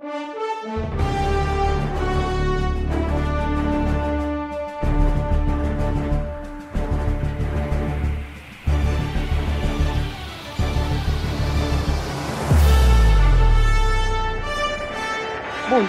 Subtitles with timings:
[0.00, 0.08] Bom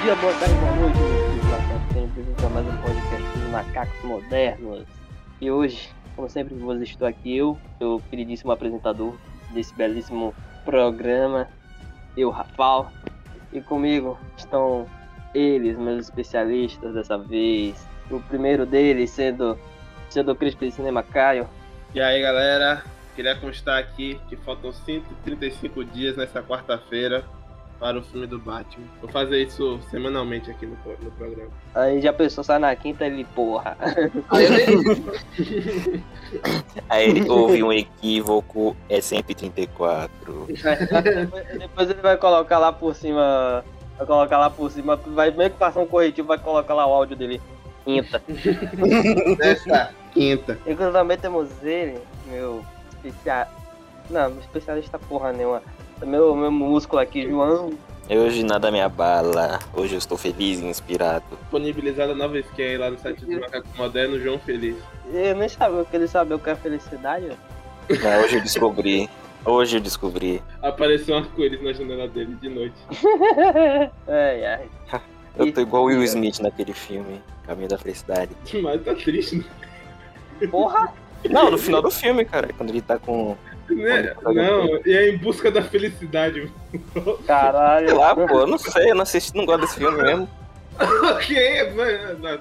[0.03, 0.97] dia, boa tarde, boa noite,
[1.93, 4.85] Bem-vindos a mais um podcast dos Macacos Modernos.
[5.39, 9.15] E hoje, como sempre, vos estou aqui eu, seu queridíssimo apresentador
[9.53, 10.35] desse belíssimo
[10.65, 11.47] programa,
[12.17, 12.91] eu, Rafal.
[13.51, 14.87] E comigo estão
[15.33, 17.87] eles, meus especialistas dessa vez.
[18.09, 19.57] O primeiro deles sendo,
[20.09, 21.49] sendo o crítico de cinema Caio.
[21.93, 22.83] E aí, galera,
[23.15, 27.23] queria constar aqui que faltam 135 dias nessa quarta-feira
[27.81, 28.85] para o filme do Batman.
[29.01, 31.49] Vou fazer isso semanalmente aqui no, no programa.
[31.73, 33.75] Aí já pensou, sai na quinta ele, porra.
[36.87, 40.47] Aí ele houve um equívoco, é 134.
[41.57, 43.65] Depois ele vai colocar lá por cima.
[43.97, 44.95] Vai colocar lá por cima.
[44.95, 47.41] Vai meio que passar um corretivo, vai colocar lá o áudio dele.
[47.83, 48.21] Quinta.
[49.39, 50.55] Nessa quinta.
[50.67, 52.63] E também temos ele, meu
[53.03, 53.47] especial.
[54.07, 55.63] Não, especialista porra nenhuma.
[56.05, 57.71] Meu, meu músculo aqui, João.
[58.09, 61.23] Hoje nada me abala, hoje eu estou feliz e inspirado.
[61.43, 64.75] Disponibilizada nova skin aí lá no site do Macaco Moderno, João Feliz.
[65.13, 67.31] Eu nem sabia que ele sabia o que é felicidade.
[67.89, 69.09] Não, hoje eu descobri.
[69.45, 70.43] Hoje eu descobri.
[70.61, 72.75] Apareceu um arco-íris na janela dele de noite.
[74.07, 74.69] Ai, ai.
[75.37, 78.35] Eu tô igual o Will Smith naquele filme, Caminho da Felicidade.
[78.61, 80.47] Mas tá triste, né?
[80.47, 80.93] Porra!
[81.29, 83.37] Não, no final do filme, cara, quando ele tá com.
[83.75, 84.13] Né?
[84.23, 86.51] Não, e é em busca da felicidade.
[86.93, 87.95] Sei Caralho.
[87.97, 90.29] lá, pô, eu não sei, eu não assisti, não gosto desse filme mesmo.
[91.13, 91.63] ok,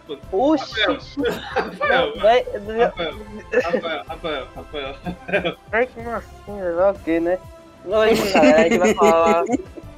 [0.06, 0.80] tô- Oxi!
[1.28, 2.44] Rafael, Vai,
[2.82, 3.14] Rafael,
[3.52, 5.56] Rafael, Rafael, Rafael.
[5.70, 7.38] vai que assim, ok, né?
[7.84, 9.44] Hoje, galera, a gente vai falar,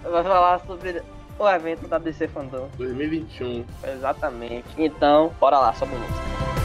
[0.03, 1.03] vai falar sobre
[1.39, 2.69] o evento da DC Fandom.
[2.79, 3.65] 2021.
[3.85, 4.65] Exatamente.
[4.79, 6.62] Então, bora lá, sobe música.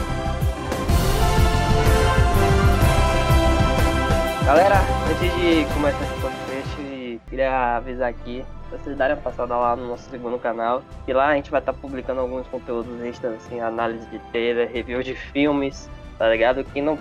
[4.48, 4.76] Galera,
[5.10, 9.88] antes de começar esse podcast, queria avisar aqui pra vocês darem uma passada lá no
[9.88, 10.82] nosso segundo canal.
[11.06, 15.02] E lá a gente vai estar publicando alguns conteúdos extras, assim, análise de trailer, review
[15.02, 16.64] de filmes, tá ligado?
[16.64, 16.98] Que não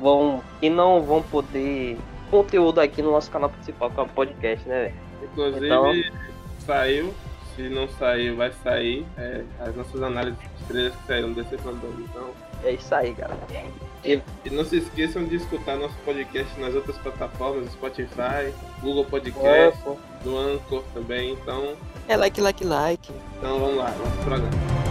[0.00, 1.96] vão, que não vão poder
[2.28, 4.94] conteúdo aqui no nosso canal principal, que é o podcast, né, velho?
[5.30, 5.92] Inclusive, Então-
[6.66, 7.14] saiu.
[7.54, 9.06] Se não saiu, vai sair.
[9.16, 11.92] é, as nossas análises de estrelas que saíram desse fandom.
[12.00, 12.30] Então,
[12.64, 13.38] É isso aí, galera.
[14.04, 18.52] E não se esqueçam de escutar nosso podcast nas outras plataformas, Spotify,
[18.82, 19.78] Google Podcast,
[20.24, 21.32] no Anchor também.
[21.32, 21.74] Então,
[22.08, 23.12] É like, like, like.
[23.38, 24.89] então vamos lá, nosso programa.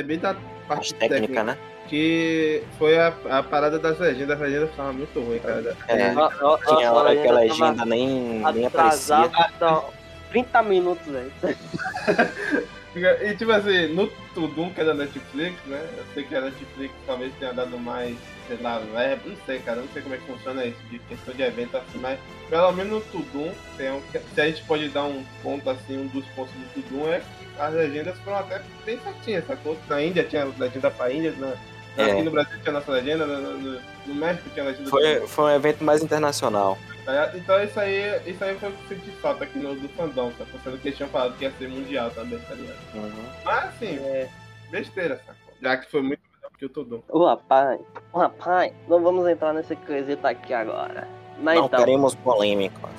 [0.00, 1.58] É, bem da parte Parte técnica, né?
[1.88, 4.36] Que foi a, a parada das legendas.
[4.36, 5.76] As legendas estavam muito ruins, cara.
[5.88, 8.08] É, ó, tinha ó, hora que a legenda nem,
[8.54, 9.16] nem aparecia.
[9.16, 9.84] atrasado, então,
[10.30, 11.32] 30 minutos, velho.
[12.92, 15.88] E tipo assim, no Tudum, que é da Netflix, né?
[15.96, 18.16] Eu sei que a Netflix talvez tenha dado mais,
[18.48, 21.32] sei lá, verba, não sei, cara, não sei como é que funciona isso, de questão
[21.32, 22.18] de evento assim, mas
[22.48, 24.02] pelo menos no Tudum, tem um,
[24.34, 27.22] se a gente pode dar um ponto assim, um dos pontos do Tudum é
[27.60, 29.76] as legendas foram até bem certinhas, sacou?
[29.88, 31.52] Na Índia tinha legenda pra Índia, na,
[31.96, 32.12] É.
[32.12, 35.54] aqui no Brasil tinha nossa legenda, no, no- no México tinha legenda Foi, foi um
[35.56, 36.78] evento mais internacional.
[37.04, 37.32] Tá?
[37.34, 40.30] Então isso aí, isso aí foi o que eu senti falta aqui no do fandom,
[40.32, 40.44] tá?
[40.62, 42.76] Sendo que eles tinham falado que ia ser mundial também, tá ligado?
[42.94, 43.24] Uhum.
[43.44, 44.28] Mas assim, É.
[44.70, 45.54] besteira, sacou?
[45.62, 47.02] Já que foi muito melhor que o Tudum.
[47.08, 47.80] Ô rapaz,
[48.12, 51.06] ô rapaz, não vamos entrar nesse quesito aqui agora.
[51.42, 52.90] Mas Não então, queremos polêmicos.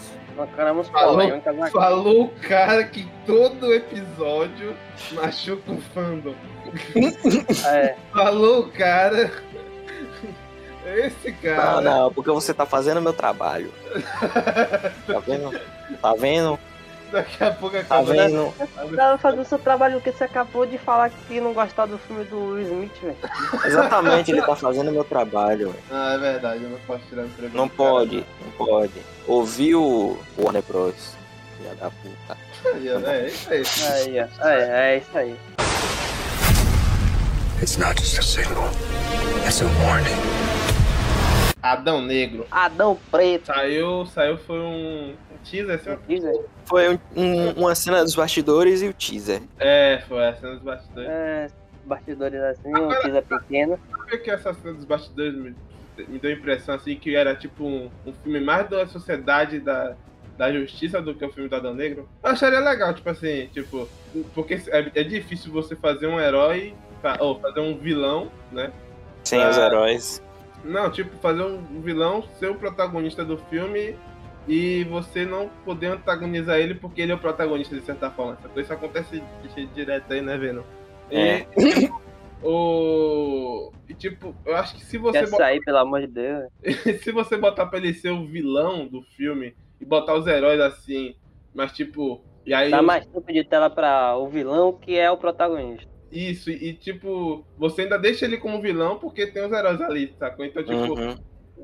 [0.91, 1.18] Falou-
[1.63, 1.72] aqui.
[1.74, 4.75] Falou o cara que todo episódio
[5.13, 6.34] machuca o fandom.
[7.68, 9.31] É, Falou o cara.
[10.85, 11.81] Esse cara.
[11.81, 13.71] Não, não, porque você tá fazendo meu trabalho.
[15.06, 15.60] Tá vendo?
[16.01, 16.60] Tá vendo?
[17.12, 18.04] Daqui a pouco Tá acaba.
[18.13, 18.54] vendo?
[18.96, 22.38] Tava fazendo seu trabalho porque você acabou de falar que não gostava do filme do
[22.54, 23.18] Will Smith, velho.
[23.66, 25.75] Exatamente, ele tá fazendo meu trabalho.
[25.92, 27.58] Ah, é verdade, eu não posso tirar entrevista.
[27.58, 28.94] Não pode, não pode.
[29.28, 31.16] Ouviu o Warner Bros.
[31.58, 32.38] Filha da puta.
[33.12, 34.19] É, isso aí.
[34.19, 34.48] Aí, ó.
[34.48, 35.36] É, é isso aí.
[37.62, 38.64] It's not just a signal,
[39.46, 40.16] it's a warning.
[41.62, 42.48] Adão Negro.
[42.50, 43.48] Adão Preto.
[43.48, 46.40] Saiu, saiu foi um teaser, assim, aí.
[46.66, 49.42] Foi um- um- uma cena dos bastidores e o teaser.
[49.60, 51.10] É, foi a cena dos bastidores.
[51.10, 51.48] É,
[51.86, 53.80] bastidores assim, uma coisa pequena.
[53.98, 55.56] Sabe que essa cena dos bastidores me,
[56.08, 59.96] me deu a impressão assim que era tipo um, um filme mais da sociedade da,
[60.38, 62.08] da justiça do que o filme do Adão Negro?
[62.24, 63.88] Eu acharia legal, tipo assim, tipo,
[64.34, 66.74] porque é, é difícil você fazer um herói
[67.20, 68.72] ou fazer um vilão, né?
[69.24, 69.50] Sem Ah.
[69.50, 70.24] os heróis.
[70.64, 73.96] Não, tipo, fazer um vilão ser o protagonista do filme
[74.48, 78.34] e você não poder antagonizar ele porque ele é o protagonista de certa forma.
[78.40, 79.22] Essa coisa acontece
[79.56, 80.64] di- direto aí, né, Venom?
[81.12, 81.46] E, É.
[82.44, 83.72] o...
[83.88, 86.50] E tipo, eu acho que se você Quer botar, sair, pelo amor de Deus.
[87.04, 91.16] se você botar pra ele ser o vilão do filme e botar os heróis assim,
[91.54, 95.18] mas tipo, e aí Dá mais tempo de tela pra o vilão que é o
[95.18, 95.90] protagonista.
[96.12, 100.46] isso e, tipo, você ainda deixa ele como vilão porque tem os heróis ali, sacou?
[100.46, 101.16] Então tipo, Uhum.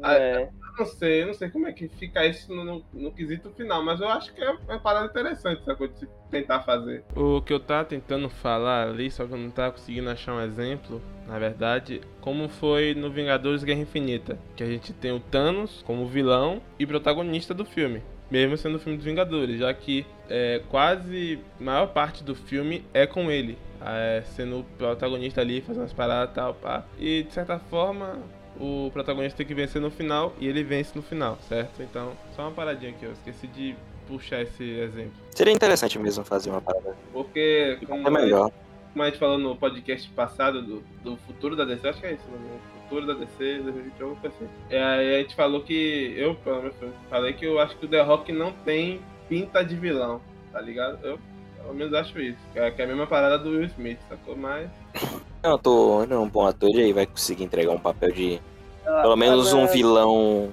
[0.04, 0.50] Ah, É.
[0.78, 4.00] não sei, não sei como é que fica isso no, no- no quesito final, mas
[4.02, 7.04] eu acho que é uma parada interessante essa coisa de tentar fazer.
[7.16, 10.42] O que eu tava tentando falar ali, só que eu não tava conseguindo achar um
[10.42, 15.84] exemplo, na verdade, como foi no Vingadores Guerra Infinita, que a gente tem o Thanos
[15.86, 18.02] como vilão e protagonista do filme.
[18.30, 23.08] Mesmo sendo o filme dos Vingadores, já que é, quase maior parte do filme é
[23.08, 26.84] com ele, é, sendo o protagonista ali, fazendo as paradas e tal, pá.
[27.00, 28.20] E de certa forma,
[28.60, 31.82] o protagonista tem que vencer no final e ele vence no final, certo?
[31.82, 33.76] Então, só uma paradinha aqui, eu esqueci de
[34.08, 35.14] puxar esse exemplo.
[35.32, 36.96] Seria interessante mesmo fazer uma parada.
[37.12, 38.52] Porque, como, É melhor.
[38.94, 42.14] como a gente falou no podcast passado do, do futuro da DC, acho que é
[42.14, 42.38] isso, né?
[42.76, 44.48] O futuro da DC 2020, alguma coisa assim.
[44.70, 46.76] E aí a gente falou que, eu pelo menos
[47.10, 50.22] falei que eu acho que o The Rock não tem pinta de vilão,
[50.52, 51.06] tá ligado?
[51.06, 51.20] Eu
[51.68, 52.38] pelo menos acho isso.
[52.54, 54.36] Que é, que é a mesma parada do Will Smith, sacou?
[54.38, 54.70] Mas.
[55.44, 56.04] Não, eu tô.
[56.04, 58.42] Ele é um bom ator e aí vai conseguir entregar um papel de.
[58.84, 60.52] Pelo menos um vilão.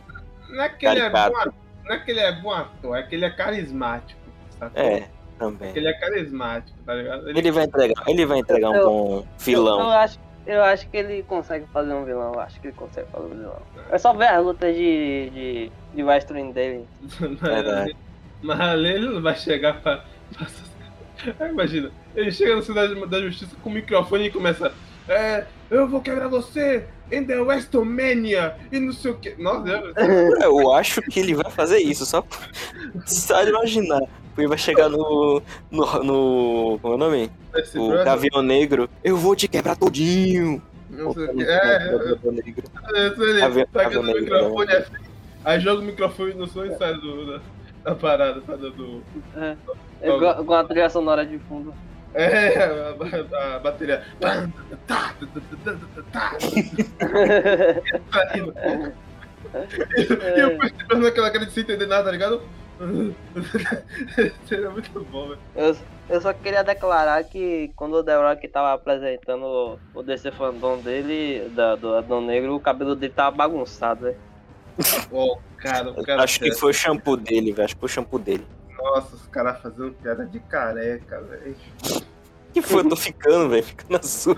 [0.48, 1.30] Não é que ele é bom
[1.84, 4.18] não é que ele é bom ator, é que ele é carismático,
[4.58, 4.82] sacou?
[4.82, 5.06] É,
[5.38, 5.70] também.
[5.72, 7.28] Que ele é carismático, tá ligado?
[7.28, 9.90] Ele vai entregar, ele vai entregar um Eu- bom Eu, eu, vilão.
[9.90, 12.32] acho, eu acho que ele consegue fazer um vilão.
[12.32, 13.56] Eu acho que ele consegue fazer um vilão.
[13.90, 16.86] É só ver as lutas de, de, de wrestling dele.
[17.20, 17.94] Verdade.
[18.42, 20.04] Mas ali ele não vai chegar pra.
[20.36, 20.46] pra-
[21.40, 24.72] Aí, imagina, ele chega na cidade da justiça com o microfone e começa.
[25.08, 29.34] É, eu vou quebrar você em The Westomania e não sei o que.
[29.40, 29.94] Nossa, Deus.
[30.42, 32.24] Eu acho que ele vai fazer isso, só,
[33.06, 34.02] só imaginar.
[34.36, 35.40] Ele vai chegar no.
[35.70, 36.02] no.
[36.02, 37.30] no como é o nome?
[37.56, 38.88] esse O brother, Gavião Negro.
[39.04, 40.60] Eu vou te quebrar todinho.
[40.90, 41.44] não sei o que.
[41.44, 42.64] É, eu- Gavião Negro.
[42.94, 44.92] eu- ele Gavião- Gavião aqui no Negro, microfone assim.
[45.44, 47.40] Aí joga o microfone no som e sai do, da,
[47.84, 49.02] da parada, sai do- do.
[50.04, 50.16] É.
[50.16, 51.74] Igual- Com a trilha sonora de fundo.
[52.14, 52.94] É, a,
[53.36, 54.02] a- a bateria.
[59.96, 62.42] E eu percebendo aquela cara de sem entender nada, tá ligado?
[64.48, 65.38] Seria muito bom, velho.
[65.54, 65.76] Eu,
[66.08, 71.48] eu só queria declarar que quando o The Rock tava apresentando o DC fandom dele,
[71.54, 74.14] da, do Adão Negro, o cabelo dele tava bagunçado, né?
[75.12, 76.22] Ó, cara, cara.
[76.24, 77.64] Acho que foi o shampoo dele, velho.
[77.64, 78.44] Acho que foi o shampoo dele.
[78.84, 81.56] Nossa, os caras fazendo piada de careca, velho.
[82.52, 82.82] Que foi?
[82.82, 83.64] Eu tô ficando, velho.
[83.64, 84.36] Fica na sua.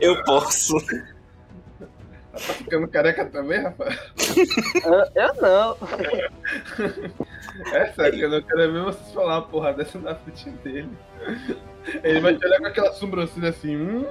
[0.00, 0.74] Eu posso.
[2.46, 3.98] Tá ficando careca também, rapaz?
[4.84, 5.76] Eu, eu não.
[7.74, 10.88] É sério, que eu não quero ver vocês falar uma porra dessa na frente dele.
[12.02, 13.76] Ele vai te olhar com aquela sobrancelha assim.
[13.76, 14.04] Hum.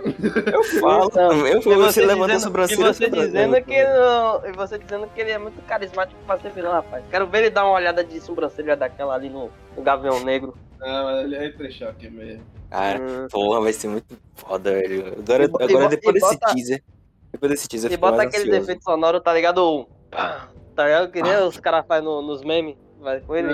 [0.51, 1.05] Eu falo.
[1.05, 2.93] Então, eu E vou você levanta a dizendo, e sobrancelha.
[2.93, 6.71] você dizendo que não, e você dizendo que ele é muito carismático pra ser vilão,
[6.73, 7.03] rapaz.
[7.09, 10.55] Quero ver ele dar uma olhada de sobrancelha daquela ali no, no Gavião Negro.
[10.81, 12.43] Ah, mas ele é entrechoque mesmo.
[12.69, 13.27] Cara, Hum.
[13.31, 15.15] porra, vai ser muito foda, velho.
[15.17, 16.83] Agora, E agora e depois e desse bota- teaser.
[17.31, 18.61] Depois desse teaser, E bota aquele ansioso.
[18.63, 19.87] efeito sonoro, tá ligado?
[20.09, 21.11] Pá, Tá ligado?
[21.11, 22.75] Que nem os caras fazem no- nos memes.
[23.01, 23.53] Vai com ele.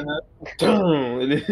[0.57, 1.43] Tum, Ele.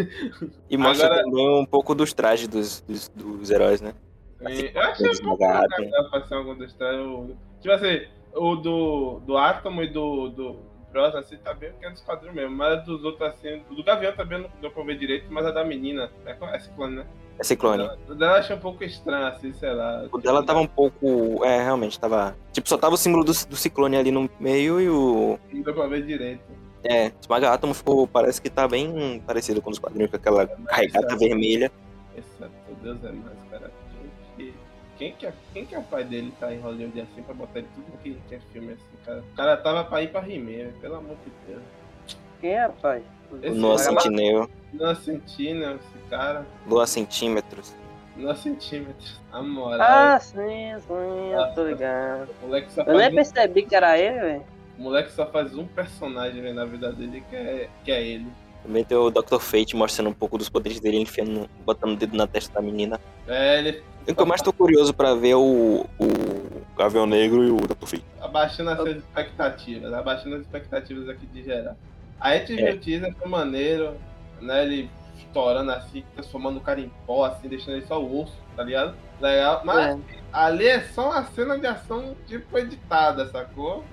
[0.69, 3.93] E mostra Agora- também um pouco dos trajes dos, dos, dos heróis, né?
[4.39, 8.01] Eu achei um pouco ser algum dos o- Tipo assim,
[8.35, 10.55] o do, do Átomo e do, do
[10.91, 12.55] Bros, assim, tá bem porque é dos quadrinhos mesmo.
[12.55, 15.51] Mas dos outros, assim, o do Gavião também não deu pra ver direito, mas a
[15.51, 17.05] da menina, é, é ciclone, né?
[17.39, 17.89] É ciclone.
[18.07, 20.05] O dela achei um pouco estranho, assim, sei lá.
[20.11, 21.43] O dela tava um pouco.
[21.43, 22.35] É, realmente, tava.
[22.51, 25.39] Tipo, só tava o símbolo do, do ciclone ali no meio e o.
[25.51, 26.41] Não deu pra ver direito.
[26.83, 28.05] É, Esmaga Átomo ficou.
[28.07, 31.71] Parece que tá bem parecido com os quadrinhos, com aquela carregata vermelha.
[32.15, 32.51] Exato,
[32.83, 33.71] Deus é mais, cara.
[34.37, 34.53] Quem,
[34.97, 37.59] quem, que é, quem que é o pai dele tá em Hollywood assim pra botar
[37.59, 39.19] ele tudo que, que é filme assim, cara?
[39.31, 41.63] O cara tava pra ir pra He-Man, pelo amor de Deus.
[42.39, 42.67] Quem é?
[42.67, 44.49] O Esse Noah vagabundo- Sentinel.
[44.73, 46.45] Noah Sentinel, esse cara.
[46.67, 47.73] Lua centímetros.
[48.15, 49.19] Noah centímetros.
[49.31, 49.81] A moral.
[49.81, 52.29] Ah, sim, sim, eu tô ligado.
[52.43, 54.43] o, moleque só Eu nem um, percebi que era ele, velho.
[54.77, 58.27] o moleque só faz um personagem velho, na vida dele que é, que é ele.
[58.61, 59.39] Também tem o Dr.
[59.39, 62.99] Fate mostrando um pouco dos poderes dele, enfiando, botando o dedo na testa da menina.
[63.27, 66.07] É, ele O que eu mais tô curioso pra ver é o, o
[66.77, 67.87] Gavião Negro e o Dr.
[67.87, 68.05] Fate.
[68.21, 71.75] Abaixando as expectativas, abaixando as expectativas aqui de geral.
[72.19, 72.73] A gente viu É.
[72.73, 73.95] o teaser foi maneiro,
[74.39, 74.63] né?
[74.63, 74.89] Ele
[75.25, 78.93] estourando assim, transformando o cara em pó, assim, deixando ele só o osso, tá ligado?
[79.21, 79.61] Legal.
[79.63, 79.99] Mas É.
[80.31, 83.83] ali é só uma cena de ação tipo editada, sacou?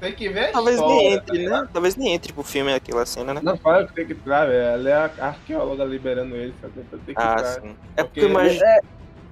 [0.00, 1.62] Tem que ver a Talvez história, nem tá entre, ligado?
[1.62, 1.68] né?
[1.72, 3.40] Talvez nem entre pro filme aquela cena, né?
[3.42, 4.74] Não fala que tem que entrar, velho.
[4.74, 6.72] Ali é a arqueóloga liberando ele, sabe?
[6.78, 7.44] Então tem que Ah, entrar.
[7.60, 7.76] sim.
[7.96, 8.66] É porque Porque- imagina.
[8.66, 8.80] É,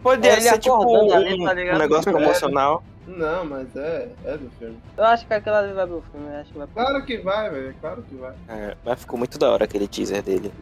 [0.03, 1.77] Pode é ele ser tipo um, ali, tá ligado?
[1.77, 2.83] um negócio promocional.
[3.07, 4.79] Não, mas é, é do filme.
[4.97, 6.29] eu acho que aquilo ali vai pro filme.
[6.29, 7.75] eu Acho que vai pro Claro que vai, velho.
[7.81, 8.35] Claro que vai.
[8.49, 10.53] É, mas ficou muito da hora aquele teaser dele.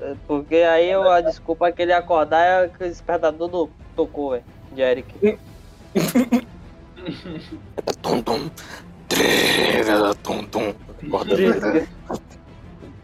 [0.00, 4.32] É, Porque aí eu, a desculpa que ele acordar é que o despertador do, tocou,
[4.32, 4.44] velho.
[4.72, 5.38] De Eric.
[8.02, 8.50] Tum, tum.
[10.22, 10.74] Tum, tum.
[11.06, 11.36] Acorda.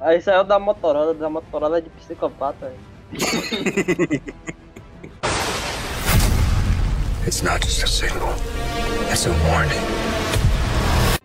[0.00, 2.70] aí saiu da Motorola, da Motorola de psicopata,
[3.10, 4.22] velho.
[7.26, 8.32] It's not just a signal,
[9.12, 9.84] it's a warning.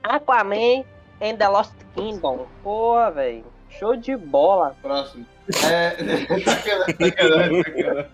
[0.04, 0.84] Aquaman
[1.22, 2.48] and the Lost Kingdom.
[2.64, 3.46] Porra, velho.
[3.70, 4.76] Show de bola.
[4.82, 5.26] Próximo.
[5.64, 5.96] É.
[6.44, 8.06] sacanagem, sacanagem, sacanagem.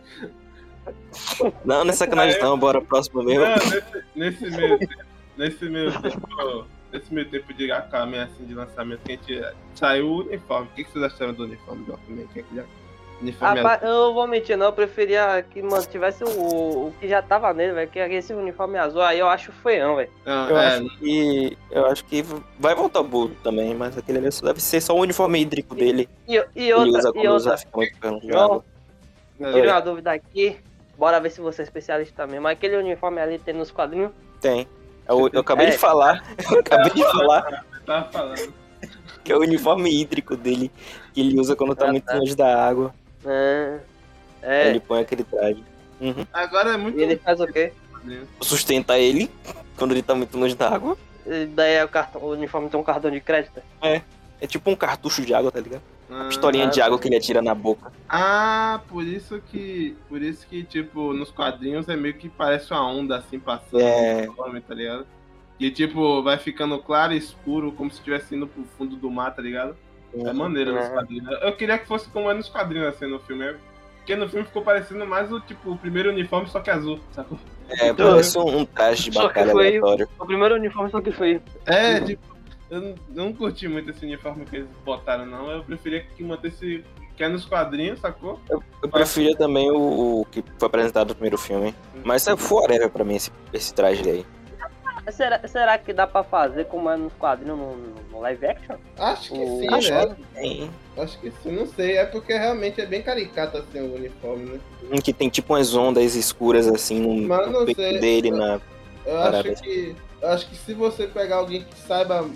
[1.66, 3.46] Não, não é sacanagem não, bora próximo mesmo.
[3.46, 3.56] Não,
[4.16, 5.04] nesse, nesse meio tempo,
[5.38, 10.08] nesse meio tempo, nesse meio tempo de Aquaman, assim, de lançamento, que a gente saiu
[10.08, 10.68] o uniforme.
[10.68, 12.28] O que, que vocês acharam do uniforme do Aquaman?
[13.22, 13.24] É.
[13.24, 14.66] Uniforme Rapaz, eu não vou mentir, não.
[14.68, 16.28] Eu preferia que mantivesse o,
[16.88, 17.90] o que já tava nele, velho.
[17.92, 20.10] Que esse uniforme azul aí eu acho feião, velho.
[20.26, 21.58] Não, Eu é, acho que.
[21.70, 22.26] Eu acho que
[22.60, 25.76] vai voltar o Bullo também, mas aquele ali só deve ser só o uniforme hídrico
[25.76, 26.10] dele.
[26.28, 27.66] E, e Ele usa outra, e quando usa, outra.
[27.66, 27.78] fica
[28.12, 28.64] muito perto
[29.40, 30.58] Não, é, tirei uma dúvida aqui.
[30.98, 32.40] Bora ver se você é especialista também.
[32.40, 34.12] Mas aquele uniforme ali tem nos quadrinhos.
[34.40, 34.68] Tem.
[35.08, 35.70] Eu, eu acabei É.
[35.72, 38.54] de falar, eu acabei de falar tava falando.
[39.24, 40.72] que é o uniforme hídrico dele,
[41.14, 42.16] que ele usa quando tá Ah, muito tá.
[42.16, 42.94] longe da água.
[43.26, 43.80] É.
[44.42, 44.70] É.
[44.70, 45.64] Ele põe aquele traje.
[46.00, 46.26] Uhum.
[46.34, 47.00] Agora é muito.
[47.00, 47.74] E ele faz o quê?
[48.42, 49.30] Sustenta ele
[49.78, 50.98] quando ele tá muito longe da água.
[51.26, 53.62] E daí é o, cartão, o uniforme tem um cartão de crédito.
[53.82, 55.84] É tipo um cartucho de água, tá ligado?
[56.10, 57.92] Ah, Pistolinha de ah, água que ele atira na boca.
[58.10, 59.96] Ah, por isso que.
[60.10, 64.14] Por isso que, tipo, nos quadrinhos é meio que parece uma onda assim passando É.
[64.14, 65.06] no uniforme, tá ligado?
[65.60, 69.34] E tipo, vai ficando claro e escuro, como se estivesse indo pro fundo do mar,
[69.34, 69.78] tá ligado?
[70.14, 70.90] É maneiro nos É.
[70.90, 71.42] quadrinhos.
[71.42, 73.56] Eu queria que fosse como é nos quadrinhos, assim, no filme.
[73.98, 77.38] Porque no filme ficou parecendo mais o, tipo, o primeiro uniforme, só que azul, sacou?
[77.70, 80.10] É, parece um, um traje de Só que batalha foi- aleatório.
[80.20, 81.40] O primeiro uniforme só que foi.
[81.68, 82.22] É, tipo,
[82.70, 85.50] eu não, eu não curti muito esse uniforme que eles botaram, não.
[85.52, 86.84] Eu preferia que mantesse
[87.16, 88.40] que é nos quadrinhos, sacou?
[88.50, 91.76] Eu preferia também o, o que foi apresentado no primeiro filme.
[92.04, 94.26] Mas é forever pra mim esse, esse traje aí.
[95.10, 97.76] Será, será que dá pra fazer como é nos quadrinhos no,
[98.12, 98.76] no live action?
[99.00, 100.16] Acho que O- sim, Acho né?
[100.16, 100.72] que tem.
[100.98, 101.98] Acho que sim, não sei.
[101.98, 104.60] É porque realmente é bem caricato assim o uniforme, né?
[104.92, 108.00] Um que tem tipo umas ondas escuras assim no, Mas no peito sei.
[108.00, 108.60] dele, na.
[109.06, 109.52] Eu Parada.
[109.52, 109.96] acho que.
[110.22, 112.30] Eu acho que se você pegar alguém que saiba,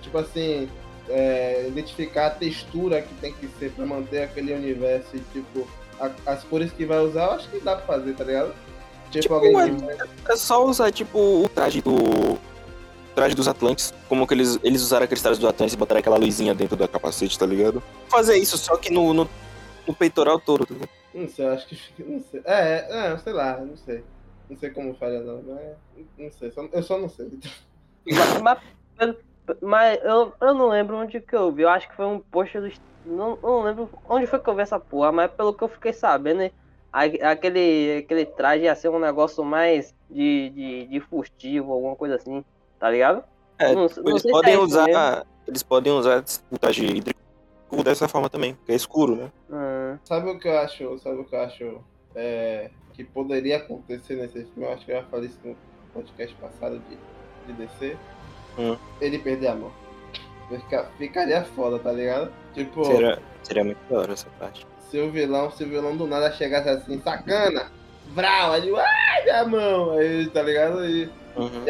[0.00, 0.68] tipo assim,
[1.08, 5.66] é, identificar a textura que tem que ser pra manter aquele universo e tipo,
[5.98, 8.54] a- as cores que vai usar, eu acho que dá pra fazer, tá ligado?
[9.12, 10.32] Tipo, Tipo, alguém que.
[10.32, 12.38] É só usar tipo o traje do.
[13.14, 16.16] Traje dos Atlantes, como que eles, eles usaram aqueles trajes do Atlantes e botaram aquela
[16.16, 17.82] luzinha dentro da capacete, tá ligado?
[18.08, 19.28] Fazer isso, só que no, no,
[19.86, 20.88] no peitoral todo, tá ligado?
[21.12, 21.76] Não sei, eu acho que.
[21.76, 22.40] fica- Não sei.
[22.46, 24.02] É, é, sei lá, não sei.
[24.48, 26.06] Não sei como faria não, mas.
[26.16, 27.28] Não sei, só- eu só não sei.
[28.42, 28.58] mas
[28.98, 29.14] mas,
[29.60, 31.62] mas eu, eu não lembro onde que eu vi.
[31.62, 32.72] Eu acho que foi um post do.
[33.04, 35.92] Não, não lembro onde foi que eu vi essa porra, mas pelo que eu fiquei
[35.92, 36.50] sabendo, né,
[36.92, 42.44] aquele, aquele traje ia ser um negócio mais de, de, de furtivo, alguma coisa assim,
[42.78, 43.24] tá ligado?
[43.58, 44.86] É, Não- não eles sei se podem é usar.
[44.86, 45.26] mesmo.
[45.46, 47.20] Eles podem usar o traje hídrico
[47.82, 49.32] dessa forma também, que é escuro, né?
[49.50, 50.98] Hum, Sabe o que eu acho?
[50.98, 51.80] Sabe o que eu acho
[52.14, 54.64] é, que poderia acontecer nesse filme?
[54.68, 55.56] Eu acho que eu já falei isso no
[55.94, 56.96] podcast passado de,
[57.46, 57.96] de DC.
[58.58, 58.76] Hum.
[59.00, 59.72] Ele perder a mão.
[60.48, 62.30] Fica- ficaria foda, tá ligado?
[62.54, 64.66] Tipo, Seria, seria muito da hora essa parte.
[64.92, 67.72] Se o vilão, se o vilão do nada chegasse assim, sacana,
[68.14, 70.80] brau, aí, ai, minha mão, aí, tá ligado?
[70.80, 71.64] Aí, Uhum.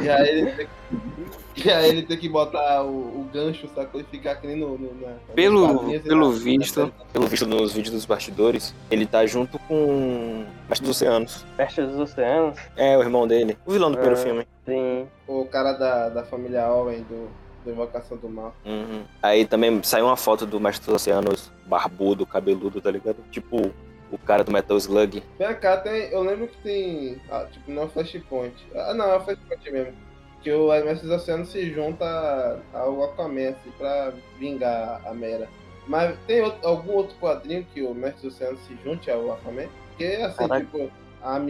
[0.00, 3.98] e aí ele tem que, e aí ele tem que botar o, o gancho, sacou?
[4.00, 8.04] E ficar que nem no, no, na, Pelo, pelo visto, pelo visto nos vídeos dos
[8.04, 11.46] bastidores, ele tá junto com Mestre dos Oceanos.
[11.56, 13.56] Mestre dos Oceanos, É, o irmão dele.
[13.64, 14.22] O vilão do primeiro É.
[14.22, 14.46] filme.
[14.66, 15.06] sim.
[15.26, 17.30] O cara da, da família Owen, do,
[17.66, 18.54] do Invocação do Mal.
[18.64, 19.02] Uhum.
[19.22, 23.16] Aí também saiu uma foto do Mestre dos Oceanos barbudo, cabeludo, tá ligado?
[23.30, 23.70] Tipo
[24.10, 25.22] o cara do Metal Slug.
[25.38, 27.20] Vem cá, tem, eu lembro que tem.
[27.30, 28.54] Ah, tipo, não é o Flashpoint.
[28.74, 29.92] Ah, não, é o Flashpoint mesmo.
[30.42, 35.48] Que o Mestre dos Oceanos se junta ao Aquaman, assim, pra vingar a Mera.
[35.88, 39.66] Mas tem outro- algum outro quadrinho que o Mestre dos Oceanos se junte ao Aquaman?
[39.88, 40.60] Porque, assim, Caraca.
[40.64, 40.88] tipo,
[41.22, 41.40] a,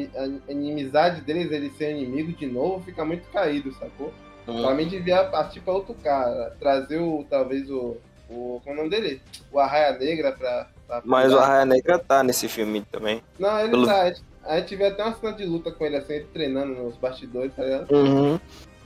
[0.48, 4.12] inimizade deles, eles serem inimigos de novo, fica muito caído, sacou?
[4.46, 6.54] Pra mim devia partir pra outro cara.
[6.58, 7.96] Trazer o, talvez o.
[8.30, 9.20] o como é o nome dele?
[9.52, 10.68] O Arraia Negra pra.
[10.86, 11.38] pra Mas o.
[11.38, 13.22] Arraia Negra tá nesse filme também.
[13.38, 14.02] Não, ele pelo- tá.
[14.02, 16.74] A gente, a gente vê até uma cena de luta com ele assim, ele treinando
[16.74, 17.90] nos bastidores, tá ligado?
[17.92, 18.38] Uhum.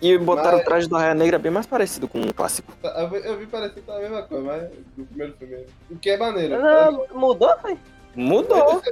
[0.02, 2.72] E botaram Mas- o traje do Arraia Negra bem mais parecido com o clássico.
[2.82, 4.62] Eu, vi- eu vi parecer a mesma coisa, mas
[4.96, 5.66] do primeiro filme.
[5.90, 6.58] O que é maneiro.
[6.58, 7.76] Não, mudou, foi?
[8.14, 8.82] Mudou.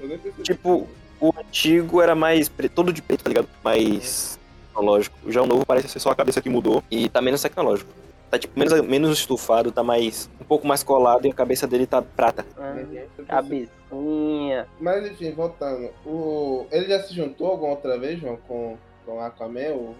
[0.00, 0.42] Eu nem percebi.
[0.42, 0.86] Tipo,
[1.18, 3.48] o antigo era mais pre- todo de preto, tá ligado?
[3.64, 4.35] Mais
[4.76, 5.16] tecnológico.
[5.32, 7.90] Já o novo parece ser só a cabeça que mudou e tá menos tecnológico.
[8.30, 11.86] Tá tipo menos, menos estufado, tá mais um pouco mais colado e a cabeça dele
[11.86, 12.44] tá prata.
[12.58, 12.74] Ah,
[13.18, 14.66] Eu cabecinha.
[14.80, 15.90] Mas enfim, voltando.
[16.04, 16.66] O...
[16.70, 19.72] Ele já se juntou alguma outra vez, João, com, com Aquaman?
[19.74, 19.94] O,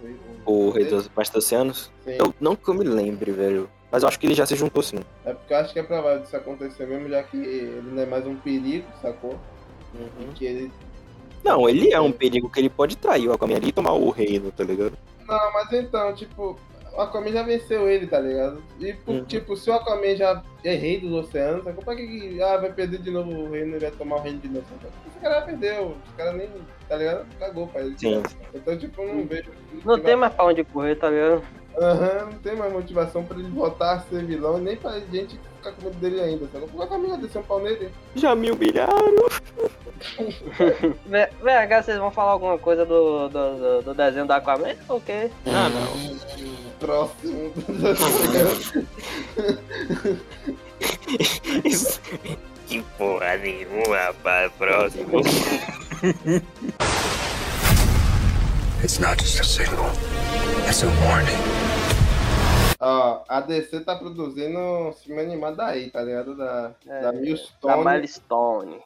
[0.45, 1.89] O Rei dos Oceanos.
[2.03, 2.17] Sim.
[2.19, 3.69] Eu, não que eu me lembre, velho.
[3.89, 4.99] Mas eu acho que ele já se juntou sim.
[5.23, 8.05] É porque eu acho que é provável disso acontecer mesmo, já que ele não é
[8.05, 9.39] mais um perigo, sacou?
[10.35, 10.71] Que ele.
[11.47, 14.09] Não, ele é um perigo que ele pode trair o Aquaman ali e tomar o
[14.09, 14.93] reino, tá ligado?
[15.27, 16.57] Não, mas então, tipo,
[16.93, 18.61] o Aquaman já venceu ele, tá ligado?
[18.79, 19.23] E, Uhum.
[19.23, 21.83] tipo, se o Aquaman já é rei dos oceanos, sacou?
[21.83, 24.39] Pra que que ah, vai perder de novo o reino e vai tomar o reino
[24.39, 24.65] de novo?
[25.07, 26.49] Esse cara já perdeu, os caras nem,
[26.89, 27.25] tá ligado?
[27.39, 27.95] Cagou pra ele.
[27.97, 28.21] Sim.
[28.53, 29.51] Então, tipo, não vejo.
[29.85, 31.43] Não tem mais pra onde correr, tá ligado?
[31.79, 35.71] Aham, não tem mais motivação pra ele voltar a ser vilão, nem pra gente ficar
[35.73, 36.67] com medo dele ainda, sacou?
[36.67, 37.91] Porque o Aquaman já desceu um pau nele.
[38.15, 39.27] Já me humilharam.
[41.39, 44.75] VH, vocês vão falar alguma coisa do, do, do, do desenho do Aquaman?
[44.89, 45.29] ou o quê?
[45.45, 46.17] Ah, não.
[46.79, 47.53] Próximo.
[52.67, 54.51] Que porra nenhuma, rapaz.
[54.57, 55.21] Próximo.
[58.83, 59.89] It's not just a signal.
[60.67, 61.37] It's a warning.
[62.79, 66.35] Ó, a DC tá produzindo um filme animado aí, tá ligado?
[66.37, 67.83] Da, É, da Da Milestone.
[67.83, 68.81] Milestone.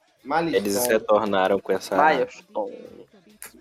[0.56, 0.88] Eles Milestone.
[0.94, 1.96] retornaram com essa.
[1.96, 2.78] Milestone.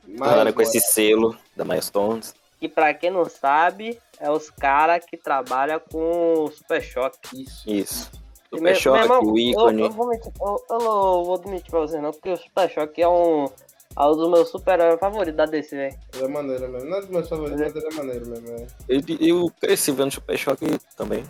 [0.09, 2.35] Retornaram com esse selo da Milestones.
[2.61, 7.19] Que pra quem não sabe, é os caras que trabalham com o Super Choque.
[7.33, 7.63] Isso.
[7.69, 8.11] Isso.
[8.52, 9.81] E Super irmão, o ícone.
[9.83, 12.69] Eu, eu, vou mentir, eu, eu não vou admitir pra vocês não, porque o Super
[12.69, 13.49] Choque é um,
[13.97, 15.99] é um dos meus super-heróis favoritos da DC, velho.
[16.15, 16.89] Ele é maneiro mesmo.
[16.89, 18.49] Não é dos meus favoritos, mas ele é maneiro mesmo.
[18.49, 18.67] É.
[18.89, 21.25] Eu, eu cresci vendo Super Choque também.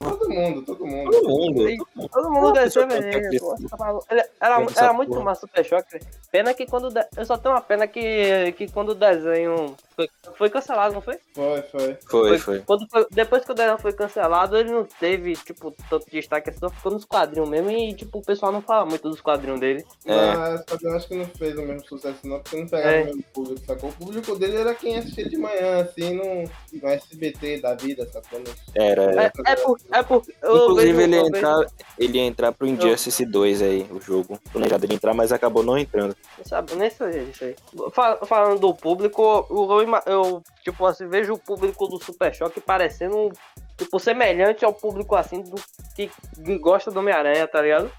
[0.00, 1.10] Todo mundo, todo mundo.
[1.10, 1.68] Todo mundo.
[1.68, 1.76] E
[2.08, 3.98] Todo mundo desceu, é pô, tá
[4.40, 5.24] Era, essa era muito porra.
[5.24, 5.98] massa Super Choque.
[6.30, 6.88] Pena que quando.
[6.88, 11.00] de- Eu só tenho uma pena que, que quando o desenho foi, foi cancelado, não
[11.00, 11.18] foi?
[11.34, 11.98] Foi, foi.
[12.08, 12.58] Foi, foi.
[12.60, 16.60] Quando foi- Depois que o desenho foi cancelado, ele não teve, tipo, tanto destaque assim,
[16.60, 19.84] só ficou nos quadrinhos mesmo e, tipo, o pessoal não fala muito dos quadrinhos dele.
[20.06, 20.34] É.
[20.36, 22.94] Mas só que eu acho que não fez o mesmo sucesso não, porque não pegava
[22.94, 23.02] É.
[23.02, 23.90] o mesmo público, sacou?
[23.90, 26.48] O público dele era quem assistia de manhã, assim, no,
[26.80, 28.38] no SBT da vida, sacou?
[28.38, 29.24] No- Era.
[29.24, 29.76] É, é por.
[29.90, 31.66] É por eu Inclusive, ele eu vejo- entrar,
[31.98, 34.38] ele ia entrar pro Injustice 2 aí, o jogo.
[34.52, 36.14] Planejado ele entrar, mas acabou não entrando.
[36.44, 37.56] Sabe, nem sei isso aí.
[37.92, 42.60] Fal- Falando do público, eu, eu, eu, tipo assim, vejo o público do Super Choque
[42.60, 43.30] parecendo,
[43.78, 45.56] tipo, semelhante ao público, assim, do
[45.96, 46.10] que,
[46.44, 47.90] que gosta do Homem-Aranha, tá ligado?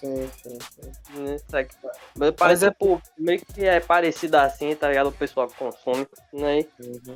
[0.00, 1.20] Sim, sim, sim.
[1.22, 1.68] Né, sabe?
[2.16, 5.08] Mas Parece, pô, meio que é parecido assim, tá ligado?
[5.08, 6.64] O pessoal que consome, né?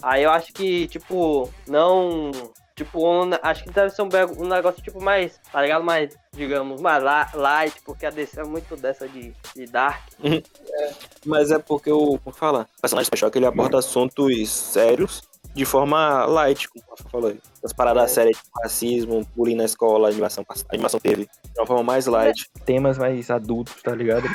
[0.02, 2.30] Aí eu acho que, tipo, não...
[2.74, 5.84] Tipo, um- acho que deve ser um, um negócio, tipo, mais, tá ligado?
[5.84, 7.02] Mais, digamos, mais
[7.34, 10.02] light, porque a DC é muito dessa de, de dark.
[11.26, 12.18] Mas é porque o.
[12.18, 12.66] Como fala?
[12.78, 15.22] O personagem Choque ele aborda assuntos sérios
[15.54, 17.38] de forma light, como o Rafa falou aí.
[17.62, 21.28] As paradas sérias tipo racismo, bullying na escola, animação, animação teve.
[21.60, 22.46] Uma forma mais light.
[22.64, 24.26] Temas mais adultos, tá ligado?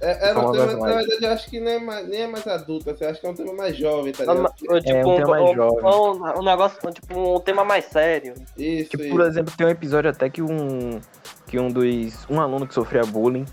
[0.00, 2.26] É, era um tema, mais na verdade, eu acho que nem é mais, nem é
[2.26, 4.52] mais adulto, assim, eu acho que é um tema mais jovem, tá ligado?
[4.54, 5.84] tipo, um tema mais um, jovem.
[5.84, 8.34] um- um negócio, tipo, um tema mais sério.
[8.58, 9.12] Isso, Tipo, isso.
[9.12, 11.00] por exemplo, tem um episódio até que um
[11.46, 13.44] que um dos um aluno que sofria bullying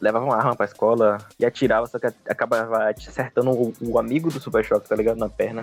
[0.00, 4.38] levava uma arma pra escola e atirava, só que acabava acertando o, o amigo do
[4.38, 5.16] Super Choque, tá ligado?
[5.16, 5.62] Na perna.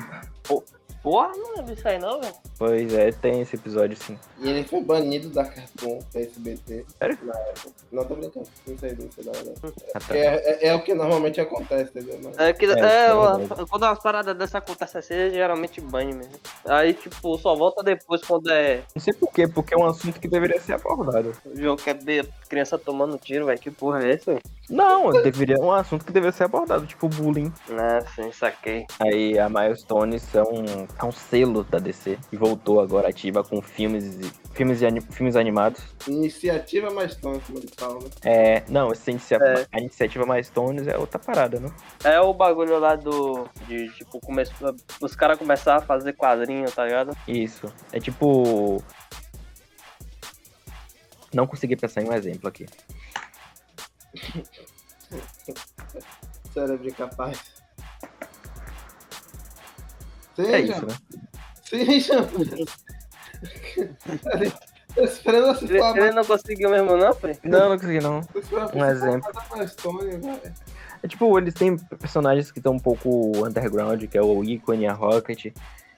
[1.05, 2.33] Porra, não lembro disso aí não, velho.
[2.57, 4.17] Pois é, tem esse episódio sim.
[4.39, 6.83] E ele foi banido da Cartoon, da SBT.
[6.97, 7.17] Sério?
[7.21, 7.69] Na época.
[7.91, 8.47] Não, tô brincando.
[8.67, 9.55] Não sei, não sei da verdade.
[9.93, 10.17] Ah, tá.
[10.17, 10.25] É,
[10.65, 12.19] é, é o que normalmente acontece, entendeu?
[12.23, 13.65] Mas- É que, É, é, é uma- verdade.
[13.69, 16.33] quando umas paradas dessa acontecem assim, geralmente banho mesmo.
[16.65, 20.19] Aí, tipo, só volta depois quando é Não sei por quê, porque é um assunto
[20.19, 21.33] que deveria ser abordado.
[21.45, 23.59] o jogo que é ver criança tomando tiro, velho.
[23.59, 24.31] Que porra é essa?
[24.31, 24.43] velho?
[24.67, 27.53] Não, deveria um assunto que deveria ser abordado, tipo bullying.
[27.69, 28.87] Né, sim, saquei.
[28.99, 33.61] Aí a Milestones é um, é um selo da DC e voltou agora ativa com
[33.61, 35.81] filmes e- filmes, e filmes animados.
[36.07, 38.09] Iniciativa mais tão, como eles falam, né?
[38.23, 39.67] É, não, essa inicia- É.
[39.71, 41.69] a iniciativa Milestones é outra parada, né?
[42.03, 43.47] É o bagulho lá do.
[43.67, 44.43] De, tipo, come...
[45.01, 47.15] os caras começaram a fazer quadrinho, tá ligado?
[47.27, 47.71] Isso.
[47.91, 48.81] É tipo.
[51.33, 52.65] Não consegui pensar em um exemplo aqui.
[56.53, 57.54] cérebro incapaz.
[60.35, 60.95] Sim, É isso, né?
[61.63, 62.27] Sim, João.
[64.93, 67.39] Tô esperando você Ele, falar ele não conseguiu mesmo, não, Fred?
[67.43, 68.21] Não, não consegui não.
[68.73, 69.29] Um exemplo.
[71.03, 74.93] É tipo, eles têm personagens que estão um pouco underground, que é o Ícone, a
[74.93, 75.45] Rocket,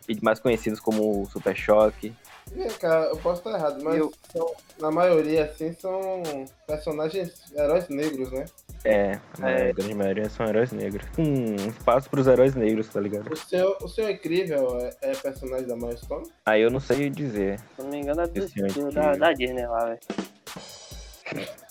[0.08, 2.14] e mais conhecidos como o Super Choque.
[2.52, 6.24] Vem cá, eu posso estar errado, mas Eu- são- na maioria, assim, são
[6.66, 8.46] personagens, heróis negros, né?
[8.88, 9.74] É, a É.
[9.74, 11.06] grande maioria são heróis negros.
[11.18, 13.32] Um espaço pros heróis negros, tá ligado?
[13.32, 16.26] O senhor, o senhor Incrível é, é personagem da Milestone?
[16.46, 17.60] Aí eu não sei dizer.
[17.76, 20.00] Se não me engano, é do, é do- da, da Disney lá, velho.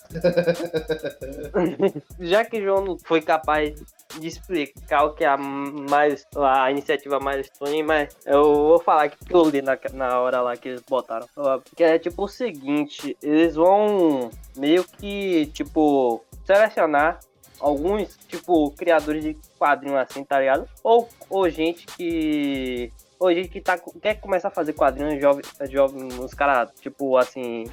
[2.19, 3.79] Já que João não foi capaz
[4.19, 9.33] de explicar o que é a, mais, a iniciativa Milestone, mas eu vou falar que
[9.33, 11.27] eu li na, na hora lá que eles botaram.
[11.75, 17.19] Que é tipo o seguinte, eles vão meio que, tipo, selecionar
[17.59, 20.67] alguns, tipo, criadores de quadrinhos assim, tá ligado?
[20.83, 22.91] Ou, ou gente que.
[23.29, 27.65] Gente que tá, quer começar a fazer quadrinhos jovem, jovem os caras, tipo, assim,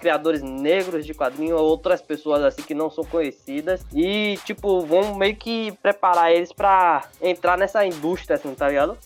[0.00, 5.36] criadores negros de quadrinhos, outras pessoas assim que não são conhecidas e tipo vão meio
[5.36, 8.98] que preparar eles pra entrar nessa indústria assim, tá ligado?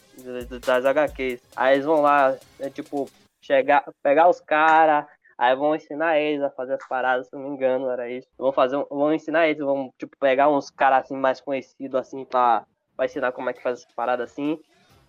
[0.65, 1.41] Das HQs.
[1.55, 3.09] Aí eles vão lá, é, tipo,
[3.43, 5.05] chegar, pegar os caras,
[5.37, 8.29] aí vão ensinar eles a fazer as paradas, se não me engano, era isso.
[8.39, 12.65] Vão fazer, vão ensinar eles, vão tipo pegar uns caras assim mais conhecidos assim pra
[13.03, 14.59] ensinar como é que faz essas paradas assim.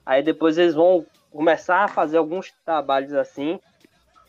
[0.06, 3.60] Aí depois eles vão começar a fazer alguns trabalhos assim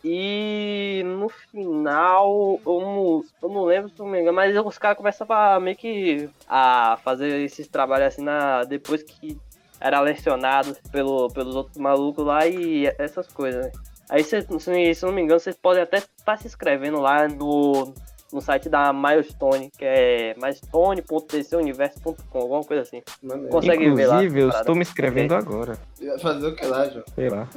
[0.04, 4.98] e no final, eu não, eu não lembro se não me engano, mas os caras
[4.98, 9.38] começam a meio que a fazer esses trabalhos assim na, depois que
[9.80, 13.72] era lecionado pelo, pelos outros malucos lá e essas coisas, né?
[14.10, 17.94] Aí, se, se não me engano, vocês podem até estar se inscrevendo lá no,
[18.34, 23.00] no site da Milestone, que é milestone.tcuniverso.com, alguma coisa assim.
[23.22, 23.48] Maneiro.
[23.48, 24.16] Consegue ver lá?
[24.16, 24.62] Inclusive, eu parada?
[24.62, 25.78] estou me inscrevendo agora.
[26.20, 27.04] Fazer o que lá, João?
[27.14, 27.48] Sei lá.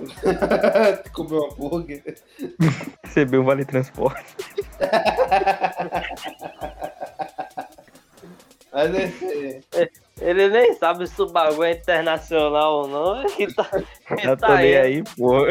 [1.13, 2.03] Comer um hambúrguer.
[3.03, 4.35] Receber um vale transporte.
[8.71, 9.61] Mas esse.
[10.19, 13.21] Ele nem sabe se o bagulho é internacional ou não.
[13.39, 14.77] Ele tá, ele Já tá tô nem aí.
[14.77, 15.45] aí, pô.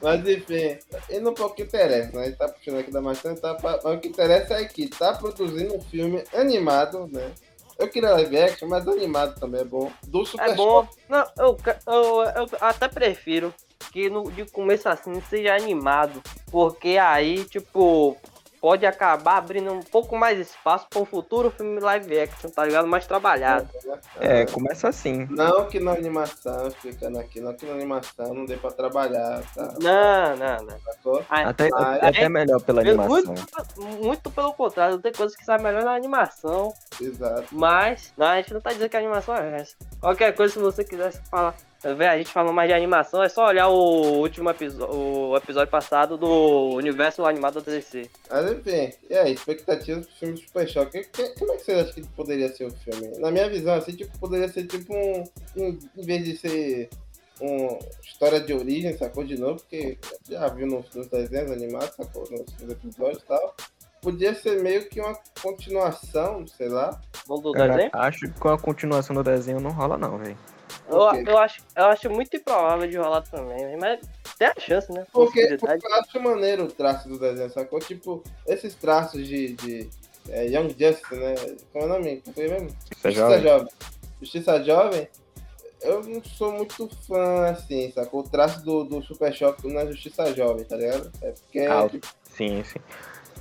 [0.00, 0.78] Mas enfim,
[1.10, 2.26] e não para o que interessa, né?
[2.26, 3.54] Gente tá puxando aqui da Maçã, tá?
[3.54, 7.30] pra- Mas o que interessa é que tá produzindo um filme animado, né?
[7.78, 9.90] Eu queria live action, mas animado também é bom.
[10.06, 10.86] Do Super É bom.
[11.08, 13.52] Não, eu, eu, eu até prefiro
[13.92, 16.22] que no, de começo assim seja animado.
[16.50, 18.16] Porque aí, tipo,
[18.62, 22.86] pode acabar abrindo um pouco mais espaço para um futuro filme live action, tá ligado?
[22.86, 23.68] Mais trabalhado.
[24.20, 25.26] É, começa assim.
[25.28, 29.74] Não que na animação, explicando aqui, não que na animação não dê pra trabalhar, tá?
[29.82, 31.24] Não, não, não.
[31.28, 33.08] Aí- Até, Ah, é até melhor pela animação.
[33.10, 37.48] Muito, muito pelo contrário, tem coisas que saem melhor na animação, Exato.
[37.50, 39.74] mas não, a gente não tá dizendo que a animação é essa.
[40.00, 43.68] Qualquer coisa, se você quisesse falar, a gente falando mais de animação, é só olhar
[43.68, 48.08] o último episódio, o episódio passado do universo animado da DC.
[48.30, 51.04] Mas enfim, e aí, expectativas pro filme Super Choque?
[51.04, 53.18] Que- que- Como é que você acha que poderia ser o filme?
[53.18, 55.24] Na minha visão, assim, tipo, poderia ser tipo um.
[55.56, 56.88] um- em vez de ser
[57.40, 59.24] uma história de origem, sacou?
[59.24, 62.22] De novo, porque já viu nos, nos desenhos animados, sacou?
[62.30, 63.54] Nos, nos episódios e tal.
[64.00, 67.00] Podia ser meio que uma continuação, sei lá.
[67.26, 67.90] Vamos do Cara, desenho?
[67.92, 70.36] acho que com a continuação do desenho não rola, não, velho.
[70.88, 74.00] Eu, eu, acho, eu acho muito improvável de rolar também, mas
[74.38, 75.06] tem a chance, né?
[75.12, 77.78] Porque, porque eu acho maneiro o traço do desenho, sacou?
[77.78, 79.88] Tipo, esses traços de, de
[80.28, 81.34] é, Young Justice, né?
[81.72, 82.22] Como é o nome?
[82.34, 82.68] Foi mesmo?
[82.68, 83.40] Você Justiça joga?
[83.40, 83.68] Jovem.
[84.20, 85.08] Justiça Jovem,
[85.82, 88.20] eu não sou muito fã, assim, sacou?
[88.20, 91.10] O traço do, do Super Choque na Justiça Jovem, tá ligado?
[91.22, 91.60] É porque.
[91.60, 91.88] Ah,
[92.36, 92.78] Sim, sim.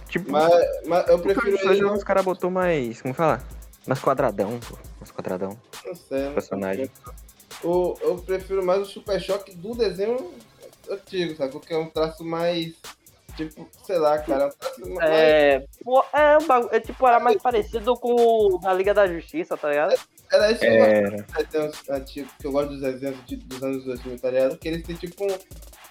[0.10, 0.52] Tipo, mas,
[0.86, 1.80] mas eu prefiro Justiça ele.
[1.82, 3.02] Jovem os caras botou mais.
[3.02, 3.44] Como falar?
[3.88, 4.78] Mais quadradão, pô.
[5.00, 5.58] Mais quadradão.
[5.86, 6.24] Não sei.
[6.26, 6.86] não Personagem.
[6.86, 7.14] sei.
[7.64, 10.32] O, eu prefiro mais o Super Choque do desenho
[10.90, 11.62] antigo, sacou?
[11.62, 12.74] Que é um traço mais.
[13.38, 14.44] Tipo, sei lá, cara.
[14.44, 15.10] É um traço mais.
[15.12, 19.08] É, pô, é, um bagulho, é, tipo, era mais parecido com o da Liga da
[19.08, 19.94] Justiça, tá ligado?
[20.32, 21.12] Era isso que eu gosto Era.
[21.12, 24.58] dos desenhos antigos, que eu gosto dos desenhos de- dos anos 2000, tá ligado?
[24.58, 25.38] Que eles têm tipo um-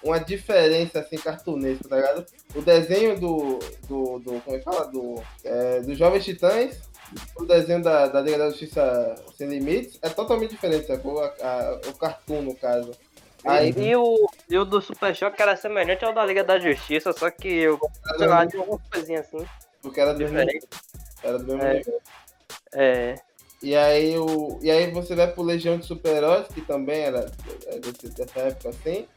[0.03, 2.25] uma diferença assim cartunesca, tá ligado?
[2.55, 3.59] O desenho do.
[3.87, 4.85] do, do como é que fala?
[4.87, 6.79] Do, é, dos Jovens Titãs,
[7.35, 11.21] o desenho da, da Liga da Justiça Sem Limites é totalmente diferente, sacou?
[11.23, 12.91] A- a- o cartoon, no caso.
[13.43, 17.11] Aí, E, o, e o do Super Choque era semelhante ao da Liga da Justiça,
[17.11, 17.79] só que eu,
[18.17, 19.43] sei lá, de alguma coisinha assim,
[19.81, 20.69] porque era do mesmo,
[21.23, 21.73] era do mesmo É.
[21.73, 22.01] nível.
[22.73, 23.15] É,
[23.63, 27.31] E aí, o, e aí você vai pro Legião de Super-Heróis, que também era
[27.67, 29.07] é desse- dessa época assim.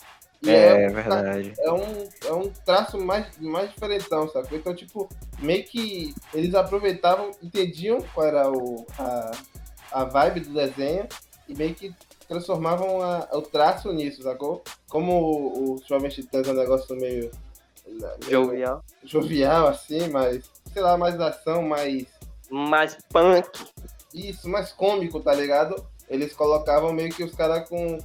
[0.50, 1.54] É, um- verdade.
[1.58, 4.56] é um, é um traço mais, mais diferentão, sacou?
[4.58, 9.30] Então, tipo, meio que eles aproveitavam, entendiam qual era o, a,
[9.92, 11.06] a vibe do desenho
[11.48, 11.94] e meio que
[12.28, 14.62] transformavam a- o traço nisso, sacou?
[14.88, 17.30] Como o, o Jovens Titãs é um negócio meio,
[17.86, 18.82] meio Jovial.
[19.04, 22.06] jovial, assim, mas, sei lá, mais ação, mais
[22.50, 23.48] Mais punk.
[24.12, 25.76] isso, mais cômico, tá ligado?
[26.08, 27.98] Eles colocavam meio que os caras com,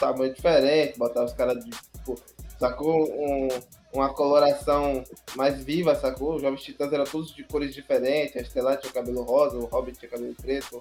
[0.00, 2.18] tamanho diferente, botavam os caras de, tipo,
[2.58, 3.04] sacou?
[3.10, 3.48] Um,
[3.92, 5.02] uma coloração
[5.36, 6.36] mais viva, sacou?
[6.36, 9.98] Os Jovens Titãs eram todos de cores diferentes, a Estelar tinha cabelo rosa, o Hobbit
[9.98, 10.80] tinha cabelo preto,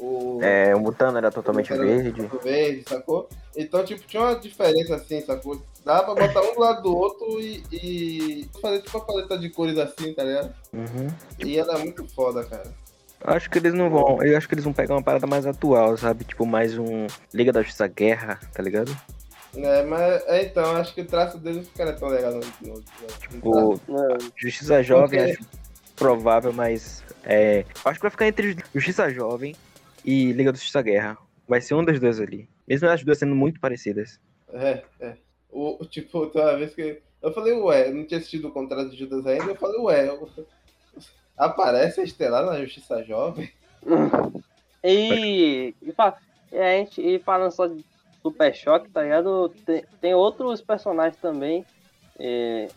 [0.00, 0.38] o...
[0.42, 2.26] É, o Mutano era totalmente Era verde.
[2.26, 3.28] tudo verde, sacou?
[3.54, 5.60] Então, tipo, tinha uma diferença assim, sacou?
[5.84, 9.50] Dava pra botar um do lado do outro e, e fazer tipo uma paleta de
[9.50, 10.54] cores assim, tá ligado?
[10.72, 11.08] Uhum.
[11.44, 12.70] E era muito foda, cara.
[13.22, 14.22] Acho que eles não vão.
[14.22, 16.24] Eu acho que eles vão pegar uma parada mais atual, sabe?
[16.24, 18.96] Tipo, mais um Liga da Justiça Guerra, tá ligado?
[19.54, 22.74] É, mas é, então, acho que o traço deles não ficaria tão legal no, no,
[22.74, 22.82] no-
[23.20, 25.40] Tipo, Não, Justiça Jovem, acho
[25.96, 27.04] provável, mas.
[27.24, 27.64] É.
[27.84, 29.54] Acho que vai ficar entre Justiça Jovem
[30.04, 31.18] e Liga da Justiça Guerra.
[31.46, 32.48] Vai ser um das duas ali.
[32.66, 34.18] Mesmo as duas sendo muito parecidas.
[34.52, 35.14] É, é.
[35.50, 37.02] O, tipo, tem uma vez que.
[37.20, 40.08] Eu falei, ué, eu não tinha assistido o contrato de Judas ainda, eu falei, ué,
[40.08, 40.28] eu-
[41.40, 43.50] aparece a Estelar na Justiça Jovem?
[44.84, 45.94] E, e,
[46.52, 47.84] e a gente, e falando só de
[48.22, 49.52] Super Choque, tá ligado?
[49.64, 51.64] Tem, tem outros personagens também
[52.18, 52.68] é,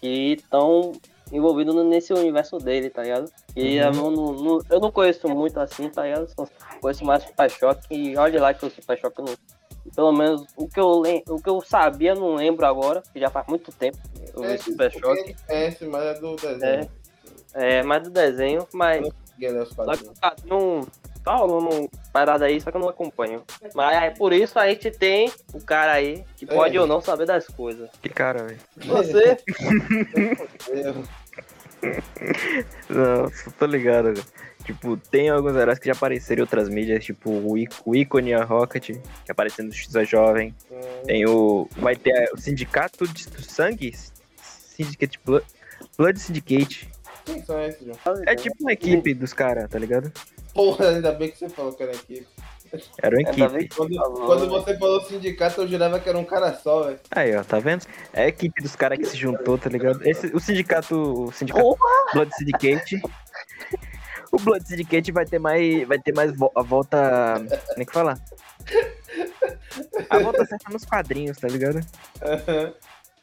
[0.00, 0.92] que estão
[1.32, 3.30] envolvidos nesse universo dele, tá ligado?
[3.54, 6.28] E eu, não, não- eu não conheço muito assim, tá ligado?
[6.28, 6.46] Só
[6.80, 9.34] conheço mais Super Choque e olha lá que o Super Choque não.
[9.94, 13.30] Pelo menos o que, eu, lem- o que eu sabia, não lembro agora, que já
[13.30, 13.96] faz muito tempo.
[14.34, 15.26] Eu vi Super Choque.
[15.28, 16.64] gente conhece, mas é do desenho.
[16.82, 16.88] É,
[17.82, 19.12] mais do desenho, mas Só
[19.64, 20.18] que quadrinhos.
[20.18, 20.86] tá não
[21.24, 23.42] tá rolando parada aí, só que eu não acompanho.
[23.74, 26.80] Mas é por isso a gente tem o cara aí que pode É.
[26.80, 27.90] ou não saber das coisas.
[28.00, 28.58] Que cara, velho.
[28.76, 29.36] Você,
[30.68, 31.04] Eu-
[32.88, 34.24] Não, tô ligado, velho.
[34.64, 38.34] Tipo, tem alguns heróis que já apareceram em outras mídias, tipo o, Í- o ícone
[38.34, 38.90] a Rocket,
[39.24, 40.54] que apareceu no Justiça Jovem.
[41.06, 41.66] Tem o.
[41.78, 43.96] Vai ter o Sindicato de do Sangue?
[44.36, 45.44] Syndicate Blood,
[45.96, 46.88] Blood Syndicate.
[47.24, 47.96] Quem são esses, João?
[48.26, 50.12] É tipo uma equipe dos caras, tá ligado?
[50.54, 52.26] Porra, ainda bem que você falou que era aqui.
[53.02, 53.68] Era uma equipe.
[53.74, 54.48] Quando, falou, quando né?
[54.48, 57.00] você falou sindicato, eu jurava que era um cara só, velho.
[57.10, 57.84] Aí, ó, tá vendo?
[58.12, 60.06] É a equipe dos caras que se juntou, tá ligado?
[60.06, 61.24] Esse, o sindicato.
[61.24, 62.12] O sindicato Porra!
[62.14, 63.02] Blood Syndicate.
[64.32, 65.86] O Blood Syndicate vai ter mais.
[65.88, 67.34] Vai ter mais vo- a volta.
[67.70, 68.14] Como é que fala?
[70.08, 71.80] A volta certa nos quadrinhos, tá ligado?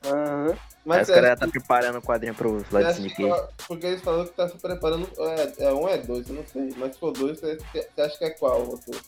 [0.08, 0.50] Aham.
[0.50, 4.26] Aí Mas caras acha, já tá preparando o quadrinho pro que tá- porque eles falaram
[4.26, 5.10] que tá se preparando.
[5.18, 6.74] É, é um é dois, eu não sei.
[6.78, 8.62] Mas se for dois, você, você acha que é qual?
[8.62, 9.00] o Outro,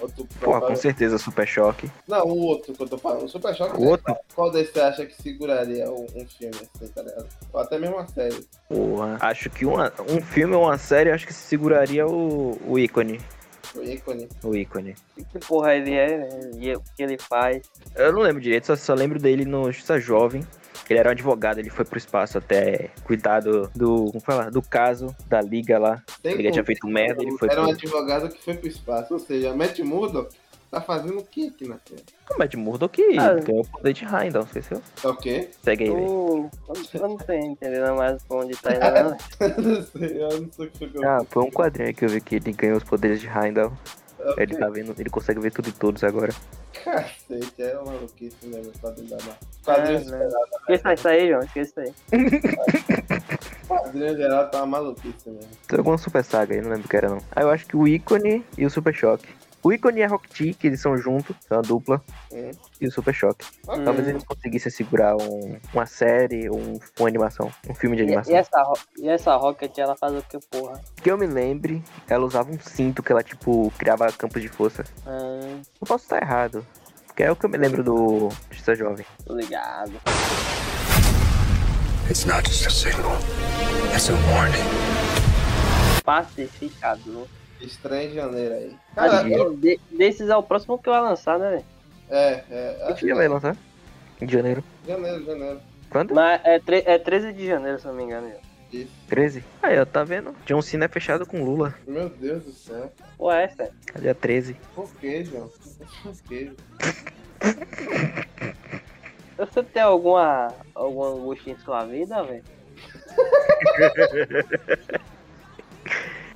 [0.00, 0.68] outro provável?
[0.68, 1.90] com certeza, Super Choque.
[2.08, 3.24] Não, o outro que eu tô falando.
[3.24, 3.76] O Super Choque.
[3.76, 4.16] O outro?
[4.34, 7.26] Qual desses você acha que seguraria um, um filme assim, tá ligado?
[7.52, 8.46] Ou até mesmo uma série.
[8.68, 9.18] Porra.
[9.20, 13.20] Acho que uma, um filme ou uma série, acho que se seguraria o, o ícone.
[13.76, 14.28] O ícone.
[14.42, 14.94] O ícone.
[15.30, 16.50] Que porra ele é, né?
[16.58, 17.62] E o que ele faz.
[17.94, 20.44] Eu não lembro direito, só, só lembro dele no Justiça Jovem.
[20.88, 24.62] Ele era um advogado, ele foi pro espaço até cuidar do, do, como fala, do
[24.62, 26.02] caso da liga lá.
[26.22, 27.74] Tem A liga tinha feito merda, ele foi Era um pro...
[27.74, 29.14] advogado que foi pro espaço.
[29.14, 30.36] Ou seja, Matt Murdock
[30.70, 32.02] tá fazendo o que aqui na Terra?
[32.34, 33.34] O Matt Murdock Ah.
[33.34, 34.82] ganhou o poder de Heimdall, esqueceu?
[35.00, 35.50] Tá ok?
[35.62, 36.02] Segue aí, velho.
[36.06, 36.50] Eu,
[36.94, 38.80] eu não tô entendendo mais pra onde tá indo,
[39.40, 39.46] não.
[39.48, 41.94] eu não sei, eu não sei o que foi que eu Ah, foi um quadrinho
[41.94, 43.72] que eu vi que ele ganhou os poderes de Heimdall.
[44.38, 46.32] Ele tá vendo, ele consegue ver tudo e todos agora.
[46.82, 49.34] Cacete, é uma maluquice mesmo, quadrinho da Marvel.
[49.64, 50.28] Quadrinho, É, né?
[50.60, 52.30] Esqueça isso aí, João, esqueça isso aí.
[53.68, 55.48] quadrinho geral tá uma maluquice mesmo.
[55.68, 57.18] Tem alguma super saga aí, não lembro o que era não.
[57.34, 59.28] Ah, eu acho que o ícone e o Super Choque.
[59.66, 62.00] O ícone e a Rocket, que eles são juntos, são a dupla,
[62.32, 62.52] Hum.
[62.80, 63.44] e o Super Choque.
[63.66, 63.82] Ok.
[63.82, 64.10] Talvez Hum.
[64.10, 68.32] eles conseguissem segurar um- uma série ou um, uma animação, um filme de E, animação.
[68.32, 70.80] e essa, ro- e essa Rocket, ela faz o que, porra?
[71.02, 74.84] Que eu me lembre, ela usava um cinto que ela, tipo, criava campos de força.
[75.04, 76.64] Ah, Eu posso estar errado,
[77.08, 79.04] porque é o que eu me lembro do Justiça Jovem.
[79.26, 79.94] tô ligado.
[82.08, 83.16] It's not just a signal,
[83.92, 84.62] it's a warning.
[86.04, 87.26] Pacificador.
[87.60, 88.76] Estranho em janeiro aí.
[88.94, 91.64] Cara, que eu- de- desses é o próximo que vai lançar, né, velho?
[92.10, 92.92] é, é.
[92.94, 93.56] Que dia vai lançar?
[94.20, 94.62] Em janeiro.
[94.86, 95.60] janeiro, janeiro.
[95.90, 96.14] Quando?
[96.14, 98.30] Mas é, tre- é 13 de janeiro, se eu não me engano.
[98.72, 98.90] Isso.
[99.08, 99.44] 13?
[99.62, 100.34] Aí, ó, tá vendo?
[100.44, 101.74] John Cena é fechado com Lula.
[101.86, 102.92] Meu Deus do céu.
[103.16, 103.72] Pô, é, sério.
[103.94, 104.56] É Dia 13.
[104.74, 105.48] Por que, João?
[106.02, 106.52] Por que?
[109.38, 112.42] Você tem alguma, alguma angústia em sua vida, velho?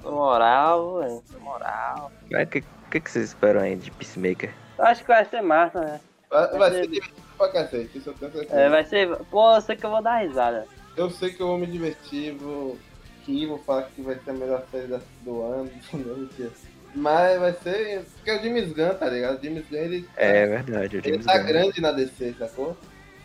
[0.03, 1.23] Moral, velho.
[1.41, 2.11] Moral.
[2.31, 4.53] Mas o que, que, que vocês esperam aí de Peacemaker?
[4.79, 6.01] Eu acho que vai ser massa, né?
[6.31, 8.61] Vai, Vai ser- divertido pra cacete, isso eu tenho certeza.
[8.61, 9.17] É, vai ser.
[9.31, 10.67] Pô, eu sei que eu vou dar risada.
[10.97, 12.79] Eu sei que eu vou me divertir, vou
[13.27, 14.87] rir, vou falar que vai ser a melhor série
[15.23, 15.71] do ano.
[16.95, 18.05] Mas vai ser.
[18.17, 19.39] Porque é o James Gunn, tá ligado?
[19.39, 21.47] O James Gunn ele, É verdade, o ele James tá Gunn.
[21.47, 22.77] grande na DC, sacou?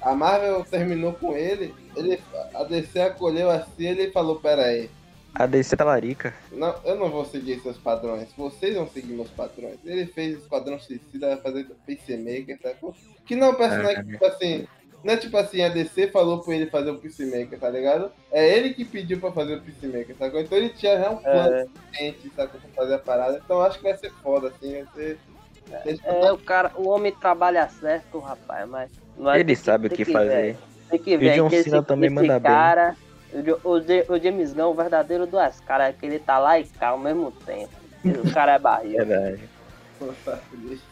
[0.01, 2.21] A Marvel terminou com ele, ele
[2.53, 4.87] a DC acolheu assim ele falou, pera aí,
[5.35, 6.33] A DC tá larica.
[6.51, 9.77] não, eu não vou seguir seus padrões, vocês vão seguir meus padrões.
[9.83, 12.95] Ele fez Esquadrão Suicida, vai fazer Peacemaker, sacou?
[13.25, 14.67] Que não é um personagem, Ah, tipo assim,
[15.03, 18.11] não é tipo assim, a DC falou pra ele fazer o Peacemaker, tá ligado?
[18.31, 20.39] É ele que pediu pra fazer o Peacemaker, sacou?
[20.39, 22.59] Então ele tinha já um plano É, quente, sacou?
[22.61, 23.41] Pra fazer a parada.
[23.43, 25.19] Então eu acho que vai ser foda, assim, vai ser...
[26.05, 28.89] é, o cara, o homem trabalha certo, rapaz, mas.
[29.17, 30.13] não é- Ele que- sabe o que ver.
[30.13, 30.57] fazer.
[30.89, 32.51] Tem que ver E John que esse, Cena também esse manda bem.
[33.43, 36.59] Cara, o, o, Ja- o James Gunn, o verdadeiro duas caras, que ele tá lá
[36.59, 37.69] e cá ao mesmo tempo.
[38.05, 38.97] O cara é barril.
[39.05, 39.41] Verdade.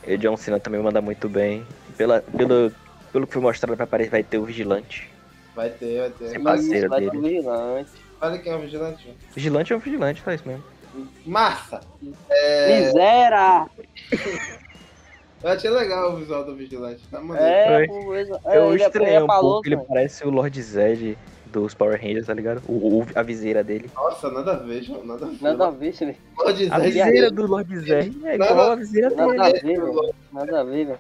[0.07, 1.65] E o John Cena também manda muito bem.
[1.97, 2.71] Pela, pelo,
[3.11, 5.09] pelo que foi mostrado, vai, apare- vai ter o Vigilante.
[5.55, 6.39] Vai ter, vai ter.
[6.39, 7.17] Mas parceiro vai ter dele.
[7.17, 7.91] um vigilante.
[8.21, 9.17] olha quem é o vigilante.
[9.35, 10.63] Vigilante é um vigilante, faz isso mesmo.
[11.25, 11.81] Massa!
[12.29, 13.67] É, Miséria!
[15.43, 17.45] eu achei legal o visual do vigilante, tá maneiro.
[17.51, 17.85] É,
[18.21, 19.87] isso- Eu ele é- estranhei ele é um pouco, ele mano.
[19.87, 21.17] parece o Lord Zed
[21.53, 22.61] dos Power Rangers, tá ligado?
[22.67, 23.89] O, o- a viseira dele.
[23.95, 25.37] Nossa, nada a ver, João, nada a ver.
[25.41, 25.93] Nada a ver,
[26.71, 29.41] A viseira do Lord Zed é igual a viseira Nada dele.
[29.41, 30.15] a ver, velho.
[30.33, 30.99] Nada a ver, velho.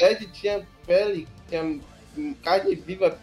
[0.00, 1.78] Ed tinha pele, tinha
[2.42, 3.16] carne viva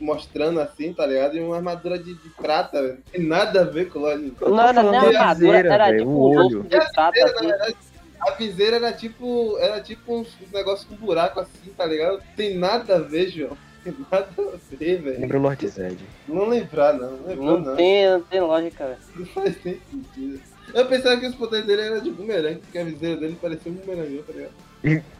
[0.00, 1.36] mostrando assim, tá ligado?
[1.36, 2.94] E uma armadura de, de prata, velho.
[2.94, 4.30] Não tem nada a ver com o Lord.
[4.32, 6.58] Tô Não era nem armadura, viseira, era tipo o um olho.
[6.58, 7.74] rosto de prata, assim.
[8.20, 9.56] a viseira era tipo.
[9.58, 12.22] Era tipo uns um negócio com buraco assim, tá ligado?
[12.36, 13.56] Tem nada a ver, João.
[13.84, 15.20] Tem nada a ver, velho.
[15.20, 15.98] Lembra o Lord Zed.
[16.28, 17.10] Não lembrar, não.
[17.16, 17.76] Não lembrar, Não não.
[17.76, 18.98] tem, não tem lógica, velho.
[19.16, 20.40] Não faz nem sentido.
[20.72, 23.74] Eu pensava que os poderes dele eram de bumerangue, porque a viseira dele parecia um
[23.74, 24.52] bumerangue, tá ligado?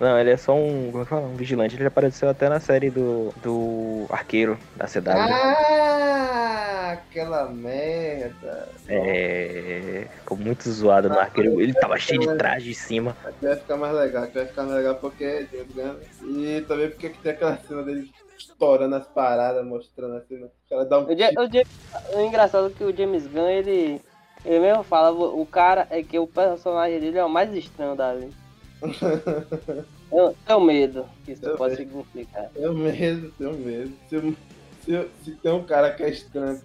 [0.00, 0.90] Não, ele é só um.
[0.90, 1.26] Como é que fala?
[1.26, 1.76] Um vigilante.
[1.76, 3.32] Ele apareceu até na série do.
[3.42, 5.10] do Arqueiro da CW.
[5.10, 8.68] Ah, aquela merda.
[8.88, 10.06] É.
[10.18, 11.60] Ficou muito zoado no arqueiro.
[11.60, 13.16] Ele tava cheio de traje em cima.
[13.24, 15.46] Aqui vai ficar mais legal, aqui vai ficar mais legal porque é.
[16.24, 18.10] E também porque tem aquela cena dele
[18.50, 20.46] estourando as paradas, mostrando assim, né?
[20.46, 21.64] O cara dá um O, Ja- o Ja-
[22.16, 24.00] o engraçado é que o James Gunn, ele,
[24.44, 28.30] ele mesmo fala, o cara é que o personagem dele é o mais estranho dali.
[30.12, 31.88] Eu tenho medo que isso Eu pode vejo.
[31.88, 32.50] significar.
[32.54, 33.92] Eu mesmo, tenho medo.
[34.10, 34.36] Se,
[34.84, 36.60] se, se tem um cara que é estranho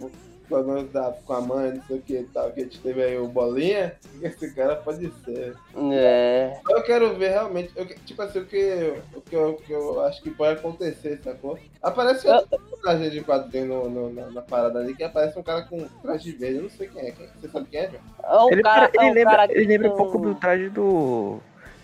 [0.47, 2.79] com, com, a, com a mãe, não sei o que e tal, que a gente
[2.79, 5.55] teve aí o Bolinha, esse cara pode ser.
[5.91, 9.71] É, Eu quero ver realmente, eu, tipo assim, o que, o, que eu, o que
[9.71, 11.57] eu acho que pode acontecer, sacou?
[11.81, 15.63] Aparece outro personagem de quadrinho no, no- na, na parada ali, que aparece um cara
[15.63, 18.01] com traje verde, eu não sei quem é, quem, você sabe quem é, João?
[18.23, 21.39] é o Ele, cara, ele é o lembra, ele lembra um pouco do traje do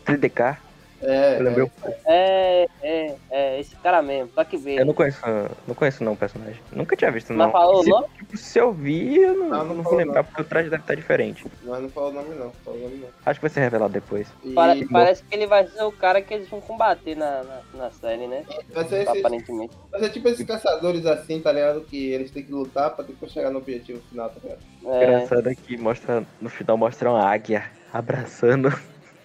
[0.06, 0.58] 3DK.
[1.06, 1.66] É, lembrei é.
[1.66, 1.98] um pouco.
[2.06, 4.80] É, é, é, esse cara mesmo, só que vê.
[4.80, 5.20] Eu não conheço,
[5.68, 6.60] não conheço não o personagem.
[6.72, 7.52] Nunca tinha visto, Mas não.
[7.52, 8.08] falou o se, nome?
[8.18, 10.24] tipo, se eu vi, eu não, Não, não não vou falou lembrar, não.
[10.26, 11.46] porque o traje deve estar diferente.
[11.64, 13.08] Mas não falou o nome não, falou o nome não.
[13.26, 14.28] Acho que vai ser revelado depois.
[14.44, 17.62] E Pare- parece que ele vai ser o cara que eles vão combater na, na,
[17.74, 18.44] na série, né?
[18.74, 19.76] vai, ser esse, Aparentemente.
[19.92, 21.82] vai ser tipo esses caçadores assim, tá ligado?
[21.82, 24.60] Que eles têm que lutar pra depois chegar no objetivo final, tá ligado?
[24.86, 28.74] É, Engraçado é que mostra, no final mostra uma águia abraçando.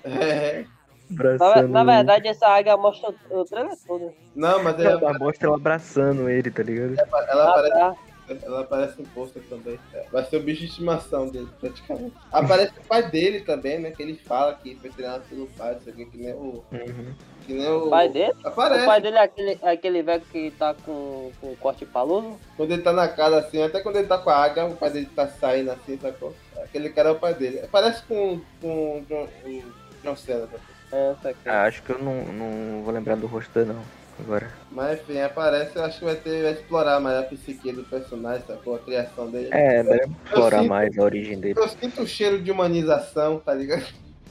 [0.05, 0.64] É.
[1.11, 4.12] na, abraçando na verdade, essa águia mostra o, trailer todo.
[4.35, 6.97] Não, mas ela, ela mostra ela abraçando ele, tá ligado?
[6.99, 7.97] ela Ah, aparece tá.
[8.42, 9.79] Ela aparece no pôster também.
[9.94, 12.14] É, Vai ser o bicho de estimação dele, praticamente.
[12.31, 13.90] Aparece o pai dele também, né?
[13.90, 16.64] Que ele fala que foi treinado pelo pai, não sei o que, nem o.
[16.71, 17.14] Uhum.
[17.47, 17.87] Que nem o.
[17.87, 18.35] O pai dele?
[18.44, 18.83] Aparece.
[18.83, 22.38] O pai dele é aquele, é aquele velho que tá com, com corte paloso?
[22.57, 24.90] Quando ele tá na casa assim, até quando ele tá com a águia, o pai
[24.90, 26.35] dele tá saindo assim, sacou?
[26.62, 27.66] Aquele cara é o pai dele.
[27.73, 29.62] Parece com, com o John, o
[30.03, 30.59] John Cena, tá?
[30.92, 31.48] É, essa aqui.
[31.48, 33.83] Ah, acho que eu não, não vou lembrar do rosto dele, não.
[34.20, 34.51] Agora.
[34.72, 38.44] Mas enfim, aparece, eu acho que vai ter, vai explorar mais a psique do personagem,
[38.46, 38.74] sacou?
[38.74, 39.48] A criação dele.
[39.53, 41.55] É, deve explorar sinto- mais a origem dele.
[41.57, 43.87] Eu sinto o cheiro de humanização, tá ligado?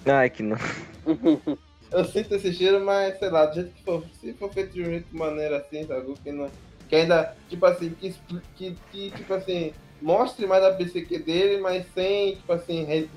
[0.06, 0.58] Ai, que não.
[1.90, 4.82] Eu sinto esse cheiro, mas sei lá, do jeito que for, se for feito de
[4.82, 6.14] um jeito de maneira assim, sabe?
[6.22, 6.50] Que, não,
[6.90, 8.14] que ainda, tipo assim, que,
[8.58, 13.10] que, que, tipo assim, mostre mais a psique dele, mas sem, tipo assim, re-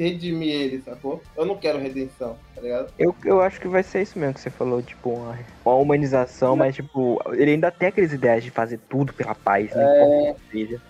[0.00, 1.22] redimir ele, sacou?
[1.36, 2.92] Eu não quero redenção, tá ligado?
[2.98, 6.56] Eu, eu acho que vai ser isso mesmo que você falou, tipo, uma, uma humanização,
[6.56, 9.84] mas tipo, ele ainda tem aquelas ideias de fazer tudo pela paz, né?
[10.00, 10.80] Como seja.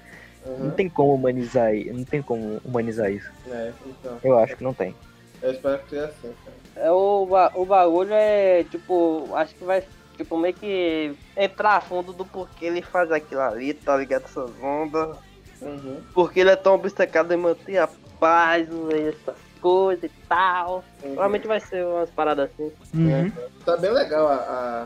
[0.59, 3.29] Não tem como humanizar, não tem como humanizar isso.
[3.51, 4.95] É, então, Eu acho que não tem.
[5.43, 6.87] eu espero que seja assim, cara.
[6.87, 9.83] É, o, o bagulho é, tipo, acho que vai,
[10.17, 14.25] tipo, meio que entrar a fundo do porquê ele faz aquilo ali, tá ligado?
[14.25, 15.17] Essas ondas.
[15.61, 16.01] Uhum.
[16.15, 17.89] Porque ele é tão obcecado em manter a
[18.19, 20.85] paz no meio dessa coisas e tal.
[21.01, 22.73] Provavelmente vai ser umas paradas assim.
[22.95, 23.33] Uhum.
[23.65, 24.83] Tá bem legal a, a,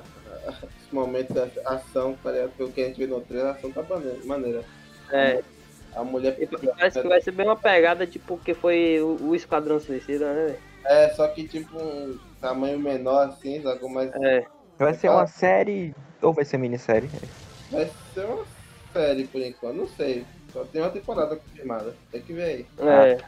[0.49, 2.31] a- esse momento da ação, tá?
[2.57, 4.18] Pelo que a gente vê no trailer, a ação tá maneira.
[4.24, 4.64] maneira.
[5.12, 5.43] É,
[5.95, 9.35] A mulher e parece que vai ser bem uma pegada, tipo, que foi o, o
[9.35, 10.47] Esquadrão Suicida, né?
[10.47, 10.59] velho?
[10.85, 13.89] É, só que tipo um tamanho menor assim, sacou?
[13.91, 14.47] Mas É,
[14.78, 17.11] Vai ser uma série ou vai ser minissérie?
[17.70, 18.45] vai ser uma
[18.95, 20.24] série por enquanto, não sei.
[20.53, 21.94] Só tem uma temporada confirmada.
[22.11, 22.66] Tem que ver aí.
[22.78, 23.18] é.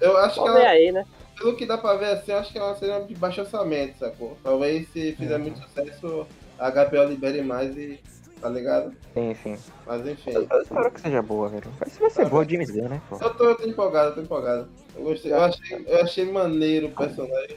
[0.00, 1.06] Eu acho que Vamos ela, aí, né?
[1.38, 4.36] pelo que dá pra ver assim, eu acho que ela seria de baixo orçamento, sacou?
[4.42, 6.26] Talvez se fizer muito sucesso,
[6.58, 7.98] a HBO libere mais e.
[8.40, 8.92] tá ligado?
[9.14, 9.56] Sim, sim.
[9.86, 10.30] Mas enfim.
[10.32, 11.70] Eu, eu espero que seja boa, velho.
[11.78, 13.16] Vai, vai ser boa James Gunn, né, pô?
[13.20, 14.68] Eu tô, eu tô empolgado, eu tô empolgado.
[14.96, 17.56] Eu gostei, eu achei, eu achei maneiro o personagem.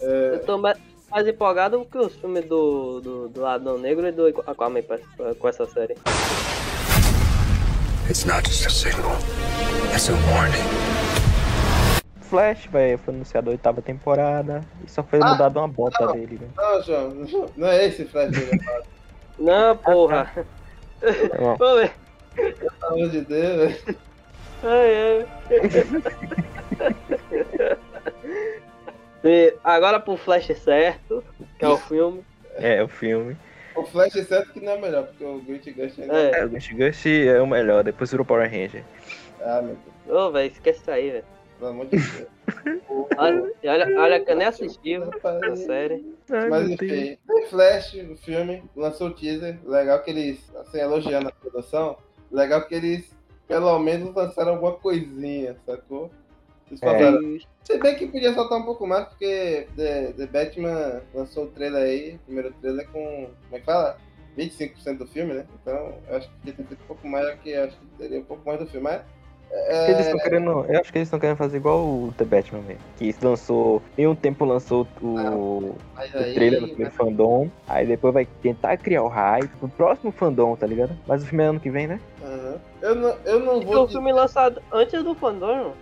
[0.00, 0.78] É, Eu tô mais,
[1.10, 4.82] mais empolgado que os filmes do, do, do Adão Negro e do Aquaman
[5.38, 5.96] com essa série.
[8.08, 9.12] It's not just a signal,
[9.92, 10.64] it's a warning.
[12.22, 16.12] Flash, velho, foi anunciado a oitava temporada e só foi Ah, mudado uma bota não.
[16.12, 16.50] dele, velho.
[16.56, 18.82] não, João, não é esse Flash dele, cara.
[19.38, 20.32] Não, porra.
[21.40, 21.92] Não, Vamos ver.
[22.34, 23.98] Pelo amor de Deus, velho.
[24.64, 25.26] Ai, ai.
[29.24, 31.22] E agora pro Flash certo,
[31.58, 32.24] que é o filme.
[32.56, 33.36] É, o filme.
[33.78, 36.14] O Flash é certo que não é melhor, porque o Grit Gust ainda.
[36.14, 36.40] É.
[36.40, 38.84] É, o Ghost Ghost é o melhor, depois virou Power Ranger.
[39.40, 39.76] Ah, meu
[40.06, 41.24] Deus, Ô, velho, esquece isso aí, velho.
[41.58, 42.28] pelo amor de Deus.
[43.16, 46.04] Olha, olha, olha que eu nem assisti a série.
[46.30, 47.18] Ai, Mas enfim, tem
[47.48, 49.58] Flash, o filme, lançou o teaser.
[49.64, 51.96] Legal que eles, assim, elogiando a produção,
[52.32, 53.10] legal que eles,
[53.46, 56.10] pelo menos, lançaram alguma coisinha, sacou?
[56.70, 57.46] Eles É.
[57.64, 61.82] Se bem que podia soltar um pouco mais, porque The, The Batman lançou o trailer
[61.82, 63.00] aí, o primeiro trailer com.
[63.00, 63.96] Como é que fala?
[64.36, 65.44] 25% do filme, né?
[65.60, 68.24] Então eu acho que podia ter feito um pouco mais, que acho que teria um
[68.24, 68.84] pouco mais do filme.
[68.84, 69.02] Mas.
[69.50, 70.50] Eles É, estão querendo.
[70.68, 72.78] Eu acho que eles estão querendo fazer igual o The Batman, velho.
[72.98, 73.82] Que lançou.
[73.96, 77.50] Em um tempo lançou o, mas o aí, trailer no primeiro fandom.
[77.66, 80.94] Aí depois vai tentar criar o hype pro próximo fandom, tá ligado?
[81.06, 81.98] Mas o filme é ano que vem, né?
[82.22, 82.56] Aham.
[82.82, 83.84] Eu não, eu não E vou.
[83.84, 85.72] o filme lançado antes do fandom,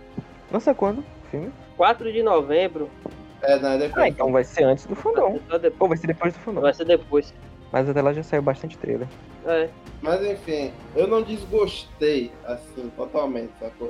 [0.51, 0.99] Lança quando?
[0.99, 1.51] O filme?
[1.75, 2.89] 4 de novembro.
[3.41, 4.03] É, não, é depois.
[4.03, 5.39] Ah, então vai ser antes do fandom.
[5.79, 6.61] Ou vai ser depois do fandom.
[6.61, 7.33] Vai ser depois.
[7.71, 9.07] Mas até lá já saiu bastante trailer.
[9.45, 9.69] É.
[10.01, 13.89] Mas enfim, eu não desgostei assim, totalmente, sacou?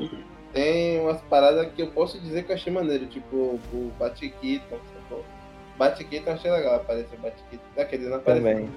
[0.53, 5.23] Tem umas paradas que eu posso dizer que eu achei maneiro, tipo o Batkiton, sacou?
[5.77, 7.63] Batkiton eu achei legal, apareceu Batkiton.
[7.75, 8.51] Daquele não apareceu.
[8.51, 8.69] Também.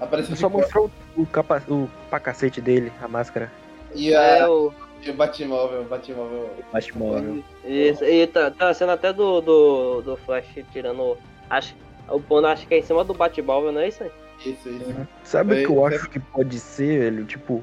[0.00, 1.62] Apareceu Só mostrou o, capa...
[1.68, 3.50] o pacacete dele, a máscara.
[3.94, 4.72] e, É a, o.
[5.02, 6.50] e o Batmóvel, o Batmóvel.
[6.72, 7.44] Batmóvel.
[7.64, 11.16] Isso, e tá, tá sendo até do, do, do Flash tirando.
[11.48, 11.74] Acho,
[12.08, 14.10] o pondo acho que é em cima do Batmóvel, não é isso aí?
[14.44, 15.06] Isso, isso.
[15.24, 17.24] Sabe o que eu é- acho que pode ser, velho?
[17.24, 17.62] Tipo,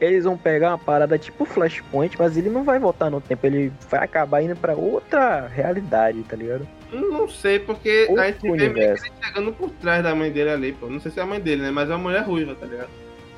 [0.00, 3.72] eles vão pegar uma parada tipo Flashpoint, mas ele não vai voltar no tempo, ele
[3.90, 6.66] vai acabar indo pra outra realidade, tá ligado?
[6.92, 9.04] Não sei, porque Outro a gente vê meio que universo.
[9.06, 10.86] ele chegando por trás da mãe dele ali, pô.
[10.86, 11.70] Não sei se é a mãe dele, né?
[11.70, 12.88] Mas é uma mulher ruiva, tá ligado?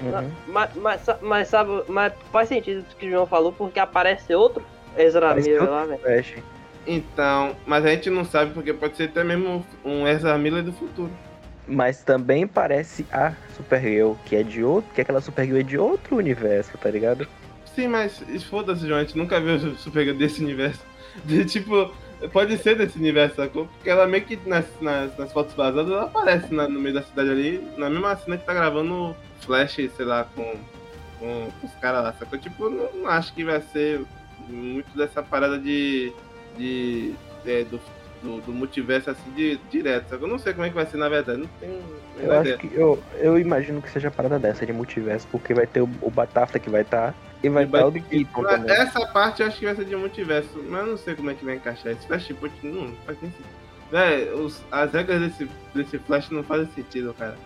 [0.01, 0.31] Uhum.
[0.49, 4.63] Mas, mas, mas sabe, mas faz sentido o que o João falou, porque aparece outro
[4.97, 6.01] Ezra Aparece Miller outro lá, velho.
[6.01, 6.35] Flash.
[6.87, 10.73] Então, mas a gente não sabe porque pode ser até mesmo um Ezra Miller do
[10.73, 11.11] futuro.
[11.67, 16.17] Mas também parece a Supergirl, que é de outro, que aquela Supergirl é de outro
[16.17, 17.27] universo, tá ligado?
[17.75, 20.81] Sim, mas foda-se, João, a gente nunca viu o Supergirl desse universo.
[21.25, 21.91] De, tipo,
[22.33, 23.67] pode ser desse universo, sacou?
[23.67, 27.03] Porque ela meio que nas, nas, nas fotos vazadas ela aparece na- no meio da
[27.03, 30.55] cidade ali, na mesma cena que tá gravando Flash, sei lá, com,
[31.19, 32.39] com os caras lá, sacou?
[32.39, 34.03] Tipo, não, não acho que vai ser
[34.49, 36.13] muito dessa parada de.
[36.57, 37.15] de.
[37.47, 37.81] é, do,
[38.23, 40.27] do, do multiverso assim de direto, sacou?
[40.27, 41.81] Eu não sei como é que vai ser na verdade, não tenho.
[42.19, 42.57] Eu acho ideia.
[42.57, 45.89] que eu, eu imagino que seja a parada dessa de multiverso, porque vai ter o,
[46.01, 47.15] o Batafta que vai estar
[47.47, 48.71] e vai estar o do Keaton também.
[48.77, 51.35] Essa parte eu acho que vai ser de multiverso, mas eu não sei como é
[51.35, 52.07] que vai encaixar isso.
[52.07, 53.49] Flashpoint não faz nem sentido.
[53.91, 57.37] Véi, os- as regras desse, desse Flash não fazem sentido, cara.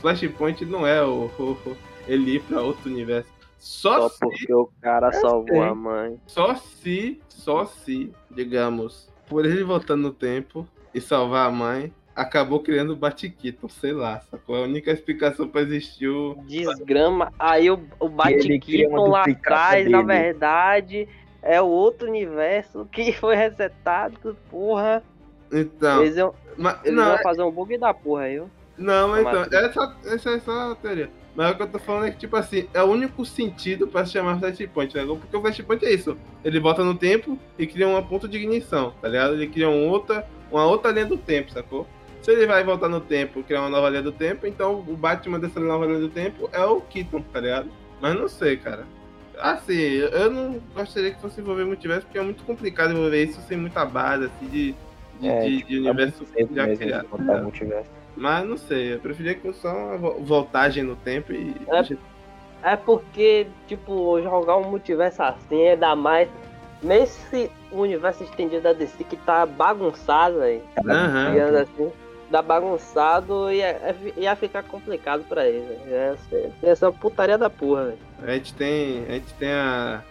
[0.00, 1.76] Flashpoint não é o, o- o-
[2.06, 3.28] ele ir pra outro universo.
[3.58, 5.60] Só, Só se, porque o cara salvou sei.
[5.60, 6.18] a mãe.
[6.26, 12.60] só se, só se, digamos, por ele voltando no tempo e salvar a mãe, acabou
[12.60, 14.56] criando o Batkiton, sei lá, sacou?
[14.56, 16.36] É a única explicação pra existir o.
[16.46, 17.32] Desgrama.
[17.38, 20.20] Aí o, o Batkiton lá atrás, na dele.
[20.20, 21.08] verdade,
[21.42, 25.02] é o outro universo que foi resetado, porra.
[25.52, 28.46] Então, Eles, iam, mas, eles não, iam fazer um bug da porra aí, ó.
[28.78, 29.64] Não, então, Matrix.
[29.64, 31.10] essa, essa é só a teoria.
[31.34, 34.04] Mas o que eu tô falando é que, tipo assim, é o único sentido pra
[34.04, 35.04] se chamar Flashpoint, né?
[35.06, 36.16] Porque o Flashpoint é isso.
[36.44, 39.34] Ele volta no tempo e cria uma ponto de ignição, tá ligado?
[39.34, 41.86] Ele cria uma outra, uma outra linha do tempo, sacou?
[42.22, 44.96] Se ele vai voltar no tempo e criar uma nova linha do tempo, então o
[44.96, 47.68] Batman dessa nova linha do tempo é o Keaton, tá ligado?
[48.00, 48.84] Mas não sei, cara.
[49.38, 53.56] Assim, eu não gostaria que fosse envolver multiverso, porque é muito complicado envolver isso sem
[53.56, 54.74] muita base, assim, de,
[55.18, 57.06] de, É, de- de é universo já criado.
[58.16, 61.54] Mas não sei, eu preferia que fosse só uma vo- voltagem no tempo e.
[62.62, 66.28] É porque, tipo, jogar um multiverso assim é dar mais.
[66.82, 70.62] Nesse universo estendido da DC que tá bagunçado, velho.
[70.86, 71.32] Aham.
[71.32, 71.92] Digamos assim.
[72.30, 75.80] Tá bagunçado e ia, ia ficar complicado pra ele, velho.
[75.90, 77.98] Ia ser- Ia ser uma putaria da porra, velho.
[78.22, 79.04] A gente tem.
[79.08, 80.02] A gente tem a.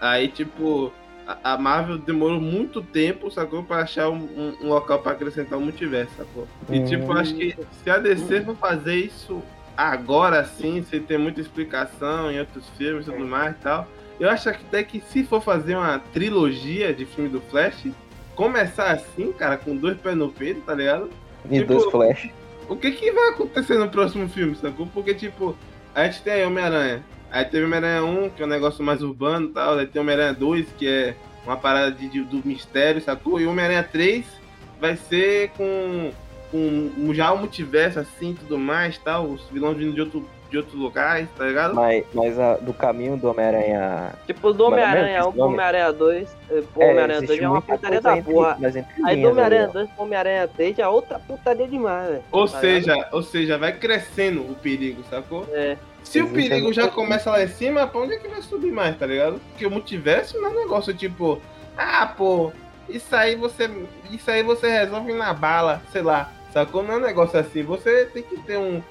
[0.00, 0.92] Aí, tipo,
[1.26, 3.62] a, a Marvel demorou muito tempo, sacou?
[3.62, 6.48] Pra achar um, um- um local pra acrescentar o multiverso, sacou?
[6.68, 6.84] E Hum.
[6.84, 9.40] tipo, acho que se a DC for fazer isso
[9.76, 13.86] agora sim, sem ter muita explicação em outros filmes e tudo mais e tal,
[14.18, 17.86] eu acho que até que se for fazer uma trilogia de filme do Flash,
[18.34, 21.08] começar assim, cara, com dois pés no peito, tá ligado?
[21.50, 22.28] E Tipo, dois Flash.
[22.68, 24.86] o que que vai acontecer no próximo filme, sacou?
[24.86, 25.56] Porque, tipo,
[25.94, 27.02] a gente tem aí Homem-Aranha.
[27.30, 29.78] Aí teve Homem-Aranha 1, que é um negócio mais urbano e tal.
[29.78, 31.14] Aí tem Homem-Aranha 2, que é
[31.44, 33.40] uma parada de, de- do mistério, sacou?
[33.40, 34.24] E Homem-Aranha 3
[34.80, 36.10] vai ser com,
[36.50, 39.26] com já o multiverso, assim, tudo mais tal.
[39.26, 41.74] Os vilões vindo de, outro, de outros lugares, tá ligado?
[41.74, 44.12] Mas, mas a- do caminho do Homem-Aranha.
[44.26, 45.44] Tipo, do é Homem-Aranha mesmo 1 esse pro?
[45.46, 46.28] Homem-Aranha 2.
[46.50, 48.58] eh, Pro Homem-Aranha 2 existe já é uma putaria da entre- porra.
[49.04, 49.72] Aí do Homem-Aranha ó.
[49.72, 52.24] 2 pro Homem-Aranha 3 já é outra putaria demais, velho.
[52.32, 55.46] Ou tá seja, ou seja, vai crescendo o perigo, sacou?
[55.52, 55.76] É.
[56.02, 58.72] Se o Existe perigo já começa lá em cima, pra onde é que vai subir
[58.72, 59.38] mais, tá ligado?
[59.50, 61.38] Porque o multiverso não é um negócio tipo,
[61.76, 62.50] ah, pô,
[62.88, 63.68] isso aí você.
[64.10, 66.32] Isso aí você resolve na bala, sei lá.
[66.54, 66.82] Sacou?
[66.82, 67.62] Não é um negócio assim.
[67.62, 68.82] Você tem que ter um,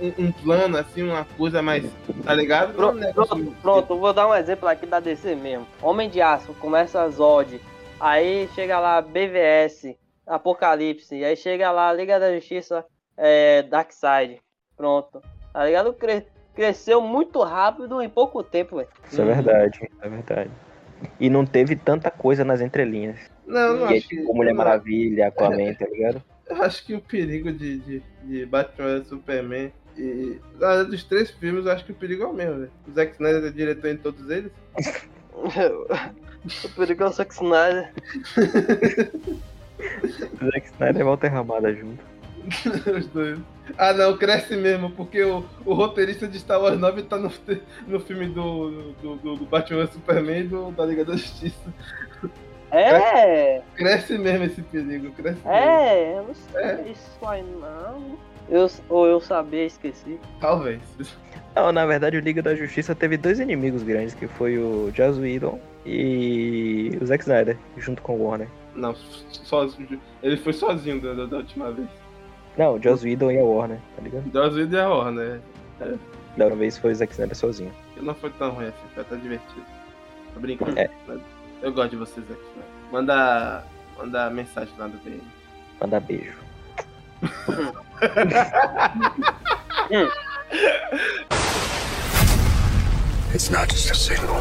[0.00, 1.84] um, um plano, assim, uma coisa mais.
[2.24, 2.76] Tá ligado?
[2.76, 5.66] Não é um Pronto, pronto, pronto, vou dar um exemplo aqui da DC mesmo.
[5.82, 7.60] Homem de Aço, começa Zod,
[8.00, 9.94] aí chega lá BVS,
[10.26, 12.84] Apocalipse, aí chega lá Liga da Justiça,
[13.16, 14.40] é, Darkseid,
[14.76, 15.22] pronto.
[15.52, 15.92] Tá ligado?
[15.94, 18.88] Cre- cresceu muito rápido em pouco tempo, velho.
[19.10, 20.50] Isso é verdade, isso é verdade.
[21.20, 23.18] E não teve tanta coisa nas entrelinhas.
[23.46, 24.16] Não, não Que é acho que.
[24.16, 26.22] tipo Mulher não, Maravilha, Aquaman, tá ligado?
[26.48, 29.72] Eu acho que o perigo de, de, de Batman vs Superman.
[29.98, 32.70] E ah, dos três filmes, eu acho que o perigo é o mesmo, velho.
[32.86, 34.52] O Zack Snyder é diretor em todos eles.
[35.32, 37.92] o perigo é o Zack Snyder.
[40.44, 42.02] Zack Snyder e Walter Ramada junto.
[42.96, 43.38] Os dois.
[43.76, 47.30] Ah não, cresce mesmo, porque o, o roteirista de Star Wars 9 tá no,
[47.88, 51.74] no filme do, do, do, do Batman Superman e do, da Liga da Justiça.
[52.70, 55.50] É, Cresce mesmo esse perigo, cresce mesmo.
[55.50, 56.88] é, eu não sei É.
[56.90, 58.16] isso aí não.
[58.48, 60.18] Eu, ou eu sabia, esqueci.
[60.40, 60.80] Talvez.
[61.54, 65.18] Não, na verdade o Liga da Justiça teve dois inimigos grandes, que foi o Joss
[65.20, 68.48] Whedon e o Zack Snyder, junto com o Warner.
[68.74, 70.00] Não, sozinho.
[70.22, 71.88] Ele foi sozinho da, da- da última vez.
[72.58, 74.22] Não, o Joss Whedon e a Warner, tá ligado?
[74.30, 75.40] Deus vida é a Warner.
[76.36, 77.72] Da outra vez foi o Zack Snyder sozinho.
[78.00, 79.62] Não foi tão ruim assim, foi até divertido.
[80.34, 80.78] Tô brincando.
[80.78, 80.88] É.
[81.62, 82.42] Eu gosto de vocês aqui.
[82.56, 82.62] né?
[82.92, 83.64] Manda,
[83.96, 85.22] manda mensagem lá do DM.
[85.80, 86.36] Manda beijo.
[93.34, 94.40] It's not just a signal,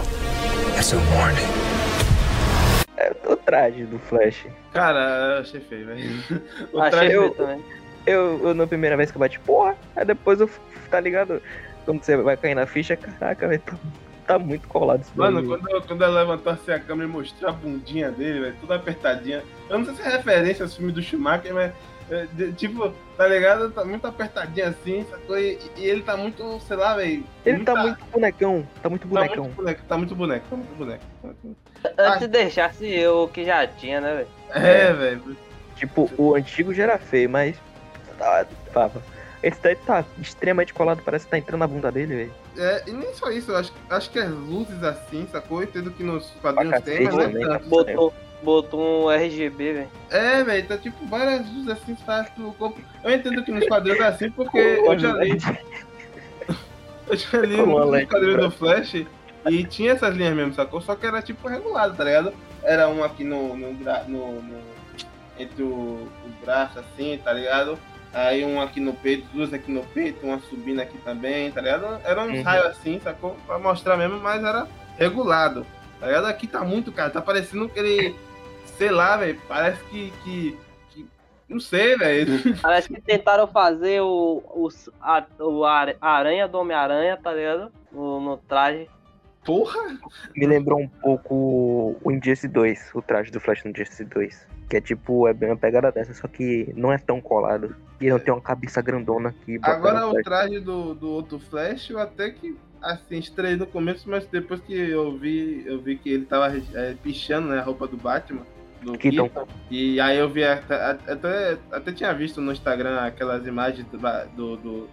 [0.78, 1.44] it's a warning.
[2.98, 4.46] É o traje do Flash.
[4.74, 5.00] Cara,
[5.36, 6.24] eu achei feio, velho.
[6.80, 7.62] Achei traje- feio também.
[8.06, 10.50] Eu, eu na primeira vez que eu bati, porra, aí depois eu,
[10.90, 11.42] tá ligado?
[11.84, 13.76] Quando você vai cair na ficha, caraca, velho, tá,
[14.28, 15.48] tá muito colado isso Mano, daí.
[15.50, 18.76] quando, eu- quando ela levantou assim a câmera e mostrou a bundinha dele, velho, toda
[18.76, 19.44] apertadinha.
[19.70, 21.74] Eu não sei se é referência aos filmes do Schumacher, mas, é,
[22.58, 23.72] tipo, tá ligado?
[23.72, 25.38] Tá muito apertadinho assim, sacou?
[25.40, 27.24] E, e ele tá muito, sei lá, velho.
[27.46, 29.44] Ele muita- tá muito bonecão, tá muito Tá bonecão.
[29.46, 31.04] muito boneco, tá muito boneco, tá muito boneco.
[31.22, 31.58] tá muito boneco.
[31.98, 34.28] Antes deixasse eu que já tinha, né, velho?
[34.66, 35.38] É, velho.
[35.76, 37.56] Tipo, o antigo já era feio, mas.
[38.18, 39.02] Tá, tava.
[39.44, 42.34] Esse daí tá extremamente colado, parece que tá entrando na bunda dele, velho.
[42.58, 45.60] É, e nem só isso, eu acho, acho que as luzes assim, sacou?
[45.62, 47.68] Eu entendo que nos quadrinhos tem, mas também, tanto.
[47.68, 48.14] Botou,
[48.46, 49.88] botou um RGB, velho.
[50.10, 52.80] É, velho, tá tipo várias luzes assim, faz do corpo.
[53.04, 55.38] Eu entendo que nos quadrinhos é assim, porque eu já li.
[57.08, 58.96] Eu já li um quadrinho do Flash
[59.48, 60.82] e tinha essas linhas mesmo, sacou?
[60.82, 62.34] Só que era tipo regulado, tá ligado?
[62.64, 63.56] Era um aqui no.
[63.56, 64.76] no, no- no-
[65.38, 67.78] entre o, o braço assim, tá ligado?
[68.14, 72.00] Aí um aqui no peito, duas aqui no peito, uma subindo aqui também, tá ligado?
[72.06, 72.42] Era uns Uhum.
[72.44, 73.36] raios assim, sacou?
[73.46, 74.66] Pra mostrar mesmo, mas era
[74.98, 75.64] regulado.
[76.00, 76.26] Tá ligado?
[76.26, 77.10] Aqui tá muito, cara.
[77.12, 78.16] Tá parecendo que ele.
[78.78, 79.40] Sei lá, velho.
[79.48, 80.58] Parece que, que.
[80.90, 81.08] que-
[81.50, 82.32] Não sei, velho.
[82.62, 84.70] Parece que tentaram fazer o, o,
[85.02, 87.72] a, o aranha do Homem-Aranha, tá ligado?
[87.92, 88.88] No, no traje.
[89.46, 89.80] Porra!
[90.36, 94.48] Me lembrou um pouco o Injustice 2, o traje do Flash no Injustice 2.
[94.68, 97.76] Que é tipo, é bem uma pegada dessa, só que não é tão colado.
[98.02, 99.60] E não tem uma cabeça grandona aqui.
[99.62, 104.10] Agora o o traje do, do outro Flash, eu até que assim, estranhei no começo,
[104.10, 107.88] mas depois que eu vi, eu vi que ele tava é, pichando né, a roupa
[107.88, 108.46] do Batman.
[108.82, 109.30] Do Keaton.
[109.30, 113.98] Keaton, e aí eu vi, até, até, tinha visto no Instagram aquelas imagens do,
[114.36, 114.90] do, do,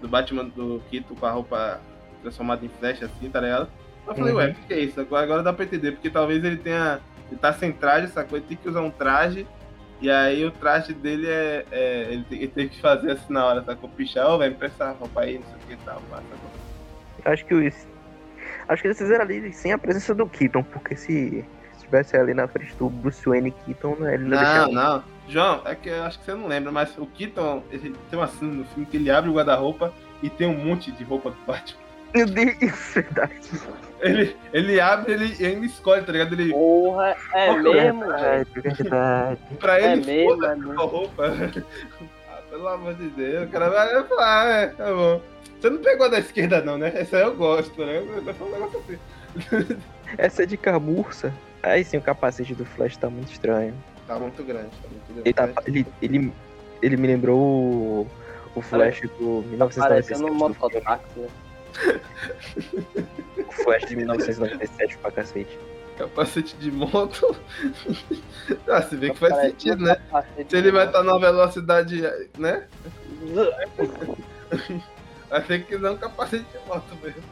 [0.00, 1.80] do Batman do Keaton com a roupa
[2.22, 3.68] transformada em flecha, assim, tá ligado?
[4.06, 4.38] Eu falei, Uhum.
[4.38, 5.00] ué, o que, é isso?
[5.00, 7.00] Agora, dá pra entender, porque talvez ele tenha.
[7.30, 8.38] Ele tá sem traje, sacou?
[8.38, 9.46] Ele tem que usar um traje.
[10.00, 11.64] E aí o traje dele é.
[11.70, 13.88] é- ele, tem, ele tem que fazer assim na hora, sacou?
[13.90, 17.32] Pichar, ô, velho, empresta a roupa aí, não sei o que tal, pá, sacou?
[17.32, 17.86] Acho que os.
[18.68, 21.44] Acho que eles fizeram ali sem a presença do Keaton, porque se
[21.90, 24.72] estivesse ali na frente do Bruce Wayne Keaton, né, ele não, Não, deixava.
[24.72, 25.04] não.
[25.28, 28.26] João, é que eu acho que você não lembra, mas o Keaton, ele tem uma
[28.28, 31.36] cena no filme que ele abre o guarda-roupa e tem um monte de roupa do
[31.46, 31.80] Batman.
[32.14, 32.54] Meu Deus,
[32.94, 33.40] verdade.
[34.00, 36.32] Ele, ele abre, ele ainda escolhe, tá ligado?
[36.32, 37.82] Ele, Porra, é que é?
[37.92, 38.46] mesmo, velho?
[38.46, 39.40] Verdade, verdade.
[39.60, 41.24] pra É ele, mesmo, foda é a roupa.
[42.28, 45.20] ah, pelo amor de Deus, o cara vai falar, ah, é, tá bom.
[45.60, 46.90] Você não pegou da esquerda não, né?
[46.94, 47.98] Essa eu gosto, né?
[47.98, 48.02] Eu
[48.46, 49.78] um negócio assim.
[50.18, 51.32] Essa é de camurça.
[51.62, 53.74] Aí sim, o capacete do Flash tá muito estranho.
[54.06, 55.28] Tá muito grande, tá muito grande.
[55.28, 56.32] Ele, tá, ele, ele,
[56.82, 58.06] ele me lembrou o,
[58.54, 59.44] o Flash do
[59.76, 60.24] Parecendo 1997.
[60.24, 60.56] um do filme.
[60.58, 61.28] mototáxi, né?
[63.46, 65.58] O Flash de 1997 pra cacete.
[65.96, 67.36] Capacete de moto.
[68.68, 69.96] ah, se vê que faz Parece sentido, um né?
[70.48, 72.02] Se ele vai estar numa velocidade,
[72.38, 72.66] né?
[75.30, 77.22] Vai ter que dar um capacete de moto mesmo.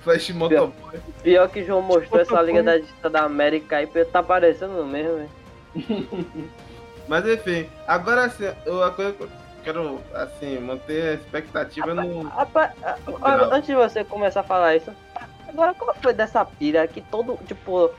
[0.00, 1.00] Flash motoboy.
[1.22, 2.40] Pior que João mostrou essa.
[2.42, 5.30] Liga da Justiça da América aí, tá parecendo mesmo, velho.
[7.08, 9.28] Mas enfim, agora assim, eu, a coisa que eu
[9.62, 12.26] quero assim, manter a expectativa no.
[12.28, 12.46] Ah,
[13.22, 14.90] ah, antes de você começar a falar isso,
[15.46, 17.90] agora qual foi dessa pira que todo, tipo,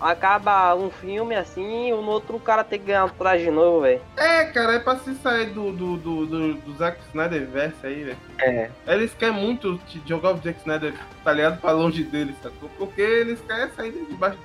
[0.00, 4.00] acaba um filme assim e no outro cara tem que ganhar um traje novo, velho.
[4.16, 8.04] É, cara, é pra se sair do, do, do, do, do Zack Snyder verse aí,
[8.04, 8.18] velho.
[8.40, 11.60] É, Eles querem muito te jogar o Zack Snyder, tá ligado?
[11.60, 12.68] Pra longe deles, sacou?
[12.78, 14.38] Porque eles querem sair de baixo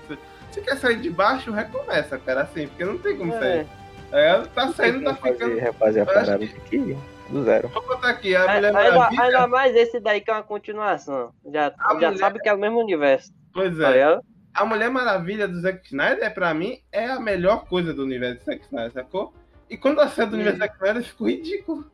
[0.51, 3.39] Se quer sair de baixo, recomeça, cara, assim, porque não tem como É.
[3.39, 3.68] sair.
[4.12, 5.60] É, tá saindo, tá ficando.
[6.05, 6.97] parada que ir
[7.30, 7.68] do zero.
[7.68, 9.24] Vou botar aqui, a É, Mulher ainda, Maravilha.
[9.24, 11.30] ainda mais esse daí que é uma continuação.
[11.53, 13.91] Já, A já mulher- sabe que é o mesmo universo, Pois tá é.
[13.93, 14.22] ligado?
[14.60, 18.45] A Mulher Maravilha do Zack Snyder, pra mim, é a melhor coisa do universo do
[18.45, 19.34] Zack Snyder, sacou?
[19.70, 21.91] E quando a série do universo do Zack Snyder ficou ridículo.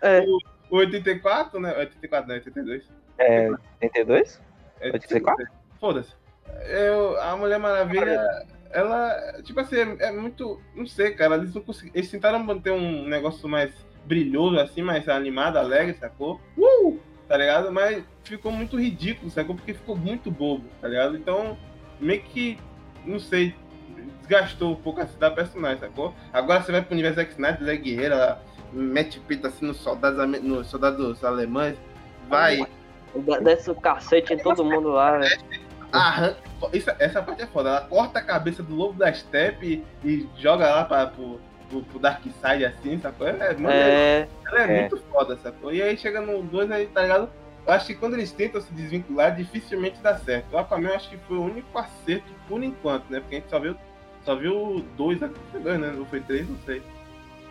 [0.00, 0.24] É.
[0.70, 1.76] O 84, né?
[1.76, 2.90] 84, não, 82.
[3.18, 3.50] É,
[3.82, 4.40] 82?
[4.80, 5.46] É 84?
[5.78, 6.14] Foda-se.
[6.66, 8.26] Eu, a Mulher Maravilha,
[8.70, 10.58] ela, tipo assim, é, é muito.
[10.74, 11.34] Não sei, cara.
[11.34, 11.94] Eles não conseguiram.
[11.94, 13.70] Eles tentaram manter um negócio mais
[14.06, 16.40] brilhoso, assim, mais animado, alegre, sacou?
[16.56, 16.98] Uh!
[17.28, 17.72] Tá ligado?
[17.72, 19.54] Mas ficou muito ridículo, sacou?
[19.56, 21.16] Porque ficou muito bobo, tá ligado?
[21.16, 21.56] Então,
[22.00, 22.58] meio que.
[23.04, 23.54] Não sei.
[24.20, 26.14] Desgastou um pouco a da personagem, sacou?
[26.32, 29.78] Agora você vai pro universo Zack Snyder, ela é guerreira, ela mete pita assim nos
[29.78, 31.76] soldados, nos soldados alemães.
[32.28, 32.66] Vai,
[33.42, 35.40] Desce o cacete em todo mundo lá, velho.
[35.92, 36.38] arranca.
[36.72, 37.68] Isso, essa parte é foda.
[37.70, 41.82] Ela corta a cabeça do lobo da steppe e, e joga lá pra, pro, pro,
[41.82, 43.26] pro Dark Side assim, sacou?
[43.28, 44.80] É, mano, É, ela é, é.
[44.80, 45.72] muito foda, sacou?
[45.72, 47.28] E aí chega no 2 aí, tá ligado?
[47.66, 50.52] Eu acho que quando eles tentam se desvincular, dificilmente dá certo.
[50.52, 53.18] O Aquaman eu acho que foi o único acerto por enquanto, né?
[53.20, 53.76] Porque a gente só viu,
[54.24, 55.30] só viu dois, né?
[55.50, 55.94] Foi dois, né?
[55.98, 56.80] Ou foi três, não sei.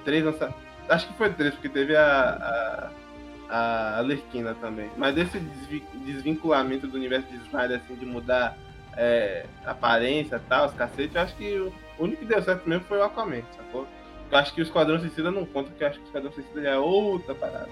[0.05, 0.53] Três lança...
[0.88, 2.89] Acho que foi três, porque teve a.
[2.91, 3.05] a
[3.47, 4.89] a Alerquina também.
[4.97, 8.57] Mas esse desvi- desvinculamento do universo de Snyder, assim, de mudar
[8.97, 12.86] é, aparência e tal, os cacete, eu acho que o único que deu certo mesmo
[12.86, 13.88] foi o Aquaman, sacou?
[14.32, 16.61] Eu acho que o Esquadrão Suicida não conta, porque eu acho que o Esquadrão Suicida
[16.61, 17.69] já é outra parada.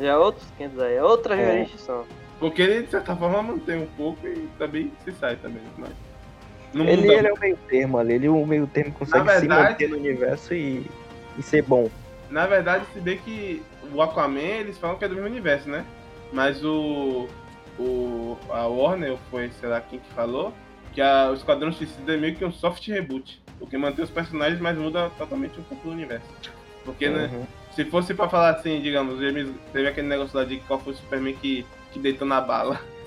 [0.00, 1.52] já é outros 500 aí, é outra É.
[1.58, 2.04] jurisdição.
[2.38, 5.62] Porque ele, de certa forma, mantém um pouco e também se sai também.
[5.76, 5.90] Mas
[6.72, 9.38] não Ele, ele é o meio termo ali, ele o meio termo consegue Na se
[9.40, 10.86] verdade- manter no universo e,
[11.36, 11.90] e ser bom.
[12.30, 15.84] Na verdade, se bem que o Aquaman, eles falam que é do mesmo universo, né?
[16.32, 17.26] Mas o.
[17.78, 20.52] o a Warner, foi, sei lá quem que falou,
[20.98, 23.40] que a, o Esquadrão Suicida é meio que um soft reboot.
[23.60, 26.26] Porque mantém os personagens, mas muda totalmente um pouco do universo.
[26.84, 27.30] Porque, né?
[27.32, 27.46] Uhum.
[27.72, 29.20] Se fosse pra falar assim, digamos,
[29.72, 32.80] teve aquele negócio lá de qual foi o Superman que, que deitou na bala.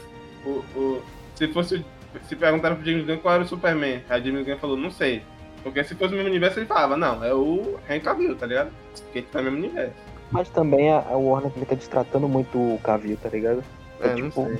[0.44, 1.04] O, o,
[1.36, 1.86] se fosse.
[2.28, 5.22] Se perguntaram pro James Gunn qual era o Superman, aí James Gunn falou, não sei.
[5.62, 8.72] Porque se fosse o mesmo universo, ele falava, não, é o Henry Cavill, tá ligado?
[9.04, 9.94] Porque ele tá no mesmo universo.
[10.32, 13.64] Mas também a, a Warner fica destratando muito o Cavill, tá ligado?
[14.00, 14.60] É, É, não tipo, sei.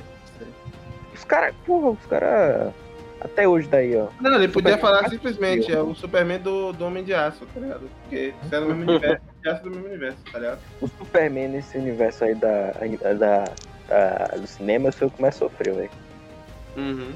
[1.12, 2.72] Os caras, porra, os caras.
[3.24, 4.08] Até hoje daí, ó.
[4.20, 7.60] Não, ele podia Superman falar simplesmente, é o Superman do, do Homem de Aço, tá
[7.60, 7.88] ligado?
[8.02, 10.58] Porque se é do mesmo universo, de aço é do mesmo universo, tá ligado?
[10.80, 12.72] O Superman nesse universo aí da,
[13.18, 13.44] da,
[13.88, 15.90] da- do cinema foi o que mais sofreu, velho.
[16.76, 17.12] Uhum.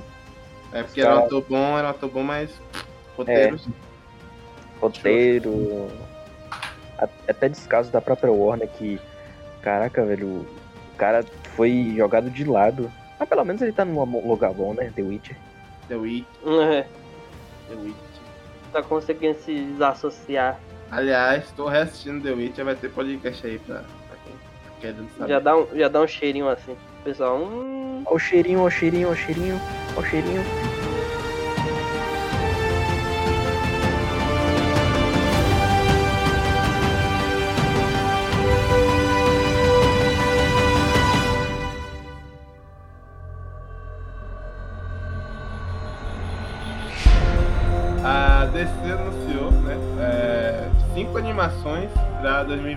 [0.73, 2.51] É porque Os era um ator bom, era um ator bom, mas
[3.17, 3.67] roteiros.
[4.81, 5.89] Roteiro.
[6.99, 9.01] a- Até descaso da própria Warner que.
[9.63, 10.47] Caraca, velho.
[10.95, 11.25] O cara
[11.57, 12.91] foi jogado de lado.
[13.19, 14.93] Mas pelo menos ele tá num lugar bom, né?
[14.95, 15.37] The Witcher.
[15.89, 16.83] The Witch, É,
[17.69, 17.95] The Witch.
[18.73, 20.59] tá conseguindo se desassociar.
[20.91, 25.33] Aliás, tô reassistindo The Witch, vai ter podcast aí pra, pra quem tá querendo saber.
[25.33, 26.77] Já dá, um, já dá um cheirinho assim.
[27.05, 29.61] Pessoal, hum, Ó o cheirinho, ó o cheirinho, ó o cheirinho,
[29.97, 30.43] ó o cheirinho.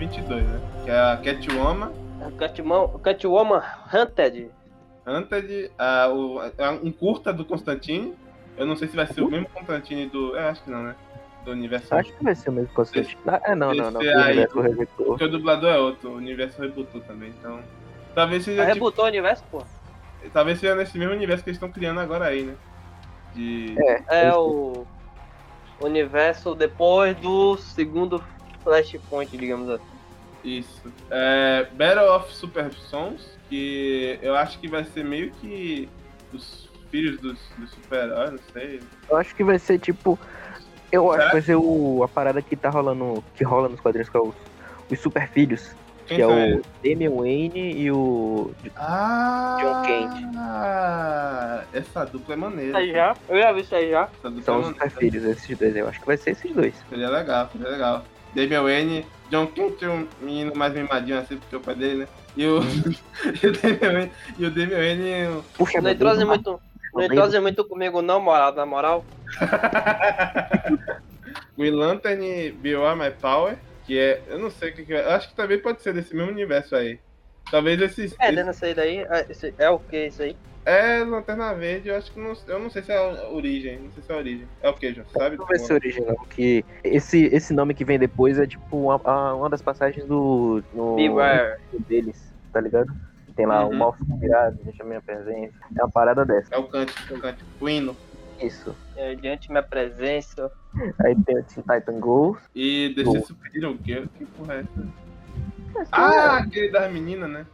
[0.09, 0.61] 2022, né?
[0.83, 1.91] Que é a Catwoman,
[2.37, 4.51] Catwoman, Catwoman Hunted.
[5.07, 8.13] Hunted, a, o, a- um curta do Constantine.
[8.57, 10.35] Eu não sei se vai ser o mesmo Constantine do...
[10.35, 10.95] É, acho que não, né?
[11.45, 11.95] Do universo...
[11.95, 13.17] Acho que vai ser o mesmo conceito.
[13.25, 14.01] Ah, é, não, não, não.
[14.01, 14.93] esse O aí- universo.
[14.97, 17.59] Porque o dublador é outro, o universo rebutou também, então...
[18.13, 19.63] Talvez seja, tipo, rebutou o universo, pô.
[20.33, 22.55] talvez seja nesse mesmo universo que eles estão criando agora aí, né?
[23.33, 23.75] De...
[24.09, 24.85] É o
[25.81, 28.21] universo depois do segundo
[28.63, 29.83] Flashpoint, digamos assim.
[30.43, 30.91] Isso.
[31.09, 35.89] É, Battle of Super Sons, que eu acho que vai ser meio que
[36.33, 38.81] os filhos dos, dos super-heróis, não sei.
[39.09, 40.17] Eu acho que vai ser tipo.
[40.91, 43.23] Eu acho que vai ser o, a parada que tá rolando.
[43.35, 44.35] Que rola nos quadrinhos, que é os,
[44.91, 45.75] os super filhos.
[46.07, 46.61] Quem que é o?
[46.83, 48.51] Damian Wayne e o.
[48.75, 49.57] Ah!
[49.61, 50.35] John Kent.
[50.35, 52.69] Ah, essa dupla é maneira.
[52.69, 54.01] Isso aí já, eu já vi isso aí já.
[54.01, 54.99] Essa dupla São é os super maneira.
[54.99, 55.75] filhos, esses dois.
[55.75, 56.73] Eu acho que vai ser esses dois.
[56.89, 58.03] Seria legal, seria legal.
[58.33, 61.99] Damian Wayne, John Kent é um menino mais mimadinho assim, porque é o pai dele,
[61.99, 62.07] né?
[62.37, 62.59] E o,
[63.43, 66.59] e o Damian Wayne, e o Damian Wayne Puxa, Não entrose muito,
[66.93, 69.05] não entrose muito comigo não, moral, na moral.
[71.57, 74.21] Green Lantern e Beyond My Power, que é.
[74.27, 75.05] Eu não sei o que, que é.
[75.05, 76.99] eu Acho que também pode ser desse mesmo universo aí.
[77.51, 78.15] Talvez esses.
[78.19, 80.35] É, esse- dentro disso aí daí, é, esse- é o que isso aí?
[80.65, 82.33] é Lanterna Verde, eu acho que não.
[82.47, 83.79] Eu não sei se é a origem.
[83.79, 84.47] Não sei se é a origem.
[84.61, 85.07] É o que, João?
[85.09, 85.35] Sabe?
[85.37, 89.33] Não vai ser original, que esse, esse nome que vem depois é tipo uma, a-
[89.35, 90.61] uma das passagens do.
[90.73, 91.59] No, Beware.
[91.87, 92.91] deles, tá ligado?
[93.35, 93.71] Tem lá Uhum.
[93.71, 95.53] o mal virado, deixa minha presença.
[95.75, 96.53] É uma parada dessa.
[96.53, 97.49] É o cântico, o cântico.
[97.61, 97.95] O hino.
[98.39, 98.75] Isso.
[98.95, 100.51] É, diante minha presença.
[101.03, 102.37] Aí tem o Teen Titan Goals.
[102.53, 103.13] E Boa.
[103.17, 104.05] DC Super Hero Girl.
[104.17, 104.87] Que porra é essa?
[105.73, 107.45] Mas, Ah, aquele das meninas, né?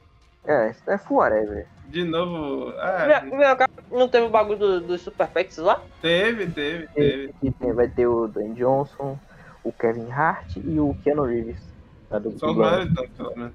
[0.45, 1.65] É, isso é whatever.
[1.87, 2.73] De novo.
[2.77, 5.81] Ah, vem cá, Não teve o bagulho do- dos Super Pets lá?
[6.01, 7.29] teve, teve, teve.
[7.37, 9.17] Aqui tem- vai ter o Dwayne Johnson,
[9.63, 11.61] o Kevin Hart e o Keanu Reeves.
[12.09, 13.53] Tá do, São os do- maiores, então, pelo menos.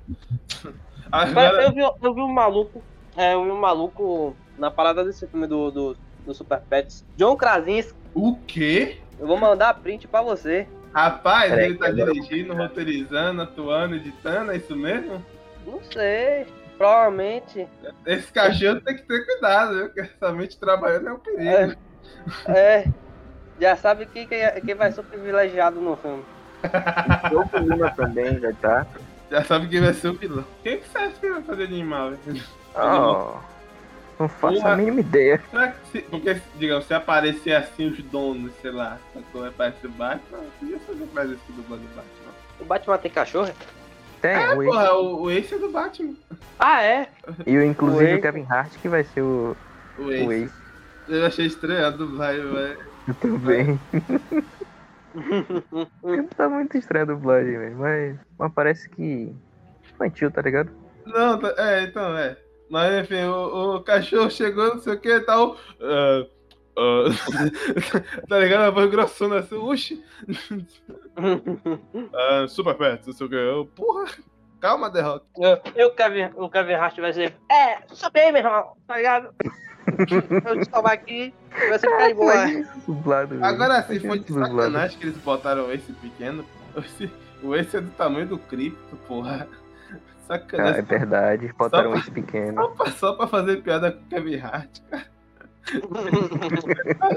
[1.13, 2.83] Agora, eu vi, eu vi um maluco.
[3.17, 7.05] É, eu vi um maluco na parada desse filme do, do, do Super Pets.
[7.17, 7.95] John Krasinski.
[8.15, 8.99] o quê?
[9.19, 10.67] Eu vou mandar print pra você.
[10.93, 15.25] Rapaz, Peraí, ele tá dirigindo, roteirizando, atuando, editando, é isso mesmo?
[15.67, 16.47] Não sei.
[16.77, 17.69] Provavelmente.
[18.07, 19.85] Esse cachorro tem que ter cuidado, viu?
[19.87, 21.77] Porque essa mente trabalhando é um perigo.
[22.49, 22.85] É.
[23.61, 26.25] Já sabe quem, quem, é- quem vai ser o privilegiado no filme.
[27.55, 28.87] O Lima também já tá.
[29.31, 30.45] Já sabe quem vai ser o vilão.
[30.63, 32.13] Quem que você acha que vai fazer de animal?
[32.75, 33.39] Oh,
[34.21, 34.73] não faço Porra.
[34.73, 35.43] a mínima ideia.
[35.51, 38.99] Será que se, porque, digamos, se aparecer assim os donos, sei lá,
[39.33, 42.33] quando aparece o Batman, podia fazer mais esse dublado do Batman.
[42.61, 43.51] O Batman tem cachorro?
[44.21, 46.15] Tem, o, Porra, o, o Ace é do Batman.
[46.59, 47.09] Ah, é?
[47.47, 48.21] e o, inclusive o o Ace.
[48.23, 49.57] Kevin Hart que vai ser o,
[49.99, 50.45] O o Ace.
[50.45, 50.55] Ace
[51.09, 52.79] Eu achei estranho a dublagem, velho.
[53.21, 53.81] também.
[56.37, 57.77] tá muito estranha a dublagem, velho.
[57.79, 59.35] Mas, mas parece que.
[59.95, 60.71] Infantil, tá ligado?
[61.07, 62.37] Não, tá- é, então, é.
[62.71, 65.57] Mas enfim, o, o cachorro chegou, não sei o que e tal.
[65.83, 66.27] ah,
[66.79, 68.63] ah, tá ligado?
[68.63, 70.05] A voz grossona assim, uxi.
[72.15, 73.35] Ah, super pets, não sei o que.
[73.35, 74.07] Eu, porra,
[74.61, 75.27] calma, derrota.
[75.75, 77.37] e o Kevin, o Kevin Hart vai ser.
[77.51, 79.35] É, só bem, meu irmão, tá ligado?
[80.47, 82.35] Eu te salvar aqui, vai ser ficar de boa.
[82.87, 83.45] Dublado.
[83.45, 86.47] Agora sim, foi de sacanagem que eles botaram esse pequeno.
[86.77, 87.11] Esse,
[87.43, 89.49] o esse é do tamanho do cripto, porra.
[90.31, 90.83] Ah, é Sacanagem.
[90.85, 91.53] verdade.
[91.59, 92.55] Botaram esse pequeno.
[92.63, 95.07] Só pra, só pra fazer piada com o Kevin Hart, cara.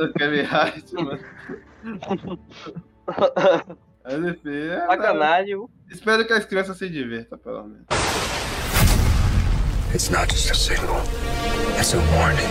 [0.04, 1.20] o Kevin Hart, mano.
[4.04, 5.70] Mas enfim, é, Sacanagem, viu?
[5.90, 7.86] espero que as crianças se divirtam, pelo menos.
[9.94, 10.98] It's not just a signal,
[11.78, 12.50] it's a warning.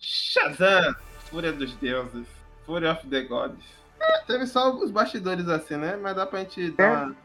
[0.00, 0.94] Shazam!
[1.30, 2.26] Fúria dos deuses.
[2.64, 3.64] Fury of the Gods.
[4.00, 5.96] É, teve só alguns bastidores assim, né?
[6.00, 7.16] Mas dá pra gente dar uma...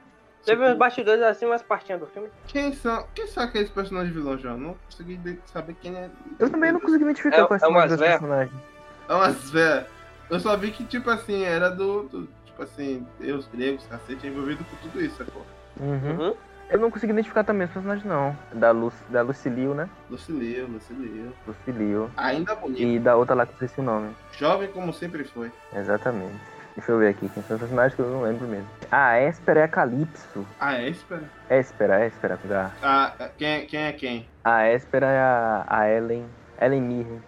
[0.45, 2.29] Teve uns bastidores assim, umas partinhas do filme.
[2.47, 4.57] Quem são, quem são aqueles personagens vilões, João?
[4.57, 6.09] Não consegui saber quem é.
[6.39, 8.61] Eu também não consegui identificar É- quais é são os personagens.
[9.07, 9.85] É umas velhas.
[10.29, 12.03] Eu só vi que, tipo assim, era do.
[12.03, 15.39] do- tipo assim, Deus gregos, cacete, envolvido com tudo isso, pô.
[15.79, 16.19] Uhum.
[16.19, 16.35] Uhum.
[16.69, 18.35] Eu não consegui identificar também os personagens, não.
[18.53, 19.89] Da, Lu, da Lucilio, né?
[20.09, 21.33] Lucilio, Lucilio.
[21.47, 22.11] Lucilio.
[22.17, 22.81] Ainda bonito.
[22.81, 24.15] E da outra lá que eu esqueci o nome.
[24.33, 25.51] Jovem como sempre foi.
[25.75, 26.33] Exatamente.
[26.75, 28.67] Deixa eu ver aqui, quem são os personagens que eu não lembro mesmo.
[28.91, 30.45] Ah, a Espera é a Calypso.
[30.59, 31.23] Ah, é, espera.
[31.49, 32.71] Espera, Espera, H.
[32.81, 34.27] Ah, quem, é- quem é quem?
[34.43, 36.25] A Espera é a, a Ellen.
[36.59, 37.21] Ellen Mirren.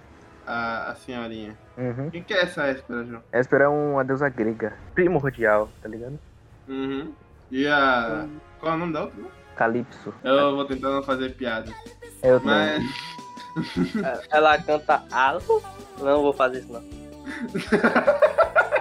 [0.48, 1.56] A, a senhorinha.
[1.78, 2.10] Uhum.
[2.10, 3.22] Quem que é essa Espera, João?
[3.34, 4.74] Espera é uma deusa grega.
[4.96, 6.18] Primordial, tá ligado?
[6.68, 7.14] Uhum.
[7.52, 8.26] E a.
[8.60, 9.24] Qual é o nome da outra?
[9.56, 10.14] Calypso.
[10.24, 11.72] Eu vou tentar não fazer piada.
[12.24, 12.84] Eu Mas.
[14.32, 15.64] Ela canta alto.
[16.00, 16.82] Não vou fazer isso, não.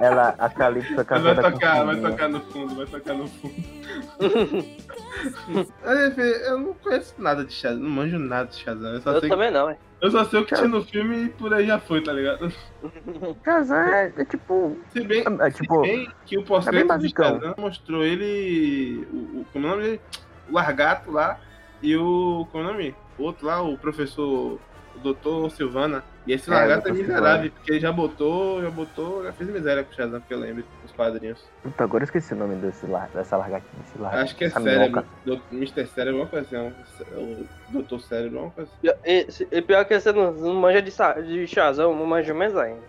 [0.00, 3.54] Ela, a Calypso é Vai tocar, vai tocar no fundo, vai tocar no fundo.
[5.84, 8.94] Mas, enfim, eu não conheço nada de Shazam, não manjo nada de Shazam.
[8.94, 9.76] Eu só, Eu sei, também não, é.
[10.00, 12.50] eu só sei o que tinha no filme e por aí já foi, tá ligado?
[13.44, 14.78] Shazam é, é tipo.
[14.90, 15.84] Se bem, É, tipo.
[15.84, 17.34] se bem que o é pós-crédito do basicão.
[17.40, 19.06] Shazam mostrou ele.
[19.12, 20.00] O, o, como é o nome dele?
[20.48, 21.38] O Largato lá
[21.82, 22.46] e o.
[22.50, 22.94] Como é o nome?
[23.18, 24.58] O outro lá, o professor.
[25.00, 26.02] O doutor Silvana.
[26.26, 27.00] E esse É, Largato é, o Dr.
[27.00, 30.38] miserável, porque ele já botou, já botou, já fez miséria com o Shazam, que eu
[30.38, 31.42] lembro dos quadrinhos.
[31.62, 33.82] Puta, agora eu esqueci o nome desse lar, dessa largatinha.
[33.82, 35.04] Desse lar, Acho que é cérebro.
[35.24, 35.86] Do, Mr.
[35.86, 36.74] Cérebro, alguma coisa assim.
[37.10, 39.26] é O Doutor Cérebro, alguma coisa E, e-
[39.58, 40.90] e pior que você não, não manja de,
[41.26, 42.80] de Shazam, não manja menos ainda.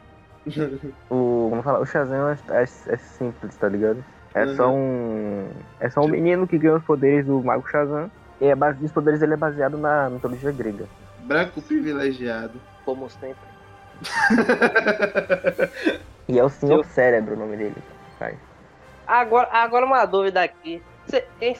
[0.46, 0.92] assim.
[1.10, 4.04] O, como fala, o Shazam é, é, é simples, tá ligado?
[4.34, 4.56] É Uhum.
[4.56, 5.48] só um.
[5.80, 8.10] É só um menino que ganha os poderes do Mago Shazam.
[8.40, 10.86] E é base, os poderes dele é baseado na mitologia grega.
[11.24, 12.60] Branco privilegiado.
[12.86, 13.52] Como sempre.
[16.28, 17.76] E é o Senhor Seu- Cérebro o nome dele.
[18.18, 18.38] Pai.
[19.06, 20.82] Agora, agora uma dúvida aqui.
[21.40, 21.56] Quem,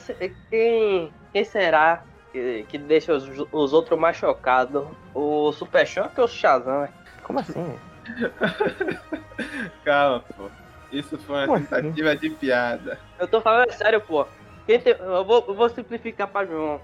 [0.48, 2.02] quem, quem será
[2.32, 4.86] que, que deixa os, os outros mais chocados?
[5.14, 6.88] O Super Choque ou o Shazam?
[7.22, 7.78] Como assim?
[9.84, 10.48] Calma, pô.
[10.90, 11.66] Isso foi uma Como assim?
[11.66, 12.98] tentativa de piada.
[13.18, 14.26] Eu tô falando sério, pô.
[14.66, 16.80] Quem tem, eu, vou, eu vou simplificar pra João.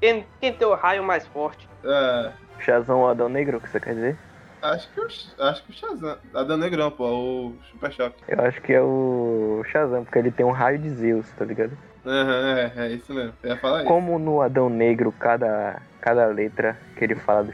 [0.00, 1.68] Quem, quem tem o raio mais forte?
[1.84, 4.18] Ah, Shazam é o Adão Negro, o que você quer dizer?
[4.62, 5.06] acho, que o,
[5.44, 6.18] acho que o Shazam.
[6.34, 7.04] Adão Negrão, pô.
[7.08, 8.22] O Super Choque.
[8.28, 11.76] Eu acho que é o Shazam, porque ele tem um raio de Zeus, tá ligado?
[12.04, 13.34] Aham, é, é isso mesmo.
[13.42, 13.88] Eu ia falar isso.
[13.88, 17.52] Como no Adão Negro, cada, cada letra que ele fala do,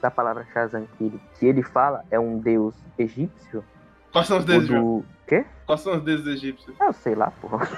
[0.00, 3.64] da palavra Shazam que ele, que ele fala é um deus egípcio.
[4.12, 5.04] Quais são os Ou deuses, do.
[5.26, 5.44] Quê?
[5.66, 6.74] Quais são os deuses egípcios?
[6.80, 7.68] Ah, eu sei lá, porra.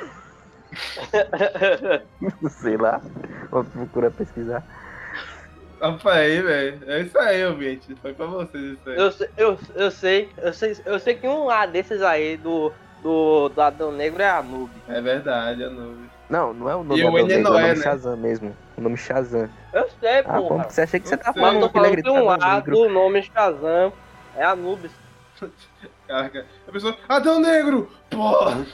[2.51, 3.01] Sei lá.
[3.51, 4.62] Vou procurar pesquisar.
[5.81, 6.81] Opa aí, velho.
[6.87, 7.95] É isso aí, ouvinte.
[8.01, 8.97] Foi pra vocês isso aí.
[8.97, 12.72] eu, sei- eu, eu sei, eu sei, eu sei que um lá desses aí do,
[13.03, 14.77] do, do Adão Negro é Anubis.
[14.89, 16.11] É verdade, a nuvem.
[16.29, 17.77] Não, não é o nome E o Adão Negro, é o nome né?
[17.77, 18.57] Shazam mesmo.
[18.77, 19.49] O nome Shazam.
[19.72, 20.64] Eu sei, Ah, porra.
[20.68, 21.43] você achei que você Eu tá sei.
[21.43, 22.72] Falando eu tô falando que um negro?
[22.77, 23.93] do nome Shazam
[24.35, 24.91] é Anubis.
[26.09, 26.47] Caraca.
[26.66, 26.97] A pessoa.
[27.09, 27.91] Adão Negro!
[28.11, 28.64] Porra!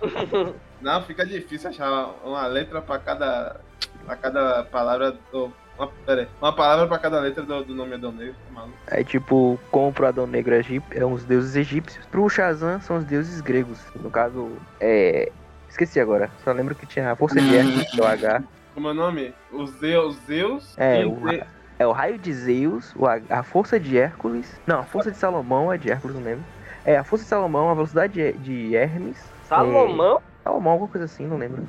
[0.80, 3.60] Não, fica difícil achar uma letra pra cada.
[4.06, 5.52] pra cada palavra do.
[5.78, 8.76] Uma, pera aí, uma palavra pra cada letra do, do nome Adão Negro, tá maluco?
[8.88, 10.60] É tipo, como pro Adão Negro é,
[10.90, 13.78] é os deuses egípcios, pro Shazam são os deuses gregos.
[13.94, 14.50] No caso,
[14.80, 15.30] é.
[15.68, 16.30] Esqueci agora.
[16.42, 18.42] Só lembro que tinha a força de Hércules, que é o H.
[18.74, 19.34] Como é o nome?
[19.52, 20.16] Os Zeus.
[20.26, 21.44] Zeus É, e o Ze-
[21.78, 24.52] É o raio de Zeus, o H- a força de Hércules.
[24.66, 26.44] Não, a força de Salomão é de Hércules, não lembro.
[26.84, 29.16] É, a força de Salomão, a velocidade de- de Hermes.
[29.44, 31.68] Salomão, Salomão, alguma coisa assim, não lembro.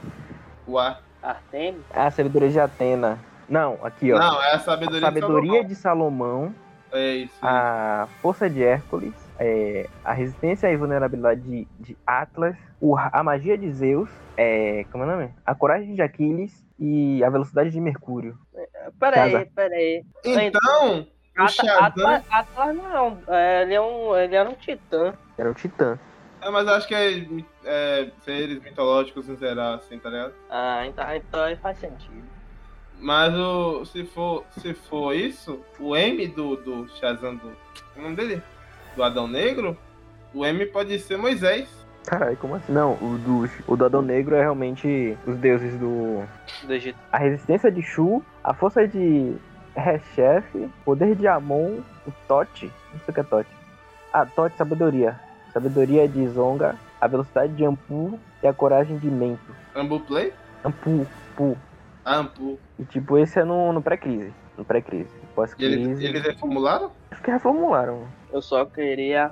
[0.65, 0.99] o A.
[1.21, 1.81] Artemis.
[1.93, 3.19] A sabedoria de Atena.
[3.49, 4.17] Não, aqui, ó.
[4.17, 6.55] Não, é a a sabedoria, sabedoria de de Salomão, Salomão.
[6.93, 7.35] É isso.
[7.41, 13.57] a força de Hércules, é, a resistência e vulnerabilidade de, de Atlas, o a magia
[13.57, 15.29] de Zeus, é, como é o nome?
[15.45, 18.37] A coragem de Aquiles e a velocidade de Mercúrio.
[18.97, 20.05] Peraí, peraí.
[20.23, 21.05] Então,
[21.37, 21.83] o Atlas, Shazam.
[21.83, 25.13] Atlas, Atlas não é um, é, ele, é um, ele era um titã.
[25.37, 25.99] Era o Titã.
[26.41, 27.25] É, mas eu acho que é,
[27.65, 30.33] é seres mitológicos em geral, assim, tá ligado?
[30.49, 32.23] Ah, então, então faz sentido.
[32.99, 37.51] Mas o, se, for, se for isso, o M do, do Shazam, do,
[37.95, 38.43] o nome dele?
[38.95, 39.77] Do Adão Negro,
[40.33, 41.69] o M pode ser Moisés.
[42.05, 42.71] Caralho, como assim?
[42.71, 46.23] Não, o do, o do Adão Negro é realmente os deuses do.
[46.63, 46.97] Do Egito.
[47.11, 49.35] A resistência de Shu, a força de
[49.75, 52.71] Reshef, poder de Amon, o Tote.
[52.91, 53.49] Não sei o que é Tote.
[54.11, 55.19] Ah, Tote, sabedoria.
[55.63, 59.53] Sabedoria de Zonga, a velocidade de Ampu e a coragem de Mento.
[59.75, 60.31] Ambu Play?
[60.63, 61.05] Ampu,
[61.35, 61.57] Pu.
[62.05, 62.57] Ah, Ampu.
[62.79, 64.31] E tipo, esse é no, no pré-crise.
[64.57, 65.09] No pré-crise.
[65.35, 65.73] Pós-crise.
[65.73, 66.91] eles, eles reformularam?
[67.11, 68.03] Acho que reformularam.
[68.31, 69.31] Eu só queria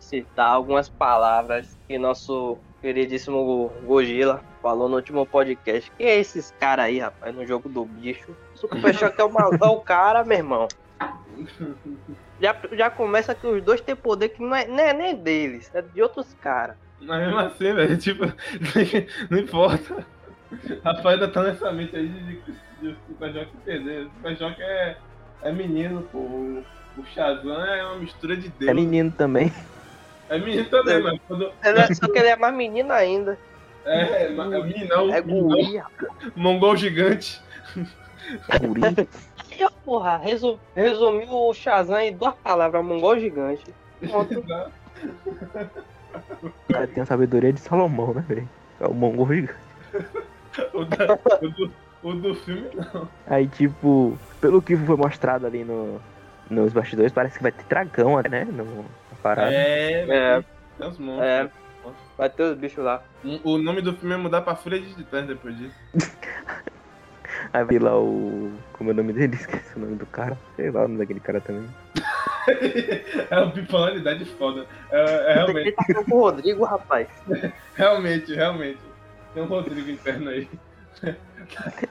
[0.00, 5.92] citar algumas palavras que nosso queridíssimo Gojila falou no último podcast.
[5.96, 8.34] Que é esses caras aí, rapaz, no jogo do bicho.
[8.56, 10.66] Super Choque é o, mal- é o cara, meu irmão.
[12.40, 15.70] Já, já começa que os dois têm poder que não é, não é nem deles,
[15.74, 16.76] é de outros caras.
[17.00, 18.24] Mas mesmo assim, velho, tipo,
[19.30, 20.06] não importa.
[20.84, 24.08] Rafael ainda tá nessa mente aí de, de, de Super Jock entender.
[24.38, 24.96] Jock é,
[25.42, 26.18] é menino, pô.
[26.18, 26.64] O,
[26.96, 28.70] o Shazam é uma mistura de Deus.
[28.70, 29.52] É menino também.
[30.28, 31.52] É menino também, mas quando.
[31.64, 33.38] Ele é- Só que ele é mais menino ainda.
[33.84, 35.12] É, é, é.
[35.12, 35.82] É guri.
[36.34, 37.40] Mongol gigante.
[38.60, 39.08] Guri.
[39.58, 43.64] E, ó, porra, resu- resumiu o Shazam em duas palavras, mongol gigante.
[44.00, 44.38] Pronto.
[44.38, 44.42] O
[46.72, 48.48] cara tem a sabedoria de Salomão, né, velho?
[48.80, 49.58] É o mongol gigante.
[50.74, 53.08] o, da- o do, o do filme, não.
[53.26, 56.00] Aí, tipo, pelo que foi mostrado ali no,
[56.48, 58.44] nos bastidores, parece que vai ter dragão, né?
[58.44, 59.52] No, na parada.
[59.52, 60.44] É, É,
[60.78, 61.26] tem uns monstros.
[61.26, 61.50] é.
[62.18, 63.02] Vai ter os bichos lá.
[63.24, 65.74] O o nome do filme é mudar pra Fúria de Titãs depois disso.
[67.52, 68.52] Aí vi lá o.
[68.72, 69.34] Como é o nome dele?
[69.36, 70.38] Esqueci o nome do cara.
[70.56, 71.68] Sei lá o nome daquele cara também.
[73.30, 74.66] é uma bipolaridade foda.
[74.90, 77.08] É, é realmente, Ele tá com o Rodrigo, rapaz.
[77.74, 78.80] realmente, realmente.
[79.34, 80.48] Tem um Rodrigo interno aí.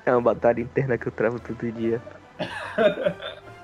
[0.06, 2.02] É uma batalha interna que eu travo todo dia.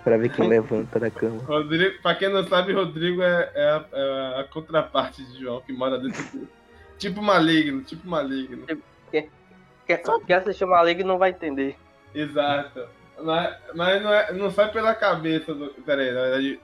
[0.03, 1.41] pra ver quem levanta da cama.
[1.43, 5.73] Rodrigo, pra quem não sabe, Rodrigo é, é a, é a contraparte de João, que
[5.73, 6.47] mora dentro do.
[6.97, 8.65] Tipo maligno, tipo maligno.
[9.85, 11.75] Quem, quem assistir Maligno não vai entender.
[12.13, 12.87] Exato.
[13.21, 15.67] Mas, mas não, é, não sai pela cabeça do.
[15.85, 16.59] Pera aí, na verdade.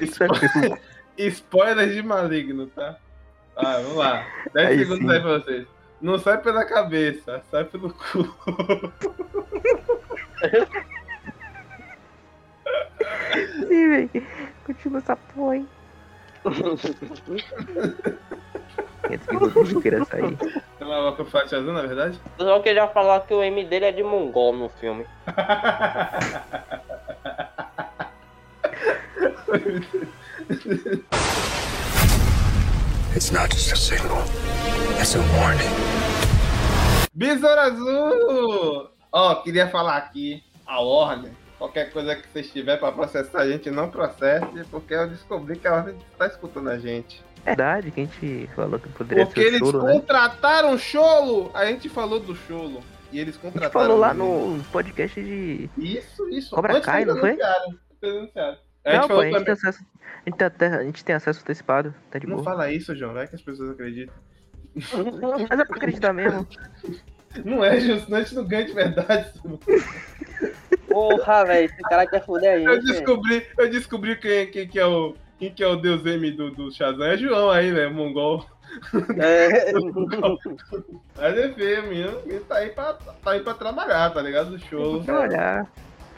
[0.06, 0.78] Spo-
[1.18, 2.96] Spoiler de maligno, tá?
[3.56, 4.26] Ah, vamos lá.
[4.52, 5.10] 10 Aí segundos sim.
[5.12, 5.66] aí pra vocês.
[6.00, 8.92] Não sai pela cabeça, sai pelo cu.
[13.68, 14.10] Sim, velho.
[14.64, 15.68] Continua essa porra, hein?
[19.10, 20.36] Antes que o Rodrigo queira sair.
[20.36, 22.20] Tem uma boca fatiazão, na verdade?
[22.38, 25.06] Só que já falar que o M dele é de mongol no filme.
[33.14, 34.22] It's not just a signal,
[35.00, 35.70] it's a warning.
[37.14, 38.90] Besouro Azul!
[39.10, 41.32] Ó, queria falar aqui, a ordem.
[41.58, 45.66] Qualquer coisa que vocês tiver pra processar a gente, não processe, porque eu descobri que
[45.66, 47.24] a ordem tá escutando a gente.
[47.46, 49.92] É verdade que a gente falou que poderia Porque ser o eles choro, né?
[49.92, 51.50] contrataram o Cholo!
[51.54, 52.82] A gente falou do Cholo.
[53.12, 53.72] E eles A gente contrataram.
[53.72, 55.70] falou lá no podcast de.
[55.78, 56.50] Isso, isso.
[56.54, 57.30] Cobra Antes Kai, eles não foi?
[57.30, 57.42] eles.
[58.84, 61.14] A Não, pô, falou a gente, tem acesso, a, gente tem até- a gente tem
[61.14, 62.44] acesso antecipado, tá de Não boa.
[62.44, 64.14] fala isso, João, vai que as pessoas acreditam.
[64.76, 66.46] Mas é pra acreditar mesmo.
[67.44, 69.32] Não é, João, senão a gente não ganha de verdade.
[70.88, 74.86] Porra, velho, esse cara quer foder a Eu descobri, eu descobri quem, quem que é
[74.86, 75.14] o.
[75.38, 77.04] Quem que é o deus M do, do Shazam?
[77.06, 78.44] É João aí, velho, mongol.
[79.18, 79.72] É,
[81.16, 82.12] Mas é feio, menino.
[82.48, 84.50] tá aí pra, tá aí pra trabalhar, tá ligado?
[84.50, 85.02] Do show.
[85.08, 85.66] Olhar.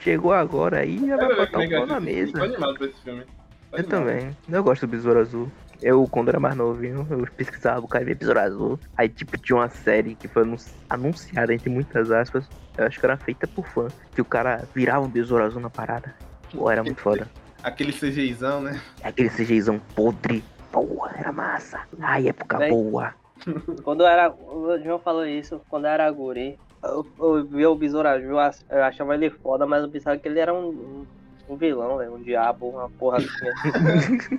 [0.00, 2.42] Chegou agora aí já vai botar o pau na Tô mesa.
[2.44, 3.22] animado pra esse filme.
[3.70, 3.88] Tô Eu animado.
[3.88, 4.36] também.
[4.48, 5.50] Eu gosto do Besouro Azul.
[5.82, 8.80] Eu, quando era mais novinho, eu pesquisava o cara via Besouro Azul.
[8.96, 10.56] Aí, tipo, tinha uma série que foi anun-
[10.88, 12.48] anunciada, entre muitas aspas.
[12.76, 13.88] Eu acho que era feita por fã.
[14.14, 16.14] Que o cara virava um Besouro Azul na parada.
[16.52, 17.28] Pô, era muito foda.
[17.62, 18.80] Aquele CGIzão, né?
[19.02, 20.44] Aquele CGzão podre.
[20.72, 21.80] Porra, era massa.
[22.00, 22.70] Ai, época Véi.
[22.70, 23.14] boa.
[23.82, 24.30] Quando eu era.
[24.30, 28.38] O João falou isso, quando eu era guri, eu, eu via o Besouro Azul,
[28.70, 31.06] eu achava ele foda, mas eu pensava que ele era um,
[31.48, 34.38] um, vilão, velho, um diabo, uma porra assim.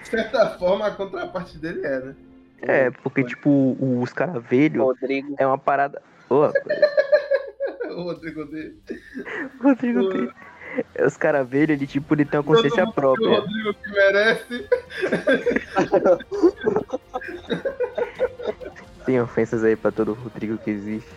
[0.00, 2.14] De certa forma, a contraparte dele é, né?
[2.62, 5.34] É, porque, tipo, o- os caras velhos Rodrigo.
[5.38, 6.00] é uma parada.
[6.30, 6.46] Ô,
[7.90, 8.78] O Rodrigo dele.
[9.60, 10.30] Rodrigo tem.
[11.04, 13.40] Os caras velhos, ele, tipo, ele tem uma consciência Todo mundo que O própria.
[13.40, 14.68] Rodrigo que merece.
[19.08, 21.08] Tem ofensas aí pra todo Rodrigo que existe.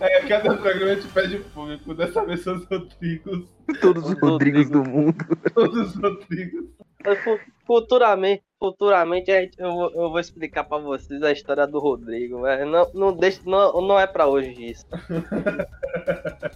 [0.00, 1.94] Aí a cada programa a gente pede público.
[1.94, 3.44] Dessa vez são os Rodrigos.
[3.80, 4.26] Todos os Rodrigo.
[4.26, 5.24] Rodrigos do mundo.
[5.54, 6.64] Todos os Rodrigos.
[7.64, 12.40] Futuramente, futuramente a gente- eu, vou- eu vou explicar pra vocês a história do Rodrigo,
[12.42, 12.64] velho.
[12.64, 14.86] Não, não, deixa, não, não é pra hoje isso.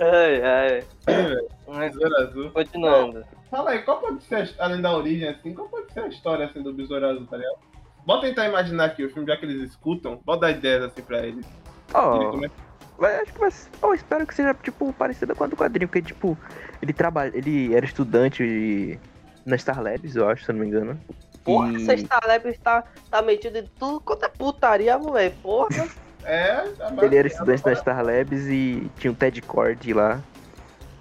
[0.00, 0.84] ai, ai.
[1.68, 2.50] Mas, Besouro Azul.
[2.50, 3.24] Continuando.
[3.50, 6.46] Fala aí, qual pode ser, a- além da origem, assim, qual pode ser a história
[6.46, 7.56] assim, do Besouro Azul, tá ligado?
[8.04, 11.24] Bota tentar imaginar aqui o filme, já que eles escutam, bota dar ideias assim pra
[11.26, 11.46] eles.
[11.46, 12.50] Ele come-
[12.98, 13.50] vai- acho que vai.
[13.50, 16.36] ser- ó, espero que seja, tipo, parecida com a do quadrinho, porque, tipo,
[16.82, 17.30] ele trabalha.
[17.34, 18.98] Ele era estudante
[19.46, 21.00] na Star Labs, eu acho, se eu não me engano.
[21.44, 25.34] Porra, E- essa Starlab tá, tá metido em tudo quanto é putaria, velho.
[25.42, 25.86] Porra.
[26.24, 30.20] É, tá Ele era estudante da Star Labs e tinha um Ted Cord lá.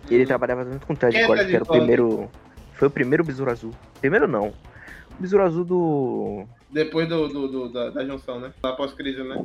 [0.09, 2.29] E ele trabalhava junto com o Ted é Cord, Ted que era o primeiro.
[2.73, 3.73] Foi o primeiro besouro azul.
[4.01, 4.47] Primeiro não.
[4.47, 6.45] O besouro azul do.
[6.69, 8.51] Depois do, do, do- da, da junção, né?
[8.61, 9.41] Da pós-crise, né?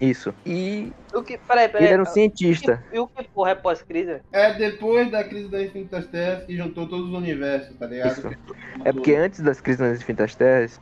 [0.00, 0.34] Isso.
[0.46, 1.84] E O que, peraí, peraí.
[1.86, 2.82] ele era um cientista.
[2.92, 4.20] E o que porra é pós-crise?
[4.32, 8.12] É depois da crise das infinitas terras que juntou todos os universos, tá ligado?
[8.12, 8.28] Isso.
[8.84, 10.80] É porque antes das crises nas infinitas terras,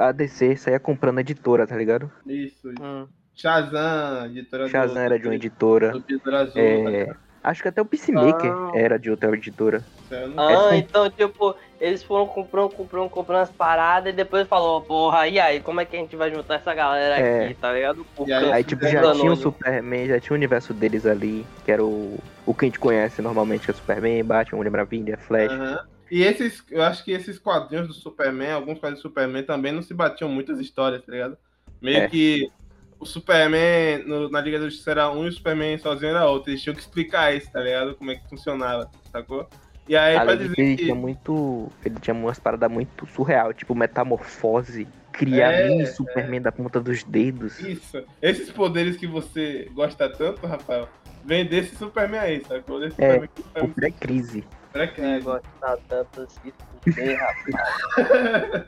[0.00, 2.10] a DC saía comprando editora, tá ligado?
[2.26, 2.70] Isso.
[2.70, 2.82] isso.
[2.82, 3.06] Hum.
[3.34, 5.92] Shazam, editora do- Shazam era de uma editora.
[5.92, 7.16] do Azul, tá É, ligado?
[7.42, 8.70] acho que até o Peacemaker Ah.
[8.74, 9.82] era de outra editora.
[10.10, 14.80] Não- Ah, Essa- então, tipo, eles foram comprando, comprando, comprando as paradas e depois falou,
[14.82, 17.44] porra, e aí, como é que a gente vai juntar essa galera É.
[17.44, 18.04] aqui, tá ligado?
[18.16, 19.20] Por aí, Aí, tipo, já anônimo.
[19.20, 22.68] tinha o Superman, já tinha o universo deles ali, que era o, o que a
[22.68, 25.52] gente conhece normalmente, que é Superman, Batman, Mulher Maravilha, Flash.
[25.52, 25.80] Aham.
[26.10, 29.80] E esses, eu acho que esses quadrinhos do Superman, alguns quadrinhos do Superman também não
[29.80, 31.38] se batiam muitas histórias, tá ligado?
[31.80, 32.08] Meio É.
[32.08, 32.50] que
[32.98, 36.50] o Superman no- na Liga da Justiça era um e o Superman sozinho era outro.
[36.50, 37.94] Eles tinham que explicar isso, tá ligado?
[37.94, 39.48] Como é que funcionava, sacou?
[39.90, 40.82] E aí, pra Além de dizer que ele que.
[40.84, 41.68] tinha muito.
[41.84, 47.02] Ele tinha umas paradas muito surreal, tipo metamorfose, criar É, mini Superman da ponta dos
[47.02, 47.58] dedos.
[47.58, 48.00] Isso.
[48.22, 50.88] Esses poderes que você gosta tanto, Rafael,
[51.24, 52.78] vem desse Superman aí, sacou?
[52.78, 53.16] Desse É,
[53.60, 54.44] O pré-crise.
[54.72, 55.22] pré-crise.
[55.22, 56.52] Gostar tanto assim,
[56.84, 58.66] fuder, rapaz.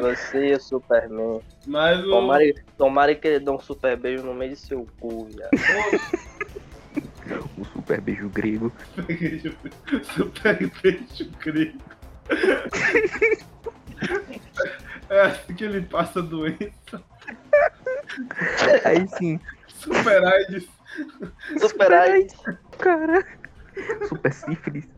[0.00, 1.40] Você e o Superman.
[1.68, 2.08] Mas o.
[2.08, 2.44] Tomara,
[2.78, 5.50] tomara que ele dê um super beijo no meio de seu cu, viado.
[7.58, 8.72] O super beijo grego.
[10.14, 11.78] Super beijo grego.
[15.08, 17.02] É assim que ele passa a doença.
[18.84, 19.40] Aí sim.
[19.68, 20.68] Super AIDS.
[21.60, 22.26] Super aí.
[22.78, 23.24] Cara.
[24.08, 24.88] Super sífilis.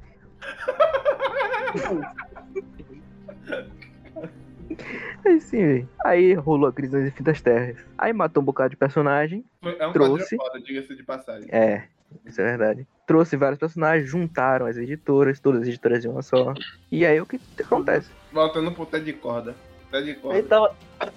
[5.25, 5.89] Aí sim, velho.
[6.05, 7.77] Aí rolou a crise das infinitas terras.
[7.99, 9.45] Aí matou um bocado de personagem.
[9.79, 10.37] É um Trouxe.
[10.37, 11.49] foda, diga-se de passagem.
[11.53, 11.85] É,
[12.27, 12.87] isso é verdade.
[13.07, 16.53] Trouxe vários personagens, juntaram as editoras, todas as editoras de uma só.
[16.91, 18.11] E aí o que acontece?
[18.33, 19.55] Voltando pro Ted Corda.
[19.91, 20.39] Ted Corda.
[20.39, 20.69] Então,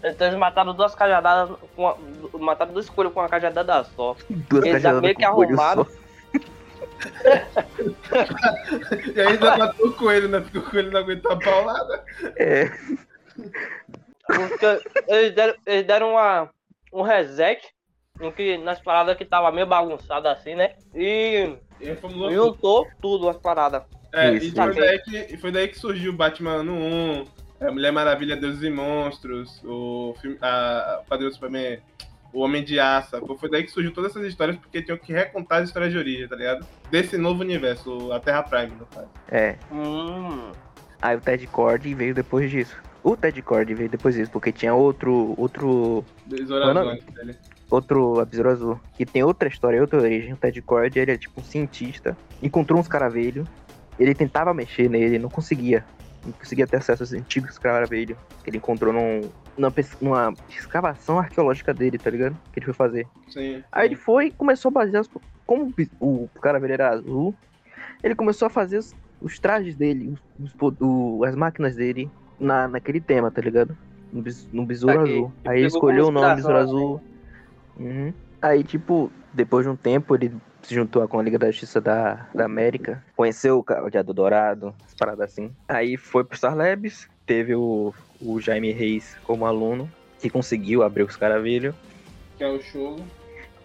[0.04, 1.98] então eles mataram duas cajadadas, com a-
[2.40, 4.16] mataram duas coelhos com uma cajadada só.
[4.30, 5.86] Duas Eles cajadas meio que arrumaram.
[9.16, 10.40] E ainda matou o coelho, né?
[10.40, 12.04] Porque o coelho não aguentou a paulada.
[12.38, 12.66] É,
[14.26, 16.50] Porque eles deram, eles deram uma,
[16.94, 17.62] um reset
[18.20, 20.76] no que, nas paradas que tava meio bagunçada assim, né?
[20.94, 23.84] E E juntou tudo as paradas.
[24.14, 27.26] É, Isso, e foi daí, que, e foi daí que surgiu o Batman no 1,
[27.62, 31.80] a Mulher Maravilha, Deuses e Monstros, o filme, a, a do Superman,
[32.34, 33.18] o Homem de Aço.
[33.40, 36.28] Foi daí que surgiu todas essas histórias, porque tinham que recontar as histórias de origem,
[36.28, 36.66] tá ligado?
[36.90, 39.10] Desse novo universo, a Terra Prime, no caso.
[39.30, 39.58] é.
[39.72, 40.52] Hum.
[41.02, 42.76] Aí o Ted Cord veio depois disso.
[43.04, 45.34] O Ted Cord veio depois disso, porque tinha outro.
[45.36, 46.06] outro.
[46.92, 47.36] Antes dele.
[47.72, 48.80] Outro Besouro Azul.
[48.96, 50.34] Que tem outra história, outra origem.
[50.34, 52.16] O Ted Cord, ele é tipo um cientista.
[52.44, 53.48] Encontrou uns caravelhos.
[54.00, 55.84] Ele tentava mexer nele, não conseguia.
[56.26, 58.18] Não conseguia ter acesso aos antigos caravelhos.
[58.44, 59.22] Que ele encontrou num,
[59.58, 62.36] numa, numa escavação arqueológica dele, tá ligado?
[62.54, 63.08] Que ele foi fazer.
[63.30, 63.64] Sim.
[63.72, 65.02] Aí ele foi e começou a basear.
[65.02, 65.10] As,
[65.48, 67.34] como o bis- o caravelho era azul,
[68.04, 72.10] ele começou a fazer os, os trajes dele, os, o- as máquinas dele
[72.40, 73.76] na, naquele tema, tá ligado?
[74.14, 75.14] No, no besouro Saquei.
[75.16, 75.34] azul.
[75.46, 77.02] Aí ele escolheu o nome Besouro inspiração, Azul.
[77.82, 78.14] Uhum.
[78.42, 80.32] Aí, tipo, depois de um tempo, ele
[80.64, 84.94] se juntou com a Liga da Justiça da, da América, conheceu o Cadeado Dourado, as
[84.94, 85.52] paradas assim.
[85.68, 91.04] Aí foi pro Star Labs, teve o, o Jaime Reis como aluno, que conseguiu abrir
[91.04, 91.74] os caravelhos.
[92.38, 93.00] Que é o show.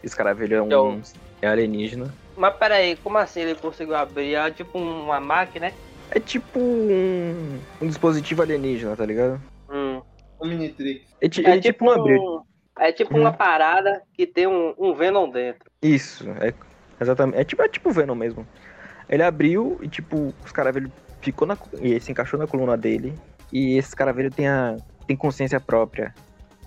[0.03, 1.03] Esse caravelho é um Então-
[1.43, 2.13] é alienígena.
[2.37, 4.35] Mas peraí, como assim ele conseguiu abrir?
[4.35, 5.75] É tipo uma máquina, né?
[6.11, 9.41] É tipo um, um dispositivo alienígena, tá ligado?
[9.71, 10.01] Hum.
[10.39, 11.03] O Minitrix.
[11.21, 12.43] É, ti- É ele tipo não abriu.
[12.79, 13.21] É tipo Hum.
[13.23, 15.71] uma parada que tem um, um Venom dentro.
[15.83, 16.53] Isso, é
[17.01, 17.39] exatamente.
[17.39, 18.47] É tipo, é tipo Venom mesmo.
[19.09, 21.57] Ele abriu e tipo, os caravelhos ficou na.
[21.81, 23.15] E ele se encaixou na coluna dele.
[23.53, 24.77] E esse caravelho tem a.
[25.07, 26.15] tem consciência própria.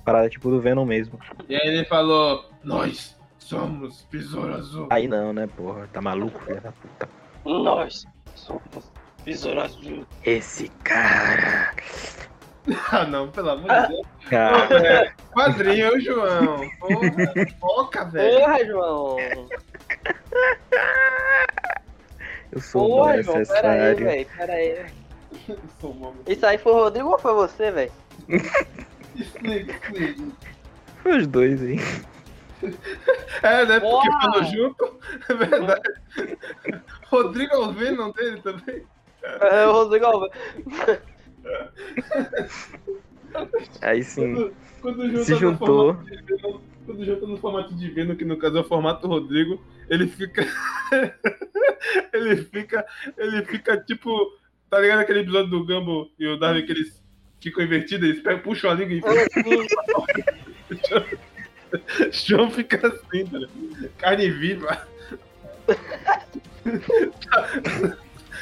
[0.05, 1.19] Parada tipo do Venom mesmo.
[1.47, 4.87] E aí ele falou: Nós somos Besouro Azul.
[4.89, 5.87] Aí não, né, porra?
[5.93, 7.09] Tá maluco, filha da puta.
[7.45, 8.91] Nós somos
[9.23, 10.05] Besouro Azul.
[10.25, 11.73] Esse cara.
[12.91, 14.07] Ah, não, pelo amor de Deus.
[14.29, 16.69] Cara, Quadrinho, João.
[16.79, 18.39] Porra, foca, velho.
[18.39, 19.17] Porra, João!
[22.51, 24.05] eu sou Porra, mal João, pera aí, necessário.
[24.05, 24.85] velho, pera aí.
[26.27, 27.91] Isso aí foi o Rodrigo ou foi você, velho?
[29.15, 30.23] Explica, explica.
[31.01, 31.79] Foi os dois, hein?
[33.41, 33.79] É, né?
[33.79, 34.99] Porque falou junto.
[35.29, 35.81] É verdade.
[37.07, 38.83] Rodrigo Alvino dele também.
[39.23, 40.31] É o Rodrigo Alves.
[43.81, 44.33] Aí sim.
[44.33, 45.97] Quando, quando Se no juntou.
[46.85, 50.45] Quando junta no formato de Venom, que no caso é o formato Rodrigo, ele fica.
[52.13, 52.85] ele fica.
[53.17, 54.37] Ele fica tipo.
[54.69, 57.03] Tá ligado aquele episódio do Gumball e o Darwin que eles
[57.41, 59.01] ficam invertidos, eles pegam, puxam a língua e.
[62.11, 63.49] João fica assim, velho.
[63.97, 64.87] Carne viva.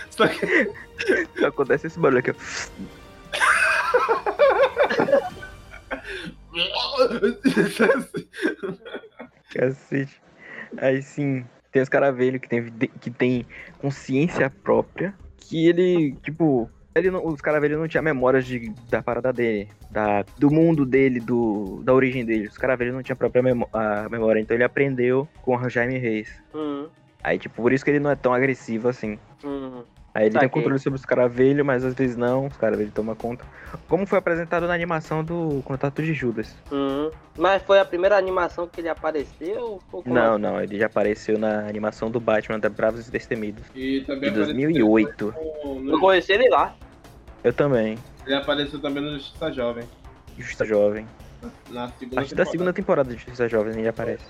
[0.09, 0.71] Só que
[1.45, 2.35] Acontece esse barulho aqui, ó.
[9.53, 10.21] Cacete.
[10.77, 12.65] Aí sim, tem os caravelhos que tem,
[12.99, 13.45] que tem
[13.79, 19.31] consciência própria, que ele, tipo, ele não, os caravelhos não tinham memórias de, da parada
[19.31, 22.47] dele, da, do mundo dele, do, da origem dele.
[22.47, 25.97] Os caravelhos não tinham a própria memó- a memória, então ele aprendeu com o Jaime
[25.97, 26.29] Reis.
[26.53, 26.87] Hum,
[27.23, 29.17] Aí, tipo, por isso que ele não é tão agressivo assim.
[29.43, 29.83] hum.
[30.17, 30.49] Aí ele tem Saquei.
[30.49, 33.45] controle sobre os caravelhos, mas às vezes não, os caravelhos tomam conta.
[33.87, 36.55] Como foi apresentado na animação do Contato de Judas.
[36.71, 37.11] Hum.
[37.37, 39.79] Mas foi a primeira animação que ele apareceu?
[40.07, 40.37] Não, é?
[40.39, 44.33] não, ele já apareceu na animação do Batman da Bravos e Destemidos, E de também
[44.33, 45.29] 2008.
[45.29, 46.75] apareceu no- Eu conheci ele lá.
[47.43, 47.95] Eu também,
[48.25, 49.83] ele apareceu também no Justiça Jovem.
[50.35, 51.05] Justiça Jovem.
[51.69, 52.45] Na segunda partir da temporada.
[52.51, 54.25] segunda temporada de Justiça Jovem ele aparece.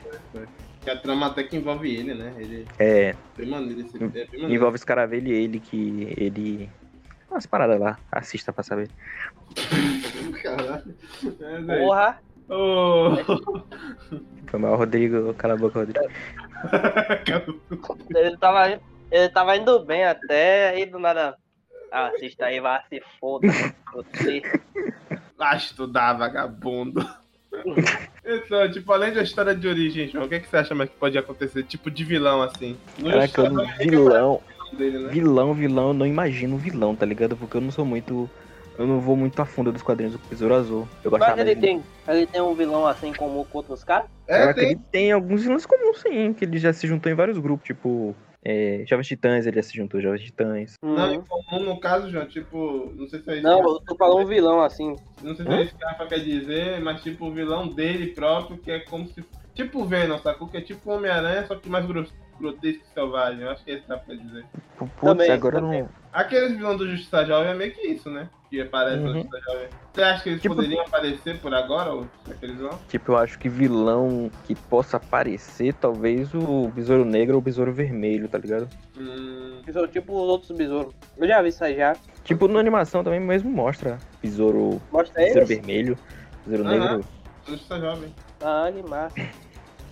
[0.88, 2.34] Que a trama até que envolve ele, né?
[2.38, 4.54] Ele É, é bem maneiro esse é bem maneiro.
[4.54, 6.70] envolve os caravelhos e ele que ele...
[7.30, 8.90] Umas paradas lá, assista pra saber.
[10.42, 10.96] Caralho.
[11.68, 11.78] É.
[11.80, 12.22] Porra.
[12.48, 13.18] Ô,
[14.48, 16.00] Foi mal, Rodrigo, cala a boca, Rodrigo.
[18.16, 18.80] Ele tava,
[19.12, 21.36] ele tava indo bem até, aí do nada.
[21.92, 23.46] Ah, assista aí, vai se foda.
[23.94, 24.42] Você.
[25.38, 27.06] Vai estudar, vagabundo.
[28.26, 30.90] Então, tipo, além da história de origem, João, o que, é que você acha mais
[30.90, 31.64] que pode acontecer?
[31.64, 32.78] Tipo de vilão, assim.
[33.00, 34.42] No Caraca, eu é vilão,
[34.74, 35.10] dele, né?
[35.10, 37.38] vilão, vilão, eu não imagino vilão, tá ligado?
[37.38, 38.30] Porque eu não sou muito...
[38.78, 40.88] Eu não vou muito a fundo dos quadrinhos do Besouro Azul.
[41.04, 44.06] Eu Mas ele tem, ele tem um vilão assim comum com outros caras?
[44.28, 44.72] É, Caraca, tem.
[44.72, 48.16] ele tem alguns vilões comuns, sim, que ele já se juntou em vários grupos, tipo,
[48.50, 50.74] é, Jovens Titãs, ele se juntou, Jovens Titãs.
[50.84, 51.24] Não, em Uhum.
[51.28, 53.44] comum no caso, João, tipo, não sei se é isso.
[53.44, 54.96] Não, eu tô falando um vilão assim.
[55.22, 58.08] Não sei se é isso que a Rafa quer dizer, mas tipo o vilão dele
[58.14, 59.24] próprio, que é como se.
[59.54, 60.48] Tipo o Venom, sacou?
[60.48, 62.16] Que é tipo o Homem-Aranha, só que mais grotesco
[62.84, 63.42] e selvagem.
[63.42, 64.46] Eu acho que é isso que dá pra dizer.
[64.78, 65.82] Putz, Também, agora eu também.
[65.82, 65.90] não.
[66.18, 68.28] Aqueles vilões do Justiça Jovem é meio que isso, né?
[68.50, 69.14] Que aparece no Uhum.
[69.22, 69.68] Justiça Jovem.
[69.94, 72.76] Você acha que eles Tipo- poderiam aparecer por agora, ou aqueles vilões?
[72.88, 77.72] Tipo, eu acho que vilão que possa aparecer, talvez o Besouro Negro ou o Besouro
[77.72, 78.68] Vermelho, tá ligado?
[78.98, 79.62] Hum,
[79.92, 80.92] tipo os outros besouros.
[81.20, 81.96] Eu já vi isso aí já.
[82.24, 85.50] Tipo, na animação também mesmo mostra Besouro, Mostra besouro eles.
[85.50, 86.00] Vermelho,
[86.48, 86.80] Besouro Aham.
[86.80, 86.98] Negro.
[87.46, 88.16] no Justiça Jovem.
[88.42, 89.12] Ah, animar.
[89.16, 89.28] Eu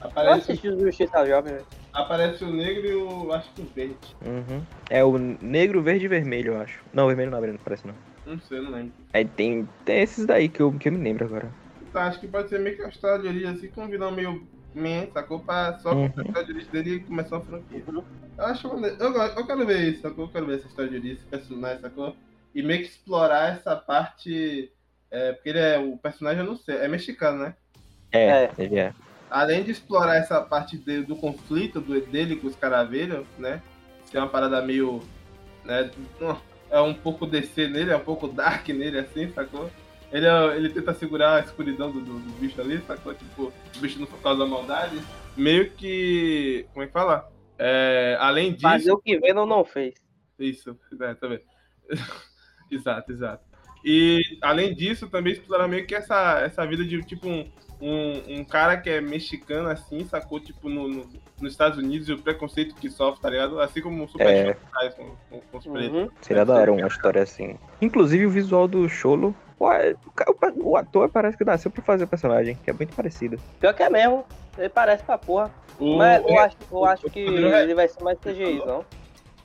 [0.09, 1.65] Aparece, assisti o Justiça Jovem, velho.
[1.95, 3.31] Aparece o negro e o.
[3.33, 3.95] acho que o verde.
[4.25, 4.61] Uhum.
[4.89, 6.81] É o negro, verde e vermelho, eu acho.
[6.93, 7.95] Não, vermelho não, vermelho não parece não.
[8.25, 8.93] Não sei, não lembro.
[9.13, 11.49] Aí tem, tem esses daí que eu, que eu me lembro agora.
[11.81, 14.11] Então, acho que pode ser meio que a história de origem, assim, com um vilão
[14.11, 14.47] meio.
[14.73, 15.39] Man, sacou?
[15.39, 16.11] Pra só Uhum.
[16.17, 17.81] a história de origem dele e começar a franquia.
[17.87, 18.03] Eu
[18.45, 18.97] acho maneiro.
[18.99, 20.25] Eu, eu quero ver isso, sacou?
[20.25, 22.13] Eu quero ver essa história de origem, esse personagem, sacou?
[22.53, 24.69] E meio que explorar essa parte.
[25.09, 25.79] É, porque ele é.
[25.79, 27.55] O personagem, eu não sei, é mexicano, né?
[28.11, 28.51] É, É.
[28.57, 28.93] ele é.
[29.29, 33.61] Além de explorar essa parte dele, do conflito do, dele com os caravelhos, né?
[34.09, 35.01] Que é uma parada meio.
[35.63, 35.89] Né,
[36.69, 39.69] é um pouco DC nele, é um pouco dark nele, assim, sacou?
[40.11, 43.13] Ele, é- ele tenta segurar a escuridão do, do, do bicho ali, sacou?
[43.13, 44.99] Tipo, o bicho não causa maldade.
[45.35, 46.65] Meio que.
[46.71, 47.31] Como é que fala?
[47.57, 48.61] É, além disso.
[48.61, 49.95] Fazer o que Venom não fez.
[50.37, 51.41] Isso, é, tá vendo?
[52.69, 53.43] exato, exato.
[53.87, 57.45] E além disso, também explorar meio que essa, essa vida de tipo um,
[57.79, 60.39] um, um cara que é mexicano assim, sacou?
[60.39, 61.07] Tipo no, no-
[61.39, 63.59] nos Estados Unidos e o preconceito que sofre, tá ligado?
[63.59, 64.57] Assim como o Super É.
[64.73, 65.91] Faz com, com, com os pretos.
[65.97, 66.09] Uhum.
[66.21, 67.57] Seria da hora uma história assim.
[67.79, 69.35] Inclusive o visual do Cholo.
[69.59, 69.95] pô, é-
[70.55, 73.37] o ator parece que nasceu pra fazer o personagem, que é muito parecido.
[73.59, 74.25] Pior que é mesmo.
[74.57, 75.53] Ele parece pra porra.
[75.77, 78.63] O, Mas eu acho, eu acho o que Rodrigo é- ele vai ser mais CGI,
[78.65, 78.83] não?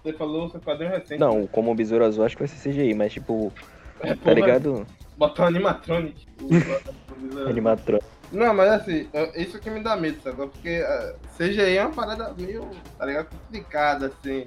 [0.02, 1.18] Você falou o seu quadrinho recente.
[1.18, 3.52] Não, como o Besouro Azul acho que vai ser CGI, mas tipo,
[4.00, 4.86] É, tá ligado?
[5.16, 6.26] Botar um animatronic.
[7.48, 7.98] Animatrão.
[8.32, 10.48] Não, mas assim, isso que me dá medo, sacou?
[10.48, 12.66] Porque uh, CGI é uma parada meio,
[12.96, 13.28] tá ligado?
[13.28, 14.44] Complicada, assim.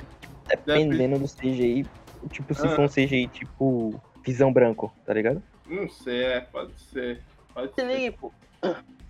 [0.48, 1.86] Dependendo do CGI,
[2.30, 2.70] tipo, se Ah.
[2.70, 5.44] for um CGI tipo visão branco, tá ligado?
[5.68, 7.22] Não sei, é, pode ser.
[7.54, 8.16] Pode Se ser.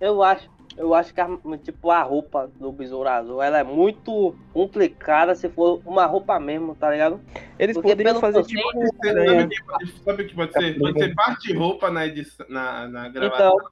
[0.01, 1.29] Eu acho, eu acho que a,
[1.63, 6.75] tipo, a roupa do Besouro Azul, ela é muito complicada se for uma roupa mesmo,
[6.75, 7.19] tá ligado?
[7.59, 8.61] Eles Porque poderiam fazer tipo.
[8.71, 10.79] Sabe o que pode- Sabe o que pode ser?
[10.79, 13.69] Pode ser parte roupa na, edição, na, na gravação, Então,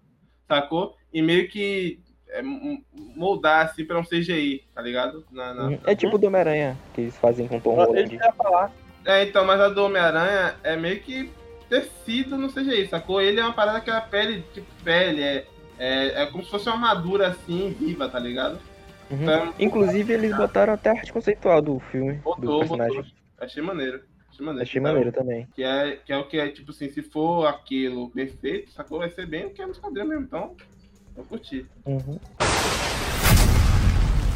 [0.48, 0.96] sacou?
[1.14, 2.00] E meio que
[2.30, 2.42] é,
[3.16, 5.26] moldar assim pra um CGI, tá ligado?
[5.32, 8.18] Na, na- É tipo do Homem-Aranha, que eles fazem com Tom Holland.
[8.38, 8.72] falar.
[9.04, 11.30] É, então, mas a do Homem-Aranha é meio que
[11.68, 13.22] tecido no CGI, sacou?
[13.22, 15.46] Ele é uma parada que é pele, tipo, pele, é,
[15.82, 18.60] é, é como se fosse uma armadura assim, viva, tá ligado?
[19.10, 19.24] Uhum.
[19.24, 22.98] Então, Inclusive, eles botaram até a arte conceitual do filme, do botou, personagem.
[22.98, 23.12] botou.
[23.40, 24.02] Achei maneiro.
[24.30, 24.70] Achei maneiro.
[24.70, 25.48] Achei maneiro também.
[25.56, 29.00] Que é, que é o que é, tipo assim, se for aquilo perfeito, sacou?
[29.00, 30.24] Vai ser bem o que é nos quadrinhos mesmo.
[30.26, 30.56] Então,
[31.18, 31.66] Eu curti.
[31.86, 32.20] Uhum.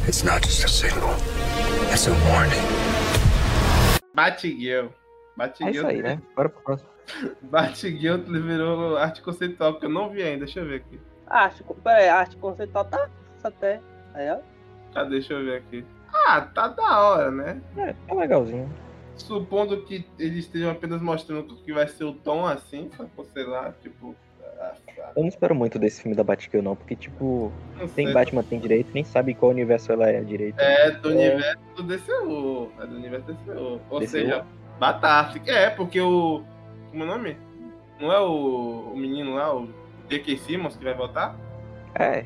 [0.08, 1.16] It's not just a signal.
[1.92, 2.56] It's a warning.
[4.16, 4.88] Batgirl.
[4.88, 4.92] É
[5.38, 5.72] Batgirl.
[5.72, 6.20] isso aí, né?
[6.36, 6.90] Bora pro próximo.
[7.44, 10.46] Batgirl virou arte conceitual, que eu não vi ainda.
[10.46, 11.00] Deixa eu ver aqui.
[11.28, 13.10] Arte, pera aí, a arte conceitual tá
[13.44, 13.80] até.
[14.14, 14.38] Aí, ó.
[14.94, 15.86] Ah, deixa eu ver aqui.
[16.28, 17.62] Ah, tá da hora, né?
[17.78, 18.70] É, tá legalzinho.
[19.18, 23.26] Supondo que eles estejam apenas mostrando o que vai ser o tom assim, sacou?
[23.34, 24.16] sei lá, tipo.
[24.60, 28.06] ah, ah, Eu não espero muito desse filme da Batgirl, não, porque, tipo, Não tem
[28.06, 28.14] sei.
[28.14, 30.60] Batman tem direito, nem sabe qual universo ela é direito.
[30.60, 32.72] É do universo do DCU.
[32.80, 33.82] É do universo do DCU.
[33.90, 34.12] Ou DCU?
[34.12, 34.46] seja,
[34.80, 35.52] Batáfrica.
[35.52, 36.44] É, porque o.
[36.92, 37.38] Como é o nome?
[38.00, 39.70] Não é o, o menino lá, o
[40.10, 40.38] J.K.
[40.38, 41.36] Simmons, que vai voltar?
[41.96, 42.26] É,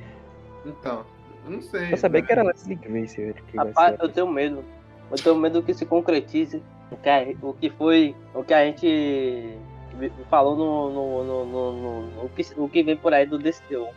[0.65, 1.05] Então,
[1.45, 1.93] eu não sei.
[1.93, 2.27] eu sabia né?
[2.27, 4.63] que era Leslie Grace que vai Rapaz, eu tenho medo.
[5.11, 6.61] Eu tenho medo que se concretize
[6.91, 8.15] o que, a- o que foi.
[8.33, 9.57] O que a gente
[10.29, 10.89] falou no.
[10.91, 11.71] no, no, no-
[12.03, 13.87] no- o, que, o que vem por aí do DCU.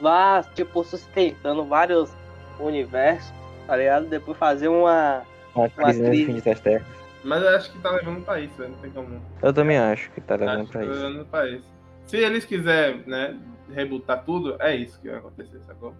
[0.00, 2.12] Vá, tipo, sustentando vários
[2.60, 3.32] universos,
[3.66, 4.06] tá ligado?
[4.06, 5.22] Depois fazer uma.
[5.54, 6.26] Uma crise nesse crise.
[6.26, 6.82] fim de teste.
[7.24, 9.20] Mas eu acho que tá levando pra isso, velho, não tem como.
[9.42, 11.02] Eu também acho que tá levando Acho que pra tá isso.
[11.02, 11.68] levando pra isso.
[12.10, 13.38] Se eles quiserem, né,
[13.72, 15.94] rebutar tudo, é isso que vai acontecer, sacou?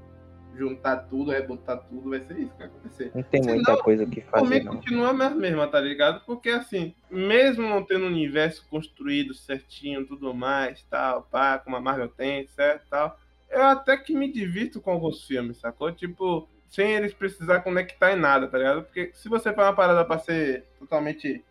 [0.56, 3.12] Juntar tudo, rebutar tudo, vai ser isso que vai acontecer.
[3.14, 4.74] Não tem Se muita coisa que fazer, não.
[4.74, 6.24] continua a mesma, mesma, tá ligado?
[6.26, 11.80] Porque assim, mesmo não tendo um universo construído certinho, tudo mais, tal, pá, como a
[11.80, 13.16] Marvel tem, certo, tal,
[13.48, 15.92] eu até que me divirto com alguns filmes, sacou?
[15.92, 18.82] Tipo, sem eles precisar conectar em nada, tá ligado?
[18.82, 21.44] Porque se você faz uma parada pra ser totalmente,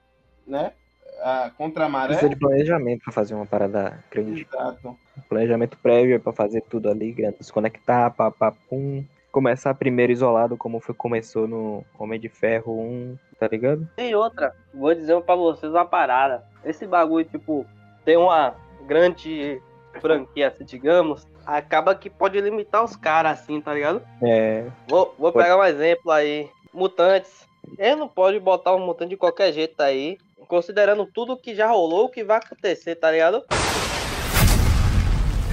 [0.46, 0.74] né,
[1.22, 4.48] a, contra a maré, Precisa de planejamento pra fazer uma parada grande.
[4.50, 4.98] exato.
[5.28, 7.38] Planejamento prévio pra fazer tudo ali, grande.
[7.42, 9.04] Se conectar, pá, pá, pum.
[9.32, 13.88] Começar primeiro isolado, como foi, começou no Homem de Ferro 1, tá ligado?
[13.96, 14.56] Tem outra.
[14.74, 16.44] Vou dizer pra vocês uma parada.
[16.66, 17.64] Esse bagulho, tipo,
[18.04, 18.56] tem uma
[18.88, 19.62] grande
[20.02, 21.28] franquia, assim, digamos.
[21.46, 24.02] Acaba que pode limitar os caras, assim, tá ligado?
[24.22, 24.66] É.
[24.88, 25.46] Vou, vou Pode.
[25.46, 26.50] pegar um exemplo aí.
[26.74, 27.48] Mutantes.
[27.78, 30.18] Ele não pode botar um mutante de qualquer jeito aí.
[30.50, 33.44] Considerando tudo que já rolou, o que vai acontecer, tá ligado?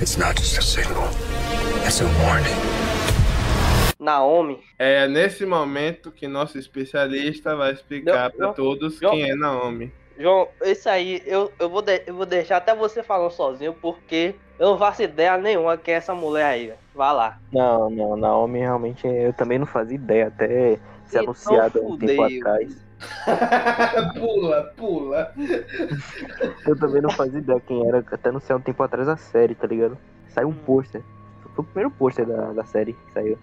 [0.00, 1.04] It's not just a signal.
[1.84, 2.56] It's a warning.
[4.00, 4.58] Naomi.
[4.78, 9.10] É nesse momento que nosso especialista vai explicar não, todos não.
[9.10, 9.92] quem é Naomi.
[10.18, 14.34] João, esse aí eu, eu, vou de- eu vou deixar até você falando sozinho, porque
[14.58, 16.72] eu não faço ideia nenhuma quem é essa mulher aí.
[16.94, 17.38] Vai lá.
[17.52, 21.98] Não, não, Naomi realmente eu também não fazia ideia, até ser Então anunciado há um
[21.98, 22.85] tempo atrás.
[24.14, 25.32] pula, pula.
[26.66, 29.66] Eu também não fazia ideia quem era, até anunciar um tempo atrás a série, tá
[29.66, 29.98] ligado?
[30.28, 30.64] Saiu um Hum.
[30.64, 31.04] pôster.
[31.54, 33.38] Foi o primeiro pôster da, da série que saiu.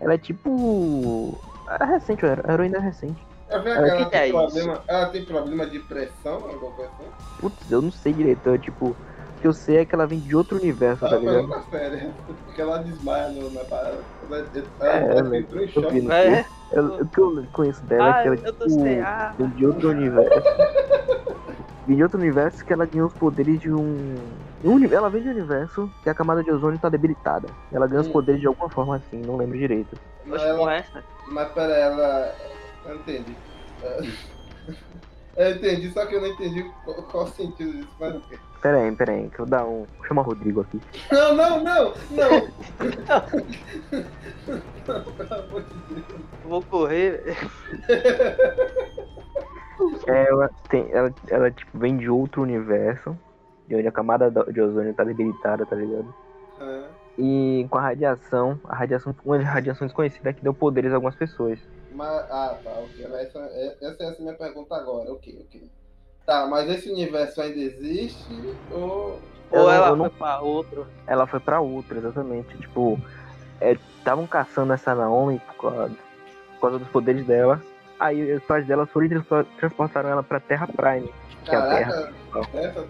[0.00, 1.42] Ela é tipo.
[1.68, 3.26] Era recente, era heroína recente.
[3.48, 7.12] É, que ela, que tem é problema, ela tem problema de pressão, alguma coisa assim?
[7.38, 8.90] Putz, eu não sei direito, eu, tipo.
[8.92, 11.48] O que eu sei é que ela vem de outro universo, tá Ela ligado?
[11.48, 12.12] com a série,
[12.44, 14.08] porque ela desmaia no- na parada.
[14.20, 14.38] Ela,
[14.78, 15.98] ela, É, ela velho, entrou em choque.
[16.08, 16.44] É.
[16.72, 18.54] Eu- O que eu conheço dela é Ah, que ela, tipo.
[19.04, 20.40] Ah, vem de outro universo.
[21.86, 24.30] Vem de outro universo que ela ganhou os poderes de um.
[24.62, 27.48] um Ela vem de um universo que a camada de ozônio tá debilitada.
[27.72, 28.12] Ela ganha os Hum.
[28.12, 29.96] poderes de alguma forma assim, não lembro direito.
[30.24, 31.04] Mas, ela, é essa?
[31.26, 32.34] mas pera, ela.
[32.84, 33.36] Eu entendi.
[35.36, 37.88] Eu entendi, só que eu não entendi qual, qual o sentido disso.
[37.98, 38.38] Mas o quê?
[38.60, 39.86] Pera aí, pera aí, que eu vou dar um.
[39.96, 40.80] Vou chamar o Rodrigo aqui.
[41.10, 42.52] Não, não, não, não!
[44.86, 46.20] Pelo amor de Deus.
[46.44, 47.36] Vou correr.
[50.06, 53.18] É, ela, tem, ela, ela tipo, vem de outro universo,
[53.66, 56.14] de onde a camada de ozônio tá debilitada, tá ligado?
[56.60, 56.88] Ah,
[57.18, 61.58] E com a radiação, a radiação, uma radiação desconhecida que deu poderes a algumas pessoas.
[61.94, 63.04] Mas, ah, tá, ok.
[63.04, 65.70] Essa, é- essa é a minha pergunta agora, ok, ok.
[66.26, 69.20] Tá, mas esse universo ainda existe ou.
[69.50, 70.86] Ou ela eu não- foi pra outro.
[71.06, 72.56] Ela foi pra outra, exatamente.
[72.58, 72.98] Tipo,
[73.60, 75.88] estavam caçando essa Naomi por causa,
[76.54, 77.60] por causa dos poderes dela.
[78.00, 81.12] Aí os pais dela foram e transpo- transportaram ela pra Terra Prime,
[81.44, 82.12] que é a Terra.
[82.32, 82.88] Caraca, essa.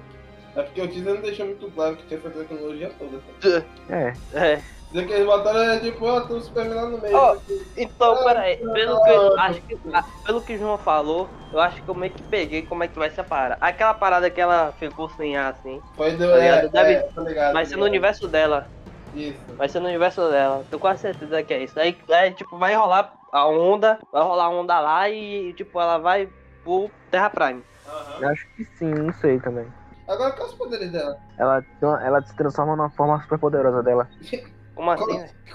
[0.55, 3.19] É porque o teaser não deixou muito claro que tinha essa tecnologia toda.
[3.41, 3.67] sabe?
[3.89, 4.63] É, É.
[4.93, 7.17] Dizer que eles botaram é tipo, ó, um Superman no meio.
[7.17, 7.73] Aqui.
[7.77, 11.61] Então, Ah, peraí, pelo que, eu acho que, ah, pelo que o João falou, eu
[11.61, 13.59] acho que eu meio que peguei como é que vai ser a parada.
[13.61, 16.31] Aquela parada que ela ficou sem ar, assim, Foi do.
[16.31, 16.65] Tá ligado?
[16.65, 18.69] É, Deve- é, tá ligado, vai ser no universo dela.
[19.13, 19.57] Isso.
[19.57, 20.65] Vai ser no universo dela.
[20.69, 21.79] Tenho quase certeza que é isso.
[21.79, 25.99] Aí, aí, tipo, vai rolar a onda, vai rolar a onda lá e, tipo, ela
[25.99, 26.29] vai
[26.63, 27.63] pro Terra Prime.
[27.87, 28.23] Aham.
[28.23, 29.71] eu acho que sim, não sei também.
[30.07, 31.17] Agora, quais os poderes dela?
[31.39, 31.65] Ela,
[32.03, 34.09] ela se transforma numa forma super poderosa dela.
[34.75, 35.05] Como assim,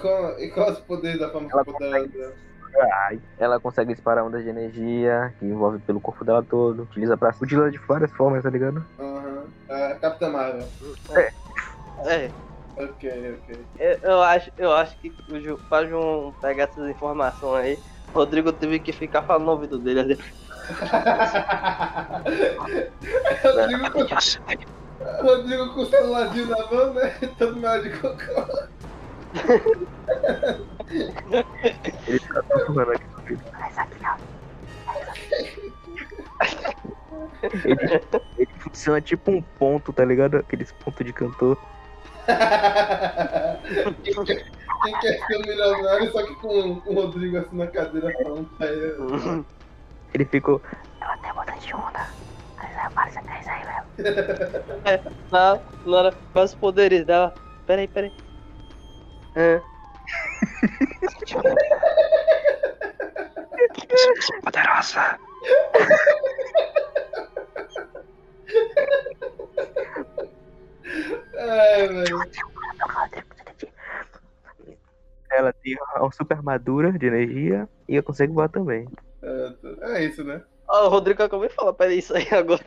[0.00, 2.08] qual- e quais os poderes da forma Ela dela?
[3.06, 6.82] Ai, Ela consegue disparar ondas de energia, que envolve pelo corpo dela todo.
[6.82, 7.30] Utiliza pra.
[7.40, 8.84] Utiliza de várias formas, tá ligado?
[8.98, 9.44] Aham.
[9.68, 10.66] É, Capitã Marvel.
[12.06, 12.30] É.
[12.76, 13.64] Ok, ok.
[13.78, 17.78] Eu, eu acho, eu acho que o Ju, pra João pegar essas informações aí,
[18.14, 20.12] o Rodrigo teve que ficar falando no ouvido dele.
[20.12, 20.22] assim,
[23.42, 24.06] Rodrigo com,
[25.26, 27.10] Rodrigo com o celularzinho na mão, né?
[27.38, 28.68] Todo mal de cocô.
[32.06, 33.44] Ele fica sussurrando aqui no vídeo.
[37.64, 38.00] Ele,
[38.38, 40.36] ele funciona tipo um ponto, tá ligado?
[40.38, 41.58] Aqueles pontos de cantor.
[44.04, 48.48] Quem quer ser um milionário, só que com, com o Rodrigo assim na cadeira falando
[48.56, 49.44] pra ele.
[50.14, 50.62] Ele ficou.
[55.30, 57.34] Na, na hora, quais os poderes dela?
[57.66, 58.12] Peraí, peraí.
[59.34, 59.60] É.
[64.42, 65.18] Poderosa!
[71.38, 72.18] Ai, velho.
[75.30, 78.88] Ela tem uma super armadura de energia e eu consigo voar também.
[79.22, 79.52] É,
[79.96, 80.42] É isso, né?
[80.70, 82.60] Ó, o Rodrigo acabou de falar, peraí, isso aí agora.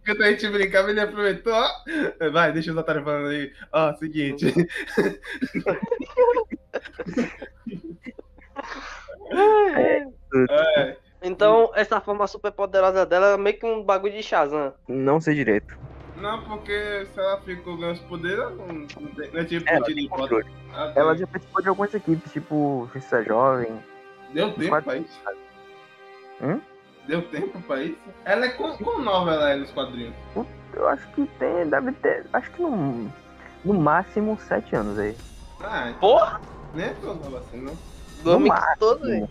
[0.00, 1.60] Enquanto a gente brincava, ele aproveitou.
[2.32, 3.52] Vai, deixa os otários falando aí.
[3.72, 4.54] Ó, seguinte.
[9.30, 14.72] É, Então, essa forma super poderosa dela é meio que um bagulho de Shazam.
[14.86, 15.76] Não sei direito.
[16.16, 19.68] não, porque se ela ficou ganhando os poderes, ela não, não tem- não é tipo
[19.68, 20.46] Ela tiro controle.
[20.72, 21.00] Ah, tá.
[21.00, 23.82] Ela já participou de algumas equipes, tipo Justiça Jovem.
[24.32, 25.20] Deu tempo pra isso?
[26.40, 26.60] Hum?
[27.06, 27.98] Deu tempo pra isso?
[28.24, 30.14] Ela é com, com nova ela é nos quadrinhos.
[30.74, 32.26] Eu acho que tem, deve ter.
[32.32, 33.10] Acho que no,
[33.64, 35.16] no máximo sete anos aí.
[35.60, 36.40] Ah, então Porra!
[36.74, 37.76] nem é tão nova assim, não.
[38.22, 39.28] 2014, velho.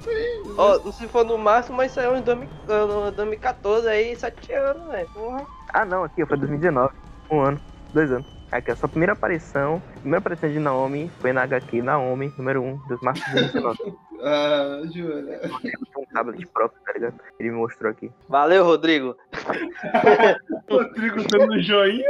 [0.00, 4.52] Sim, Ó, não se for no máximo, mas saiu em 2000 eh, 2014 aí, 7
[4.52, 5.08] anos, velho.
[5.08, 5.46] Porra.
[5.72, 6.94] Ah, não, aqui foi 2019.
[7.30, 7.60] Um ano,
[7.92, 8.26] dois anos.
[8.52, 12.76] Aqui, a sua primeira aparição, primeira aparição de Naomi foi na HQ Naomi, número 1,
[12.88, 13.96] dos março de 2019.
[14.22, 15.38] Ah, Júlia.
[15.62, 17.20] Tem um tablet próprio, tá ligado?
[17.38, 18.10] Ele me mostrou aqui.
[18.28, 19.16] Valeu, Rodrigo.
[20.70, 22.08] Rodrigo dando joinha.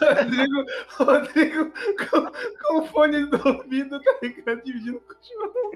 [0.00, 1.72] Rodrigo, Rodrigo
[2.10, 2.30] com,
[2.62, 4.62] com o fone do ouvido, tá ligado?
[4.62, 5.72] Dividindo com o João.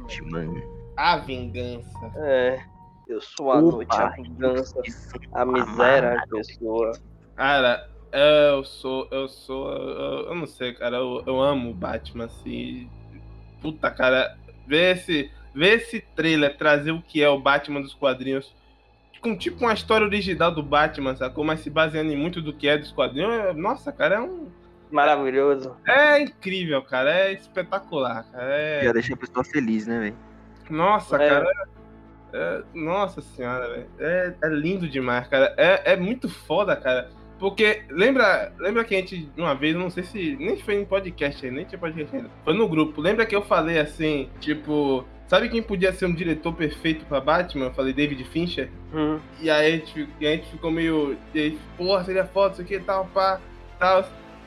[0.00, 0.62] Batman.
[0.96, 2.12] A vingança.
[2.16, 2.60] É.
[3.08, 4.22] Eu sou a O noite, a Batman.
[4.24, 4.80] vingança,
[5.32, 6.92] a miséria, a pessoa.
[7.36, 9.08] Cara, eu sou.
[9.10, 9.70] Eu sou.
[9.70, 10.96] Eu, eu não sei, cara.
[10.96, 12.88] Eu, eu amo o Batman, assim.
[13.60, 14.36] Puta, cara.
[14.66, 18.54] Ver esse, ver esse trailer trazer o que é o Batman dos quadrinhos.
[19.20, 21.44] Com tipo uma história original do Batman, sacou?
[21.44, 23.30] Mas se baseando em muito do que é dos quadrinhos.
[23.32, 24.48] é- Nossa, cara, é um.
[24.92, 25.74] Maravilhoso.
[25.88, 27.10] É incrível, cara.
[27.10, 28.44] É espetacular, cara.
[28.54, 28.84] É...
[28.84, 30.16] Já deixa a pessoa feliz, né, velho?
[30.70, 31.28] Nossa, É.
[31.28, 31.46] cara.
[32.34, 33.86] é- nossa senhora, velho.
[33.98, 35.54] É, é lindo demais, cara.
[35.56, 37.10] É, é muito foda, cara.
[37.38, 40.36] Porque lembra, lembra que a gente, uma vez, não sei se.
[40.38, 42.30] Nem foi em podcast aí, nem tinha podcast ainda.
[42.44, 43.00] Foi no grupo.
[43.00, 45.04] Lembra que eu falei assim, tipo.
[45.26, 47.64] Sabe quem podia ser um diretor perfeito pra Batman?
[47.66, 48.70] Eu falei David Fincher.
[48.94, 49.18] Hum.
[49.40, 51.16] E aí a gente, e a gente ficou meio.
[51.34, 53.40] Aí, porra, seria foda, isso aqui e tal, pá,
[53.78, 54.04] tal.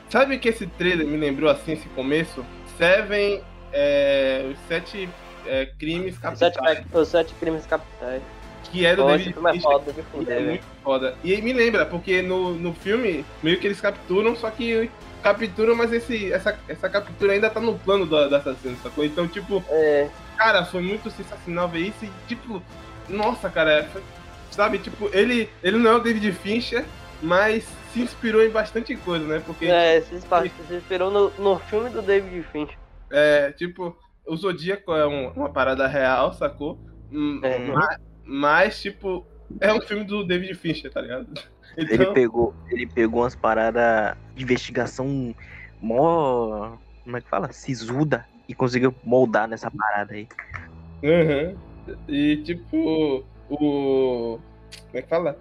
[0.08, 2.44] Sabe que esse trailer me lembrou assim, esse começo?
[2.78, 3.42] Seven,
[3.72, 5.08] é, os sete
[5.46, 6.54] é, crimes Os capitais.
[6.54, 8.22] sete, os sete crimes capitais.
[8.70, 11.14] Que é do Pô, esse David filme é foda de fuder, É muito foda.
[11.22, 14.90] E me lembra, porque no, no filme, meio que eles capturam, só que
[15.22, 19.04] capturam, mas esse, essa, essa captura ainda tá no plano do, do assassino, sacou?
[19.04, 22.62] Então, tipo, É, cara, foi muito sensacional ver isso e, tipo,
[23.08, 24.02] nossa, cara, foi-
[24.50, 26.84] sabe, tipo, ele, ele não é o David Fincher,
[27.22, 27.64] mas
[27.96, 29.42] se inspirou em bastante coisa, né?
[29.44, 32.76] Porque, é se inspirou- se inspirou no, no filme do David Fincher.
[33.10, 33.96] é, tipo,
[34.26, 36.78] o Zodíaco é um- uma parada real, sacou?
[37.10, 37.58] Hum, É.
[37.58, 39.26] ma- mas, tipo,
[39.60, 41.26] é um filme do David Fincher, tá ligado?
[41.76, 45.34] Ele Então, pegou, ele pegou umas paradas de investigação
[45.80, 46.76] mó.
[47.04, 47.52] Como é que fala?
[47.52, 48.26] Sisuda.
[48.48, 50.26] E conseguiu moldar nessa parada aí.
[51.02, 51.56] Uhum.
[52.08, 54.38] E tipo, o.
[54.38, 55.38] Como é que fala?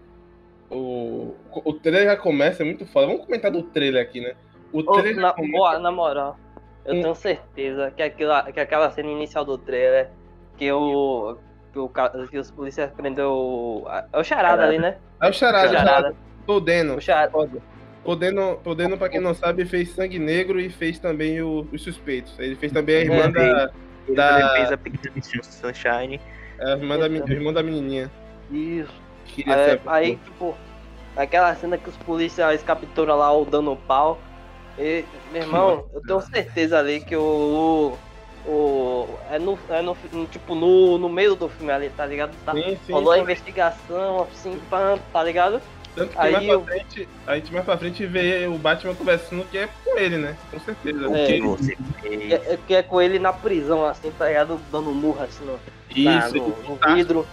[0.69, 3.07] O, o trailer já começa, é muito foda.
[3.07, 4.33] Vamos comentar do trailer aqui, né?
[4.73, 5.57] O Ô, trailer na, já começa.
[5.63, 6.37] ó, na moral,
[6.85, 7.01] eu Hum.
[7.01, 10.09] tenho certeza que, aquela, que aquela cena inicial do trailer,
[10.57, 11.37] que o.
[11.71, 11.89] Que, o,
[12.31, 13.31] que os policiais prendeu.
[13.31, 14.97] o- É o charada ali, né?
[15.21, 15.89] É o Charada, O Charada.
[15.91, 16.15] charada.
[16.47, 16.95] Todeno.
[16.95, 17.33] O charada.
[18.03, 22.37] Todeno, Todeno, pra quem não sabe, fez Sangue Negro e fez também o- os Suspeitos.
[22.39, 23.27] Ele fez também a irmã É.
[23.29, 23.71] da.
[24.07, 26.21] Ele Da- fez a Pequena Sunshine.
[26.59, 28.09] A irmã da, a irmã da menininha.
[28.51, 28.93] Isso.
[29.25, 30.55] Queria Aí, ser aí, tipo,
[31.15, 34.19] aquela cena que os policiais capturam lá o dando pau.
[34.77, 37.97] E, meu irmão, eu tenho certeza ali que o.
[38.45, 39.07] O.
[39.31, 39.57] É no.
[39.69, 39.95] É no
[40.29, 42.31] tipo, no, no meio do filme ali, tá ligado?
[42.45, 42.93] Tá, Sim, sim.
[42.93, 45.61] Rolou a investigação, assim, pam, tá ligado?
[45.95, 48.93] Tanto que Aí mais eu- pra frente, a gente mais pra frente vê o Batman
[48.95, 50.35] conversando que é com ele, né?
[50.51, 51.05] Com certeza.
[51.17, 51.39] É.
[51.39, 52.31] Você Que, fez.
[52.33, 54.59] é- que é com ele na prisão, assim, tá ligado?
[54.71, 55.53] Dando murra, assim, no,
[56.03, 56.93] na- Isso, no, no tá.
[56.93, 57.25] vidro.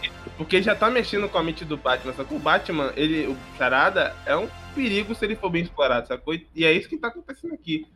[0.42, 3.36] Porque já tá mexendo com a mente do Batman, só que o Batman, ele, o
[3.56, 6.34] Charada, é um perigo se ele for bem explorado, sacou?
[6.34, 7.86] E é isso que tá acontecendo aqui.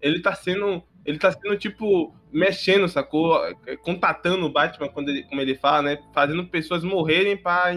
[0.00, 3.40] Ele tá sendo, ele tá sendo, tipo, mexendo, sacou?
[3.82, 5.98] Contatando o Batman, quando ele, como ele fala, né?
[6.12, 7.72] Fazendo pessoas morrerem pra,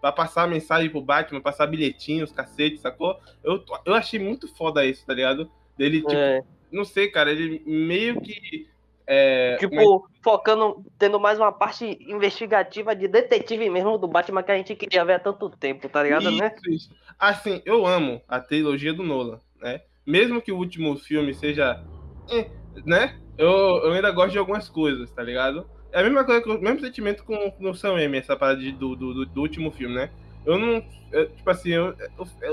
[0.00, 3.18] pra passar mensagem pro Batman, passar bilhetinhos, cacete, sacou?
[3.42, 5.50] Eu, eu achei muito foda isso, tá ligado?
[5.76, 6.40] Dele, tipo, É,
[6.70, 8.68] não sei, cara, ele meio que.
[9.06, 14.52] É, tipo, é- focando, tendo mais uma parte investigativa de detetive mesmo do Batman que
[14.52, 16.52] a gente queria ver há tanto tempo, tá ligado, né?
[16.56, 16.90] Isso, isso.
[17.18, 19.82] Assim, eu amo a trilogia do Nolan, né?
[20.06, 21.82] Mesmo que o último filme seja.
[22.30, 22.50] eh,
[22.84, 23.16] né?
[23.36, 25.66] Eu, eu ainda gosto de algumas coisas, tá ligado?
[25.92, 28.72] É a mesma coisa, o mesmo sentimento com, com o Sam Raimi, essa parada de-
[28.72, 30.10] do, do, do, último filme, né?
[30.44, 30.82] Eu não.
[31.10, 31.94] eu, tipo assim, eu-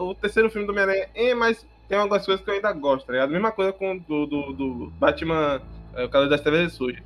[0.02, 3.14] o, terceiro filme do Homem-Aranha é, mas tem algumas coisas que eu ainda gosto, tá
[3.14, 3.32] ligado?
[3.32, 5.62] Mesma coisa com o do, do, do Batman,
[5.96, 7.04] é, o Cavaleiro das Trevas Sujas.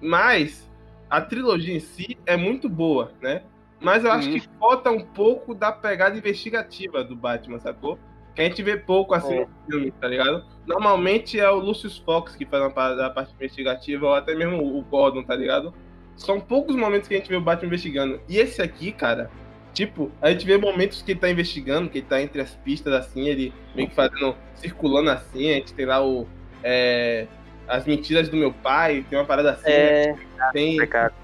[0.00, 0.68] Mas
[1.08, 3.42] a trilogia em si é muito boa, né?
[3.80, 4.38] Mas eu acho Uhum.
[4.38, 7.98] que falta um pouco da pegada investigativa do Batman, sacou?
[8.34, 9.40] Que a gente vê pouco assim É.
[9.40, 10.44] no filme, tá ligado?
[10.66, 14.62] Normalmente é o Lucius Fox que faz a parte, a parte investigativa, ou até mesmo
[14.78, 15.74] o Gordon, tá ligado?
[16.14, 18.20] São poucos momentos que a gente vê o Batman investigando.
[18.28, 19.30] E esse aqui, cara,
[19.72, 22.92] tipo, a gente vê momentos que ele tá investigando, que ele tá entre as pistas,
[22.92, 26.26] assim, ele meio que fazendo, circulando assim, a gente tem lá o.
[26.62, 27.26] é,
[27.70, 30.14] as mentiras do meu pai, tem uma parada assim, É,
[30.52, 31.14] tem, Pecado.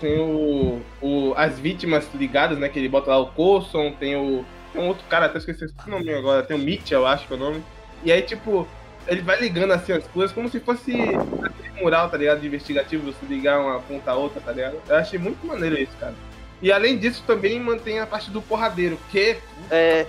[0.00, 2.68] tem o, o- as vítimas ligadas, né?
[2.68, 4.44] Que ele bota lá o Coulson, tem o.
[4.72, 7.32] Tem um outro cara, até esqueci o nome agora, tem o Mitchell, eu acho que
[7.32, 7.62] é o nome.
[8.02, 8.66] E aí, tipo,
[9.06, 12.40] ele vai ligando assim as coisas como se fosse aquele mural, tá ligado?
[12.40, 14.78] De investigativo, você ligar uma ponta a outra, tá ligado?
[14.88, 16.14] Eu achei muito maneiro isso, cara.
[16.62, 19.36] E além disso, também mantém a parte do porradeiro, que,
[19.70, 20.06] é,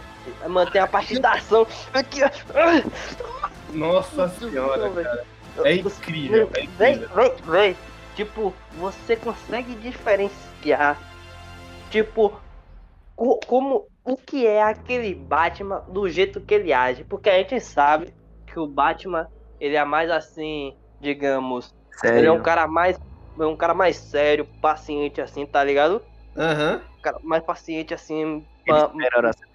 [0.47, 1.67] manter a parte da ação.
[1.93, 2.29] Aqui, ó.
[3.73, 5.25] nossa senhora, cara.
[5.65, 7.09] É incrível, é Vem, incrível.
[7.15, 7.75] vem, vem.
[8.15, 10.97] Tipo, você consegue diferenciar,
[11.89, 12.39] tipo,
[13.15, 17.03] co- como o que é aquele Batman do jeito que ele age.
[17.03, 18.13] Porque a gente sabe
[18.45, 19.27] que o Batman,
[19.59, 21.69] ele é mais assim, digamos,
[22.03, 22.33] ele é Sério.
[22.33, 22.97] um cara mais.
[23.39, 26.03] É um cara mais sério, paciente assim, tá ligado?
[26.37, 26.81] Aham.
[26.99, 28.45] Um cara mais paciente assim,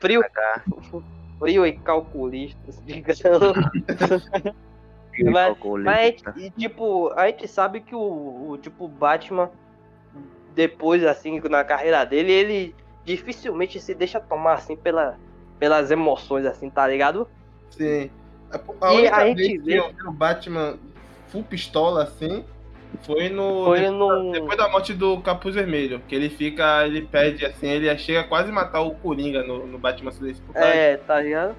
[0.01, 0.23] frio,
[1.39, 3.55] frio e calculista, digamos.
[5.25, 9.51] Mas- Mas, gente- e, tipo, a gente sabe que o, o tipo Batman,
[10.55, 12.75] depois, assim, na carreira dele, ele
[13.05, 15.17] dificilmente se deixa tomar, assim, pela,
[15.59, 17.29] pelas emoções, assim, tá ligado?
[17.71, 18.11] Sim.
[18.51, 20.79] A, a E única a gente vez que vê- o Batman
[21.29, 22.45] full pistola assim
[23.03, 23.67] foi no.
[23.67, 24.33] Foi depois, no...
[24.33, 26.01] depois da morte do Capuz Vermelho.
[26.09, 26.87] Que ele fica.
[26.87, 30.43] Ele perde assim, ele chega a quase matar o Coringa no, no Batman Celeste.
[30.55, 31.55] É, tá ligado?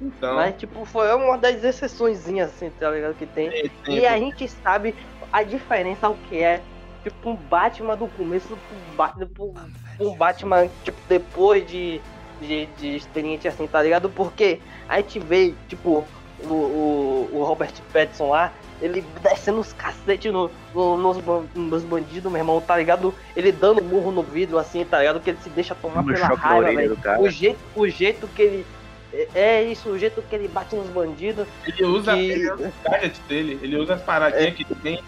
[0.00, 0.34] Então.
[0.36, 3.50] Mas, tipo, foi uma das exceções, assim, tá ligado, que tem.
[3.84, 4.94] tem- E a gente sabe
[5.32, 6.60] a diferença, o que é,
[7.02, 9.54] tipo, um Batman do começo pro, Ba- pro, pro
[10.00, 12.00] um Batman, tipo, depois de,
[12.40, 14.08] de, de experiente, assim, tá ligado?
[14.10, 16.04] Porque a gente vê, tipo,
[16.42, 18.52] o, o, o Robert Pattinson lá,
[18.82, 21.16] ele descendo os cacetes no, no- nos,
[21.54, 23.14] nos bandidos, meu irmão, tá ligado?
[23.36, 25.20] Ele dando murro no vidro, assim, tá ligado?
[25.20, 26.96] Que ele se deixa tomar no pela raiva, velho.
[27.22, 28.66] O jeito, o jeito que ele...
[29.14, 31.46] é- É isso, o jeito que ele bate nos bandidos.
[31.66, 35.02] Ele usa, que- ele usa os gadgets dele, ele usa as paradinhas que tem,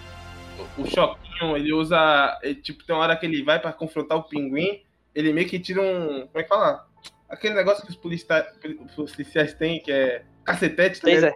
[0.78, 2.38] o, choquinho, ele usa.
[2.42, 4.82] ele, tipo, tem uma hora que ele vai pra confrontar o pinguim,
[5.14, 6.26] ele meio que tira um.
[6.26, 6.86] Como é que fala?
[7.28, 8.46] Aquele negócio que os policia-
[8.98, 11.10] os policiais têm, que é cacetete, tá?
[11.10, 11.34] Taser.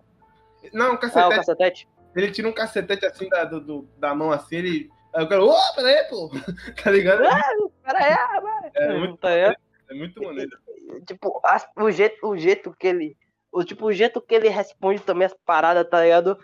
[0.73, 1.37] Não, um Ah, cacetete.
[1.37, 1.89] cacetete.
[2.15, 4.91] Ele tira um cacetete assim da, do, da mão assim, ele.
[5.15, 6.31] Aí o cara, ô, peraí, pô!
[6.85, 7.25] tá ligado?
[7.27, 8.71] Ah, vai.
[8.75, 9.57] É muito, Tá ligado?
[9.91, 10.59] é muito maneiro.
[11.07, 13.17] Tipo, as- o, jeito, o jeito que ele.
[13.53, 16.39] O, tipo, o jeito que ele responde também as paradas, tá ligado?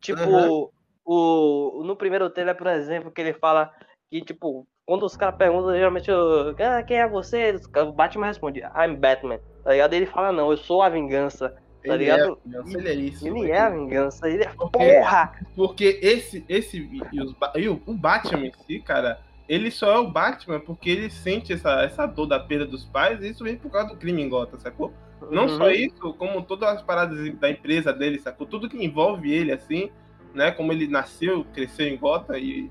[0.00, 0.68] Tipo, Aham.
[1.04, 3.72] o, no primeiro trailer, por exemplo, que ele fala
[4.10, 7.54] que, tipo, quando os caras perguntam, geralmente, eu, ah, quem é você?
[7.86, 9.38] O Batman responde, I'm Batman.
[9.62, 9.92] Tá ligado?
[9.94, 11.50] Ele fala, não, eu sou a vingança.
[11.84, 12.38] Tá Ele ligado?
[12.44, 13.26] é, Deus, ele é isso.
[13.28, 15.32] Ele é a vingança, ele é Porque- porra!
[15.54, 16.78] Porque esse, esse
[17.12, 20.90] e, os e o, o Batman em si, cara, ele só é o Batman porque
[20.90, 23.96] ele sente essa, essa dor da perda dos pais e isso vem por causa do
[23.96, 24.92] crime em Gotham, sacou?
[25.30, 25.48] Não Uhum.
[25.48, 28.46] só isso, como todas as paradas da empresa dele, sacou?
[28.46, 29.90] Tudo que envolve ele, assim,
[30.34, 30.50] né?
[30.50, 32.70] Como ele nasceu, cresceu em Gotham e,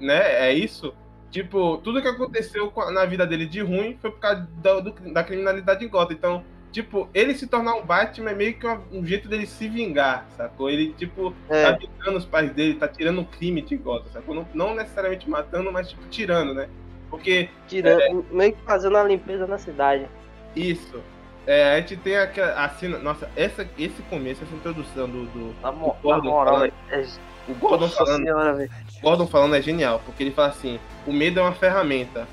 [0.00, 0.48] né?
[0.48, 0.94] É isso.
[1.30, 5.22] Tipo, tudo que aconteceu na vida dele de ruim foi por causa da, do- da
[5.24, 6.14] criminalidade em Gotham.
[6.16, 6.44] Então,
[6.82, 10.26] tipo, ele se tornar um Batman é meio que uma- um jeito dele se vingar,
[10.36, 10.68] sacou?
[10.68, 11.64] Ele, tipo, É.
[11.64, 14.34] tá vingando os pais dele, tá tirando o crime de Gotham, sacou?
[14.34, 16.68] Não, não necessariamente matando, mas, tipo, tirando, né?
[17.08, 20.06] Porque Tirando, meio que fazendo a limpeza na cidade.
[20.54, 21.02] isso.
[21.46, 22.98] É, a gente tem aquela a cena.
[22.98, 25.24] Nossa, essa, esse começo, essa introdução do.
[25.26, 26.72] do Na, mo- O Gordon na moral, falando.
[26.90, 27.06] é,
[27.48, 28.68] o Gordon nossa falando, senhora.
[29.00, 32.26] Gordon falando é genial, porque ele fala assim: o medo é uma ferramenta.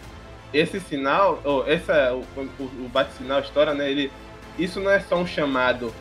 [0.52, 2.22] Esse sinal, ou essa, o,
[2.60, 3.90] o, o bate-sinal, a história, né?
[3.90, 4.12] Ele,
[4.58, 5.94] isso não é só um chamado,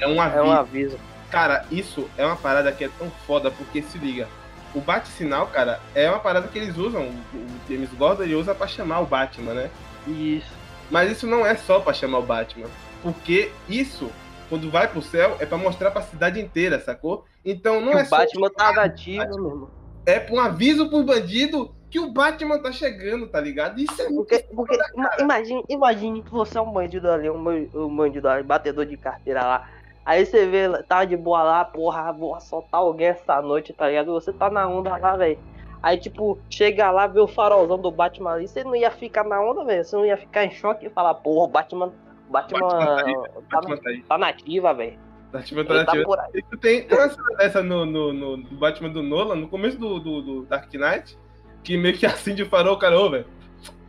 [0.00, 0.38] é um aviso.
[0.38, 0.98] É um aviso.
[1.30, 4.26] Cara, isso é uma parada que é tão foda, porque se liga.
[4.74, 7.08] O bate-sinal, cara, é uma parada que eles usam.
[7.34, 9.70] O James Gordon ele usa pra chamar o Batman, né?
[10.06, 10.50] Isso.
[10.90, 12.66] Mas isso não é só pra chamar o Batman.
[13.02, 14.10] Porque isso,
[14.48, 17.24] quando vai pro céu, é pra mostrar pra cidade inteira, sacou?
[17.44, 19.70] Então não Que é o só Batman tá nativo, meu irmão.
[20.06, 23.78] é pra um aviso pro bandido que o Batman tá chegando, tá ligado?
[23.80, 27.68] Isso é muito Porque, porque ima- imagine, imagine que você é um bandido ali, um,
[27.74, 29.68] um bandido ali, batedor de carteira lá.
[30.04, 34.12] Aí você vê, tá de boa lá, porra, vou assaltar alguém essa noite, tá ligado?
[34.12, 35.38] Você tá na onda lá, velho.
[35.82, 39.40] Aí, tipo, chega lá, vê o farolzão do Batman ali, você não ia ficar na
[39.40, 39.84] onda, velho?
[39.84, 41.92] Você não ia ficar em choque e falar, porra, o Batman.
[42.28, 44.98] Batman, Batman tá aí, tá, Batman tá tá nativa, velho.
[45.32, 46.42] Batman tá tá por aí.
[46.50, 50.22] Tu tem tem cena dessa no, no, no- Batman do Nolan, no começo do, do,
[50.22, 51.18] do Dark Knight,
[51.62, 53.26] que meio que acende o farol, o cara, ô, velho,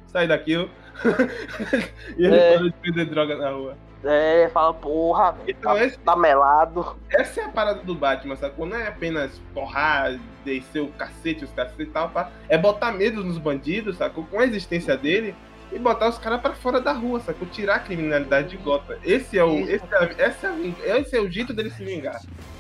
[0.08, 0.68] sai daqui, ó.
[2.18, 2.54] e ele É.
[2.54, 3.78] parou de vender droga na rua.
[4.04, 6.98] É, fala, porra, velho, Então tá, esse- tá melado.
[7.10, 8.66] Essa é a parada do Batman, sacou?
[8.66, 12.32] Não é apenas porrar, descer o cacete, os cacetes e tal, pá.
[12.48, 14.24] É botar medo nos bandidos, sacou?
[14.26, 15.36] Com a existência dele
[15.72, 17.46] e botar os caras pra fora da rua, sacou?
[17.48, 18.96] Tirar a criminalidade de Gotham.
[19.04, 22.20] Esse é o, esse é, essa é esse é o jeito dele se vingar,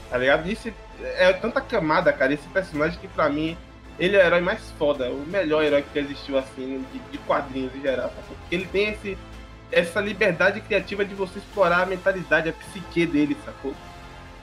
[0.09, 0.45] tá ligado?
[0.49, 0.71] Isso
[1.01, 3.57] é tanta camada, cara, esse personagem que pra mim,
[3.99, 7.75] ele é o herói mais foda, o melhor herói que existiu, assim, de, de quadrinhos
[7.75, 8.11] em geral?
[8.15, 9.17] Porque ele tem esse,
[9.71, 13.75] essa liberdade criativa de você explorar a mentalidade, a psique dele, sacou?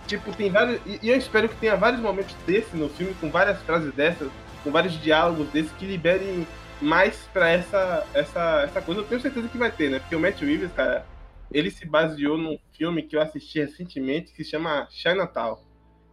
[0.07, 0.81] Tipo, tem vários.
[0.87, 4.31] E e eu espero que tenha vários momentos desse no filme, com várias frases dessas,
[4.63, 6.47] com vários diálogos desses que liberem
[6.81, 9.01] mais pra essa, essa, essa coisa.
[9.01, 9.99] Eu tenho certeza que vai ter, né?
[9.99, 11.07] Porque o Matt Reeves, cara,
[11.51, 15.59] ele se baseou num filme que eu assisti recentemente que se chama Chinatown.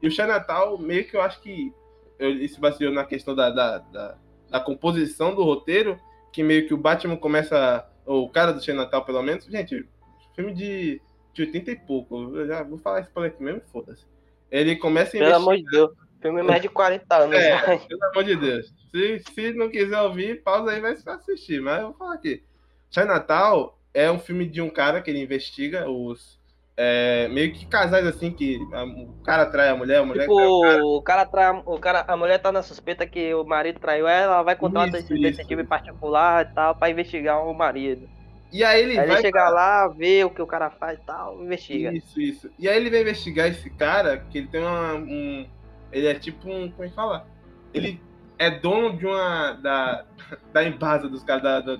[0.01, 1.73] E o Chinatown, meio que eu acho que
[2.19, 4.17] ele se baseou na questão da, da, da,
[4.49, 5.99] da composição do roteiro,
[6.31, 7.87] que meio que o Batman começa.
[8.05, 9.45] Ou o cara do Chinatown, pelo menos.
[9.45, 9.87] Gente,
[10.35, 11.01] filme de,
[11.33, 12.35] de 80 e pouco.
[12.35, 14.05] Eu já vou falar spoiler aqui mesmo, foda-se.
[14.51, 15.91] Ele começa a Pelo amor de Deus.
[16.21, 17.35] Filme mais de 40 anos.
[17.35, 18.73] É, pelo amor de Deus.
[18.91, 21.61] Se, se não quiser ouvir, pausa aí vai assistir.
[21.61, 22.43] Mas eu vou falar aqui.
[22.89, 26.39] Chinatown é um filme de um cara que ele investiga os.
[26.75, 30.35] É, meio que casais assim, que a- o cara trai a mulher, a mulher Tipo,
[30.35, 30.85] trai o cara.
[30.85, 34.35] o cara trai, o cara, a mulher tá na suspeita que o marido traiu ela,
[34.35, 38.09] ela vai contratar esse detetive particular e tal pra investigar o marido.
[38.51, 39.15] E aí ele Aí vai.
[39.17, 41.91] ele chega lá, vê o que o cara faz e tal, investiga.
[41.91, 42.51] Isso, isso.
[42.59, 45.47] E aí ele vai investigar esse cara, que ele tem uma, um.
[45.91, 46.69] Ele é tipo um.
[46.71, 47.25] Como é que fala?
[47.73, 47.99] Ele
[48.37, 49.53] é dono de uma.
[49.53, 50.05] Da,
[50.53, 51.77] da Embasa dos caras, da, da,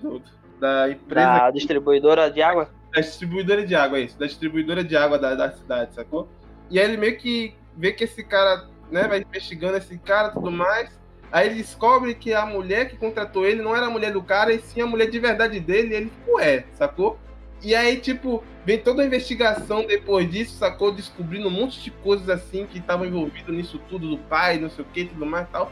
[0.60, 2.70] da empresa Da distribuidora de água.
[2.94, 6.30] Da distribuidora de água, é isso, da distribuidora de água da, da cidade, sacou?
[6.70, 10.34] E aí ele meio que vê que esse cara, né, vai investigando esse cara e
[10.34, 11.02] tudo mais.
[11.32, 14.54] Aí ele descobre que a mulher que contratou ele não era a mulher do cara,
[14.54, 17.20] e sim a mulher de verdade dele, e ele é, sacou?
[17.64, 20.92] E aí, tipo, vem toda a investigação depois disso, sacou?
[20.92, 24.84] Descobrindo um monte de coisas assim que estavam envolvidos nisso tudo, do pai, não sei
[24.84, 25.72] o que tudo mais e tal.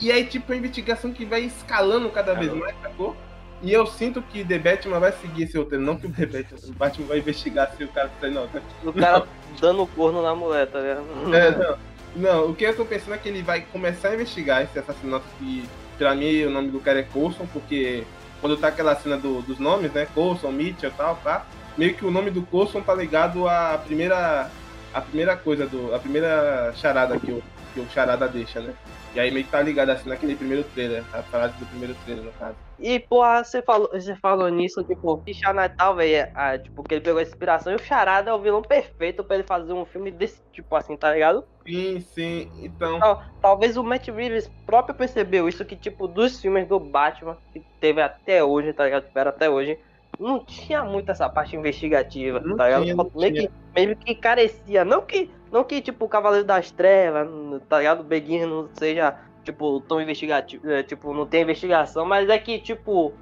[0.00, 3.16] E aí, tipo, a investigação que vai escalando cada vez mais, sacou?
[3.62, 6.58] E eu sinto que The Batman vai seguir esse roteiro, não que o The Batman,
[6.68, 8.62] o Batman vai investigar se o cara tá não, né?
[8.84, 9.26] O cara
[9.60, 11.34] dando corno na mulher, tá ligado?
[11.34, 11.76] É, não.
[12.16, 15.24] Não, o que eu tô pensando é que ele vai começar a investigar esse assassinato
[15.38, 15.64] que,
[15.96, 18.02] pra mim, o nome do cara é Coulson, porque
[18.40, 20.08] quando tá aquela cena do- dos nomes, né?
[20.14, 21.46] Coulson, Mitchell e tal, tá?
[21.78, 24.50] Meio que o nome do Coulson tá ligado à primeira.
[24.92, 25.94] A primeira coisa do.
[25.94, 27.40] A primeira charada que o,
[27.72, 28.72] que o Charada deixa, né?
[29.12, 32.24] E aí meio que tá ligado assim naquele primeiro trailer, a frase do primeiro trailer,
[32.24, 32.58] no caso.
[32.78, 37.02] E, porra, você falou, você falou nisso, tipo, Ficha Natal, velho, é, tipo, que ele
[37.04, 40.10] pegou a inspiração e o Charada é o vilão perfeito pra ele fazer um filme
[40.10, 41.46] desse tipo, assim, tá ligado?
[41.66, 42.50] Sim, sim.
[42.64, 47.38] Então, Tal- talvez o Matt Reeves próprio percebeu isso, que, tipo, dos filmes do Batman,
[47.52, 49.06] que teve até hoje, tá ligado?
[49.06, 49.78] Tiveram até hoje,
[50.18, 52.82] não tinha muito essa parte investigativa, Não tá ligado?
[52.84, 53.48] tinha, meio, tinha.
[53.48, 54.84] Que, meio que carecia.
[54.84, 57.28] Não que, não que tipo, o Cavaleiro das Trevas,
[57.68, 58.00] tá ligado?
[58.00, 62.58] O Beguinho não seja, tipo, tão investigativo, é, tipo, não tem investigação, mas é que,
[62.58, 63.12] tipo,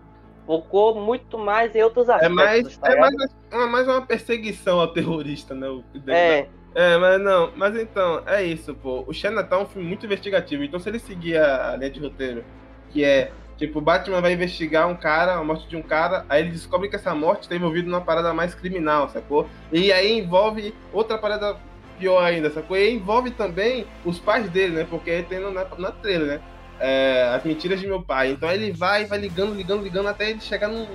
[0.47, 3.15] focou muito mais em outros é aspectos, mais, tá é mais,
[3.51, 5.69] é mais uma perseguição ao terrorista, né?
[5.69, 9.05] o- É, É, mas não, mas então, é isso, pô.
[9.07, 12.01] O Chinatown é um filme muito investigativo, então se ele seguir a, a linha de
[12.01, 12.45] roteiro,
[12.91, 16.43] que é, tipo, o Batman vai investigar um cara, a morte de um cara, aí
[16.43, 19.49] ele descobre que essa morte está envolvida numa parada mais criminal, sacou?
[19.73, 21.57] E aí envolve outra parada
[21.99, 22.77] pior ainda, sacou?
[22.77, 24.87] E aí envolve também os pais dele, né?
[24.89, 26.41] Porque aí tem na, na trailer, né?
[26.81, 28.31] É, as mentiras de meu pai.
[28.31, 30.87] Então ele vai, vai ligando, ligando, ligando até ele chegar num,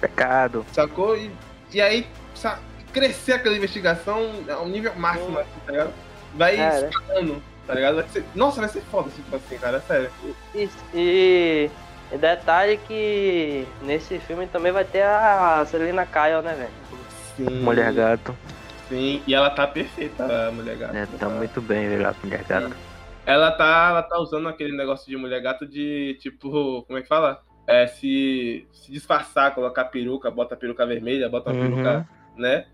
[0.00, 0.66] Pecado.
[0.72, 1.16] sacou?
[1.16, 1.30] E,
[1.72, 2.60] e aí sa-
[2.92, 5.92] crescer aquela investigação ao nível máximo, assim, tá ligado?
[6.34, 6.88] Vai Cara.
[6.88, 7.94] escalando, tá ligado?
[7.96, 10.10] Vai ser- nossa, vai ser foda esse tipo assim, cara, sério.
[10.54, 11.70] E, e,
[12.14, 16.70] e detalhe que nesse filme também vai ter a Selena Kyle, né, velho?
[17.36, 18.36] Sim, Mulher gato.
[18.88, 20.94] Sim, e ela tá perfeita, a mulher gato.
[20.96, 22.76] É, tá muito bem, velho, a mulher gato.
[23.26, 27.08] Ela tá, ela tá usando aquele negócio de mulher gato de, tipo, como é que
[27.08, 27.42] fala?
[27.66, 31.60] É, se, se disfarçar, colocar peruca, bota a peruca vermelha, bota a Uhum.
[31.60, 32.66] peruca, né?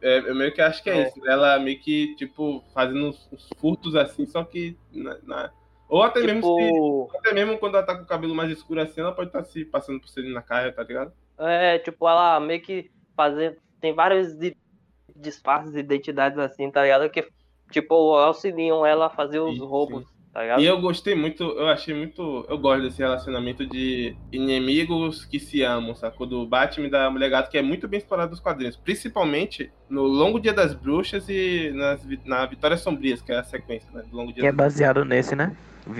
[0.00, 1.08] É, eu meio que acho que é, É.
[1.08, 1.20] isso.
[1.28, 4.76] Ela meio que, tipo, fazendo uns, uns furtos assim, só que.
[4.92, 5.50] Na, na-
[5.88, 8.80] Ou até mesmo se, Tipo, até mesmo quando ela tá com o cabelo mais escuro
[8.80, 11.12] assim, ela pode estar se passando por Celina Caia, tá ligado?
[11.38, 13.58] é, tipo, ela meio que fazer.
[13.80, 14.56] Tem vários di-
[15.14, 17.08] disfarces de identidades assim, tá ligado?
[17.10, 17.28] Que,
[17.70, 20.60] tipo, auxiliam ela a fazer os Sim, roubos, tá ligado?
[20.60, 22.44] E eu gostei muito, eu achei muito.
[22.48, 26.26] Eu gosto desse relacionamento de inimigos que se amam, sacou?
[26.26, 28.76] Do Batman e da Mulher Gato, que é muito bem explorado nos quadrinhos.
[28.76, 33.90] Principalmente no Longo Dia das Bruxas e nas, na Vitórias Sombrias, que é a sequência,
[33.92, 34.02] né?
[34.10, 35.54] Do Longo Dia Que é baseado nesse, né?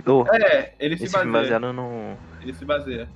[0.06, 1.32] Oh, É, ele se baseia.
[1.32, 3.08] baseado no Ele se baseia.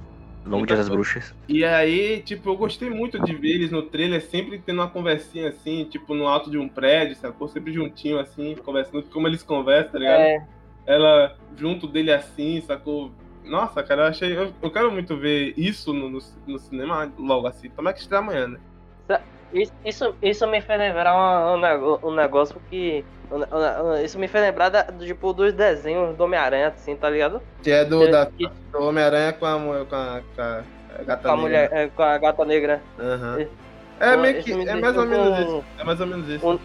[0.46, 1.34] Longo Dia das Bruxas.
[1.48, 5.48] E aí, tipo, eu gostei muito de ver eles no trailer sempre tendo uma conversinha
[5.48, 7.46] assim, tipo, no alto de um prédio, sacou?
[7.48, 10.20] Sempre juntinho assim, conversando, como eles conversam, tá ligado?
[10.20, 10.46] É,
[10.86, 13.12] ela junto dele assim, sacou?
[13.44, 14.36] Nossa, cara, eu achei.
[14.36, 17.68] Eu, eu quero muito ver isso no, no, no cinema logo assim.
[17.68, 18.58] Tomara que estreia amanhã, né?
[19.52, 23.04] Isso, isso, me fez lembrar um, um negócio que.
[24.04, 27.40] Isso me fez lembrar da, tipo, dos desenhos do Homem-Aranha, assim, tá ligado?
[27.62, 30.62] Que é do, da, Que- do Homem-Aranha com a, com a, com a
[31.04, 31.36] gata com a negra.
[31.36, 32.82] mulher, é, com a gata negra.
[33.38, 33.50] Esse-
[34.00, 34.52] É meio que.
[34.54, 35.64] me É mais ou menos com- isso.
[35.78, 36.46] É mais ou menos isso.
[36.48, 36.58] Um-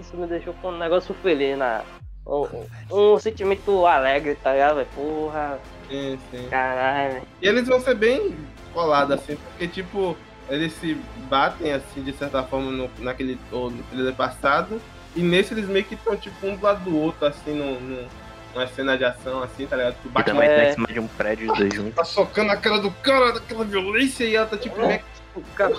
[0.00, 1.82] Isso me deixou com um negócio feliz, na,
[2.26, 2.46] um,
[2.90, 4.84] um, sentimento alegre, tá ligado?
[4.94, 5.56] Porra,
[5.88, 6.48] Sim, sim.
[6.50, 7.22] caralho.
[7.40, 8.34] E eles vão ser bem
[8.74, 10.16] colados, assim, porque, tipo,
[10.50, 10.94] eles se
[11.28, 14.80] batem, assim, de certa forma, no, naquele ou no trailer passado.
[15.16, 18.06] E nesse eles meio que estão, tipo, um do lado do outro, assim, no, no,
[18.54, 19.94] numa cena de ação, assim, tá ligado?
[20.04, 20.70] O E Batman também tá É.
[20.70, 21.94] em cima de um prédio, os dois juntos.
[21.94, 25.00] tá socando a cara do cara, daquela violência, e ela tá, tipo, meio
[25.34, 25.74] O cara-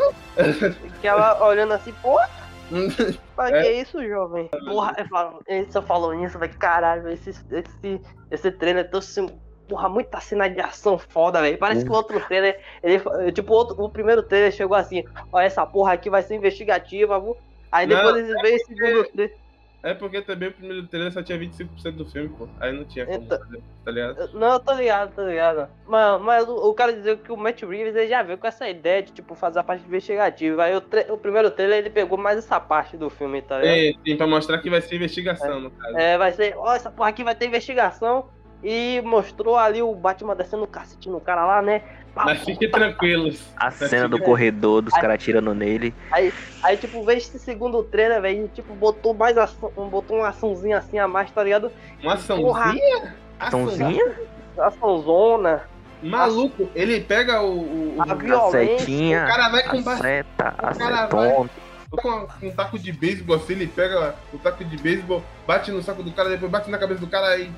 [1.02, 2.30] que ela olhando assim, porra,
[2.70, 2.72] que-
[3.36, 3.62] pra É.
[3.64, 4.50] que isso, jovem?
[4.66, 9.26] Porra, eu falo, ele só falou nisso, velho, caralho, esse, esse, esse trailer trouxe,
[9.72, 11.58] porra, muita cena de ação foda, velho.
[11.58, 15.06] Parece que o outro trailer, ele, fa- tipo, o outro, o primeiro trailer chegou assim,
[15.32, 17.38] ó, essa porra aqui vai ser investigativa, viu?
[17.72, 19.42] Aí Não, depois eles veem o segundo trailer.
[19.84, 22.48] É porque também o primeiro trailer só tinha 25% do filme, pô.
[22.60, 24.30] Aí não tinha como Então- fazer, tá ligado?
[24.38, 25.68] Não, eu tô ligado, tô ligado.
[25.88, 28.70] Mas, mas o, o cara dizia que o Matt Reeves ele já veio com essa
[28.70, 30.66] ideia de, tipo, fazer a parte investigativa.
[30.66, 33.76] Aí o, tre- o primeiro trailer ele pegou mais essa parte do filme, tá ligado?
[33.76, 35.98] É, tem pra mostrar que vai ser investigação, no caso.
[35.98, 38.30] É, vai ser, ó, essa porra aqui vai ter investigação.
[38.64, 41.82] E mostrou ali o Batman descendo o cacete no cara lá, né?
[42.14, 43.42] Pá, Mas fiquem tranquilos.
[43.56, 45.94] A cena do corredor, dos caras atirando nele.
[46.12, 50.78] Aí, tipo, veio esse segundo trailer, velho, e, tipo, botou mais ação, botou uma açãozinha
[50.78, 51.72] assim a mais, tá ligado?
[52.04, 53.16] Uma açãozinha?
[53.40, 54.12] Açãozinha?
[54.58, 55.64] Açãozona,
[56.04, 57.96] Maluco, ele pega o.
[57.96, 58.80] o, a violência.
[58.80, 61.50] setinha, o cara vai com a seta, a o cara setona.
[61.92, 66.02] com um taco de beisebol assim, ele pega o taco de beisebol, bate no saco
[66.02, 67.52] do cara, depois bate na cabeça do cara e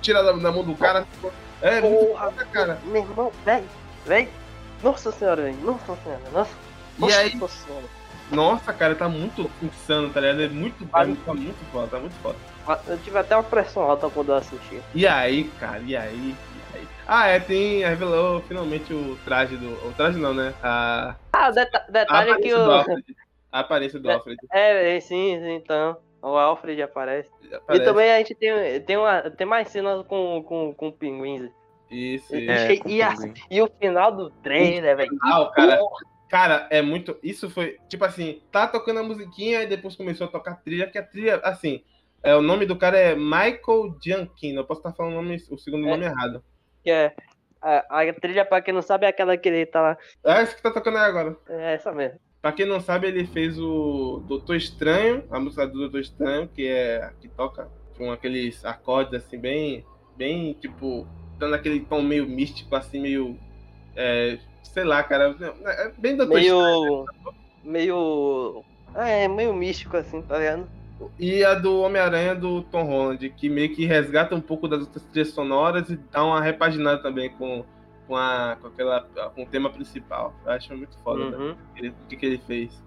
[0.00, 1.06] tira da, da mão do cara.
[1.60, 2.78] É muito Porra, foda, cara.
[2.84, 3.64] meu irmão, velho,
[4.06, 4.28] velho.
[4.82, 6.52] Nossa senhora, velho, nossa senhora, nossa.
[6.98, 7.84] E nossa aí, senhora.
[8.30, 10.42] nossa, cara, tá muito insano, tá ligado?
[10.42, 12.36] É muito, tá muito, tá muito foda, tá muito foda.
[12.86, 14.80] Eu tive até uma pressão alta quando eu assisti.
[14.94, 16.34] E aí, cara, e aí?
[16.74, 16.88] E aí?
[17.06, 17.80] Ah, é, tem.
[17.82, 19.68] Revelou finalmente o traje do.
[19.88, 20.52] O traje não, né?
[20.62, 22.64] A, Ah, deta a detalhe que o.
[22.64, 23.04] do Alfred.
[23.50, 24.14] A aparência do É.
[24.14, 24.38] Alfred.
[24.52, 25.96] É, é, sim, sim, então.
[26.20, 27.30] O Alfred aparece.
[27.66, 27.82] Parece.
[27.82, 31.50] E também a gente tem, tem, uma, tem mais cenas com, com, com pinguins.
[31.90, 32.50] Isso, E, isso.
[32.50, 33.14] É, e- e a-
[33.50, 35.10] e o final do trailer, velho.
[35.22, 35.78] Ah, o cara,
[36.28, 37.16] cara, é muito.
[37.22, 40.90] Isso foi, tipo assim, tá tocando a musiquinha e depois começou a tocar a trilha,
[40.90, 41.82] que a trilha, assim,
[42.22, 44.60] é, o nome do cara é Michael Gianchino.
[44.60, 45.90] Eu posso estar falando o, nome, o segundo É.
[45.90, 46.42] nome errado.
[46.82, 47.14] Que é,
[47.62, 49.98] a, a trilha, pra quem não sabe, é aquela que ele tá lá.
[50.26, 51.36] É esse que tá tocando aí agora.
[51.48, 52.18] É essa mesmo.
[52.40, 56.66] Pra quem não sabe, ele fez o Doutor Estranho, a música do Doutor Estranho, que
[56.66, 59.84] é a que toca com aqueles acordes assim, bem,
[60.16, 61.06] bem, tipo,
[61.36, 63.36] dando aquele tom meio místico, assim, meio.
[63.96, 65.36] é, sei lá, cara.
[65.64, 67.04] É bem Doutor Estranho.
[67.64, 68.64] Meio.
[68.64, 68.64] Meio.
[68.94, 70.68] É, meio místico assim, tá ligado?
[71.18, 75.02] E a do Homem-Aranha do Tom Holland, que meio que resgata um pouco das outras
[75.04, 77.64] trilhas sonoras e dá uma repaginada também com,
[78.08, 79.02] com, a, com, aquela,
[79.34, 80.34] com o tema principal.
[80.44, 81.56] Eu acho muito foda né, Uhum.
[81.76, 82.82] ele- o que, que ele fez.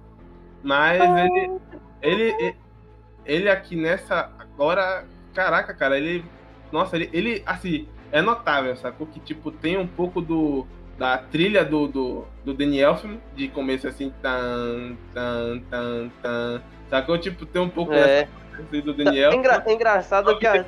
[0.63, 1.59] Mas ele,
[2.01, 2.55] ele, ele,
[3.25, 4.31] ele aqui nessa.
[4.37, 6.25] Agora, caraca, cara, ele.
[6.71, 9.07] Nossa, ele, ele assim, é notável, sacou?
[9.07, 10.67] Que tipo, tem um pouco do.
[11.01, 16.61] Da trilha do, do, do Danny Elfman, de começo assim, tan, tan, tan, tan.
[16.91, 17.17] Sacou?
[17.17, 18.27] Tipo, tem um pouco É.
[18.69, 19.33] dessa do É Daniel.
[19.33, 20.63] engra- engraçado que a-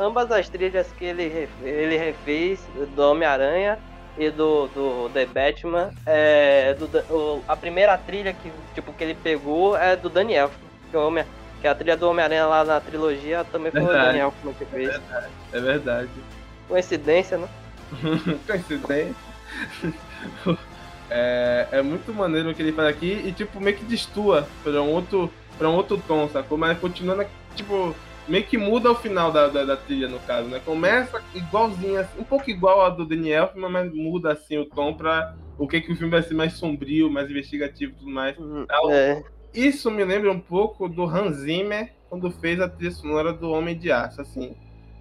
[0.00, 3.78] ambas as trilhas que ele, ele refez do Homem-Aranha
[4.16, 9.14] e do, do The Batman, é, do, o- a primeira trilha que, tipo, que ele
[9.22, 10.50] pegou é do Daniel.
[10.90, 11.22] Que, o Homem,
[11.60, 14.06] que a trilha do Homem-Aranha lá na trilogia também foi o Verdade.
[14.06, 14.98] Daniel que fez.
[15.52, 16.08] É verdade.
[16.66, 17.48] Coincidência, né?
[18.46, 19.25] Coincidência.
[21.10, 24.82] é, é muito maneiro o que ele faz aqui e tipo meio que destua pra
[24.82, 26.58] um outro para um outro tom, sacou?
[26.58, 27.94] Mas continuando tipo
[28.28, 30.60] meio que muda o final da, da, da trilha no caso, né?
[30.64, 35.34] Começa igualzinho, assim, um pouco igual a do Daniel mas muda assim o tom pra
[35.58, 38.36] o que que o filme vai ser mais sombrio, mais investigativo e tudo mais.
[38.90, 39.22] É.
[39.54, 43.76] Isso me lembra um pouco do Hans Zimmer quando fez a trilha sonora do Homem
[43.76, 44.54] de Aço, assim.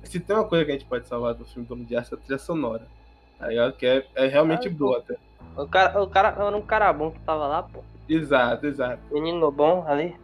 [0.03, 2.15] Se tem uma coisa que a gente pode salvar do filme do Homem de Aço,
[2.15, 2.87] é a trilha sonora.
[3.37, 3.73] Tá ligado?
[3.73, 5.15] Que é, é realmente Ah, boa até.
[5.57, 7.83] O cara, o cara era um cara bom que tava lá, pô.
[8.07, 9.01] Exato, exato.
[9.11, 10.15] Menino bom ali.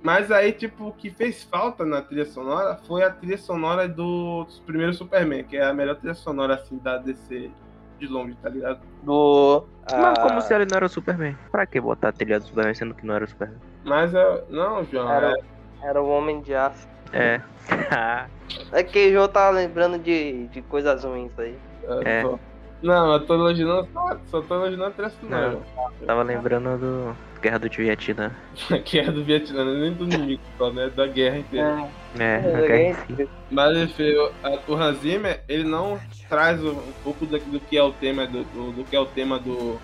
[0.00, 4.46] Mas aí, tipo, o que fez falta na trilha sonora foi a trilha sonora do
[4.64, 7.50] primeiro Superman, que é a melhor trilha sonora, assim, da DC
[7.98, 8.78] de longe, tá ligado?
[9.02, 9.64] Do.
[9.90, 11.36] Mas ah, como se ele não era o Superman?
[11.50, 13.58] Pra que botar a trilha do Superman sendo que não era o Superman?
[13.84, 16.86] Mas, é- não, João, Era, é, era o Homem de Aço.
[17.12, 17.40] É.
[18.72, 21.56] É que o João tava lembrando de, de coisas ruins aí.
[22.04, 22.38] é, É.
[22.82, 25.58] Não, eu tô elogiando só, só tô elogiando a trilha sonora.
[26.06, 28.30] Tava lembrando do Guerra do Vietnã.
[28.84, 30.90] que é do Vietnã, nem do inimigo só, né?
[30.94, 31.88] Da guerra inteira.
[32.18, 33.28] É, É, guerra si.
[33.50, 35.98] Mas enfim, o, a- o Hans Zimmer, ele não
[36.28, 39.00] traz um, um pouco do, do que é o tema do, do, do que é
[39.00, 39.76] o tema do,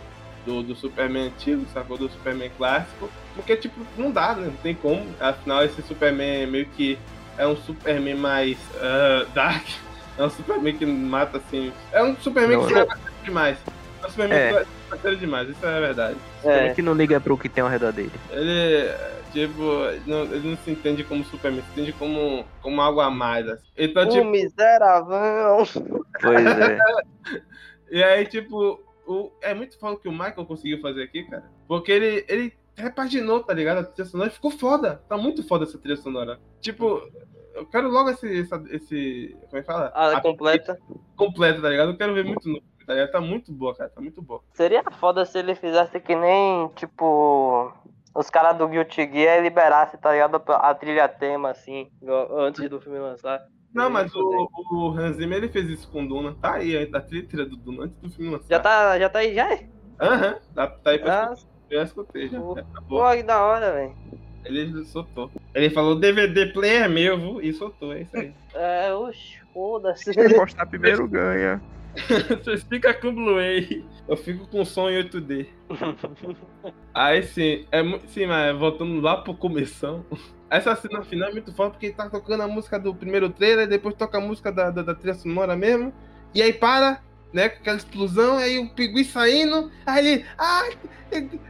[0.47, 1.99] do, do Superman antigo, sacou?
[1.99, 3.11] Do Superman clássico.
[3.35, 4.47] Porque, tipo, não dá, né?
[4.47, 5.05] Não tem como.
[5.21, 6.97] Afinal, esse Superman meio que
[7.37, 9.67] é um Superman mais ah, dark.
[10.17, 11.73] É um Superman que mata assim.
[11.93, 13.59] É um Superman Não, que se a sério demais.
[14.03, 14.53] É um Superman É.
[14.53, 16.17] que a sério demais, isso é a verdade.
[16.45, 16.67] É.
[16.69, 18.13] é que não liga pro que tem ao redor dele?
[18.31, 18.93] Ele,
[19.33, 19.63] tipo,
[20.07, 23.49] não, ele não se entende como Superman, se entende como, como algo a mais.
[23.49, 23.65] Assim.
[23.77, 25.65] Então, O tipo, miseravão.
[26.21, 26.79] Pois é.
[27.91, 31.45] E aí, tipo, o, é muito foda o que o Michael conseguiu fazer aqui, cara.
[31.69, 33.79] Porque ele, ele repaginou, tá ligado?
[33.79, 35.01] A trilha sonora ficou foda.
[35.09, 36.41] Tá muito foda essa trilha sonora.
[36.61, 37.09] Tipo,
[37.55, 38.41] eu quero logo esse.
[38.41, 39.93] essa- esse como é que fala?
[39.95, 40.79] A A- completa.
[41.17, 41.91] completa, tá ligado?
[41.93, 43.13] Eu quero ver muito no tá ligado?
[43.13, 43.89] Tá muito boa, cara.
[43.91, 44.43] Tá muito boa.
[44.53, 47.73] Seria foda se ele fizesse que nem, tipo,
[48.15, 50.43] os caras do Guilty Gear liberasse, tá ligado?
[50.49, 51.89] A trilha tema, assim,
[52.31, 53.41] antes do filme lançar.
[53.73, 56.37] Não, mas o, o Hans Zimmer, ele fez isso com Duna.
[56.41, 58.47] Tá aí, a trilha do Duna antes do filme lançar.
[58.49, 59.53] Já tá, já tá aí, já?
[59.53, 59.67] é?
[60.01, 61.55] Aham, tá, tá aí pra Ah, escutar.
[61.71, 62.39] Eu já escutei já.
[62.41, 62.59] Pô.
[62.59, 62.81] É, tá
[63.17, 63.97] que da hora, velho.
[64.45, 65.31] Ele soltou.
[65.55, 67.41] Ele falou DVD player meu, viu?
[67.41, 68.33] E soltou, é isso aí.
[68.55, 70.13] É, oxe, foda-se.
[70.13, 71.61] Quem postar primeiro ganha.
[72.43, 73.85] Você fica com Blu-ray.
[74.09, 75.47] Eu fico com som em 8D.
[76.93, 80.05] Aí sim, é, sim, mas voltando lá pro começão.
[80.51, 83.95] Essa cena final é muito foda porque tá tocando a música do primeiro trailer, depois
[83.95, 85.93] toca a música da, da, da trilha sonora mesmo.
[86.35, 87.01] E aí para,
[87.35, 89.71] né, com aquela explosão, aí o pigui saindo.
[89.85, 90.73] Aí ele, ai,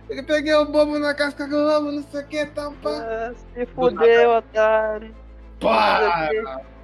[0.09, 2.91] eu, peguei o bobo na casca do lobo, não sei o que, tal, pá.
[2.91, 5.15] Ah, se fudeu, otário.
[5.61, 6.31] Pá!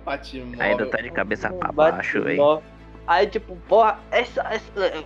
[0.05, 2.63] Bate Ainda tá de cabeça pra baixo, velho.
[3.07, 5.05] Aí, tipo, porra, essa, essa,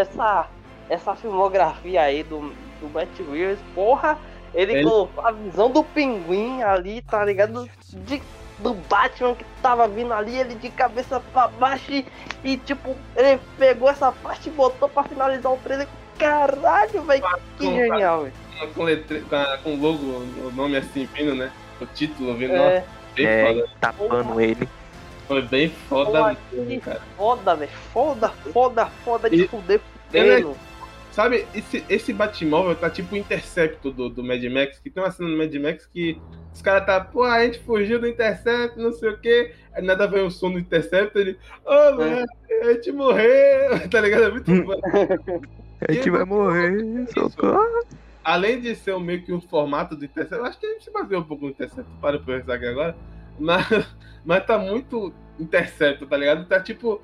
[0.00, 0.48] essa,
[0.90, 4.18] essa filmografia aí do, do Matt Reeves, porra,
[4.54, 7.68] ele, Ele- colocou a visão do pinguim ali, tá ligado?
[8.04, 8.20] De,
[8.58, 12.06] do Batman que tava vindo ali, ele de cabeça pra baixo e,
[12.42, 15.86] e, tipo, ele pegou essa parte e botou pra finalizar o trailer.
[16.18, 17.22] Caralho, velho,
[17.56, 18.72] que Com- genial, velho.
[18.74, 19.24] com, letre...
[19.62, 21.52] com, logo, o nome assim, vindo, né?
[21.80, 22.52] o título, viu?
[22.52, 23.68] É, Nossa, bem É, foda.
[23.80, 24.68] tapando ele.
[25.28, 27.00] Foi bem foda Porra, mesmo, cara.
[27.16, 27.70] foda, velho.
[27.92, 29.80] Foda, foda, foda de E- fuder
[30.12, 30.54] Ele é-.
[31.18, 35.10] Sabe, esse, esse Batmóvel tá tipo o Intercepto do, do Mad Max, que tem uma
[35.10, 36.16] cena no Mad Max que
[36.54, 39.52] os caras tá, pô, a gente fugiu do Intercept, não sei o quê.
[39.72, 41.36] Aí nada vem o som do Intercept, ele,
[41.66, 42.24] ô, velho,
[42.62, 44.26] a gente morreu, tá ligado?
[44.26, 44.62] É muito Hum.
[44.64, 44.80] bom.
[45.88, 47.84] A gente vai morrer, socorro.
[48.22, 50.92] Além de ser um meio que um formato do Intercept, acho que a gente se
[50.92, 52.96] baseou um pouco no Intercept, para pra pensar aqui agora,
[53.40, 53.66] mas,
[54.24, 56.46] mas tá muito Intercept, tá ligado?
[56.46, 57.02] Tá tipo,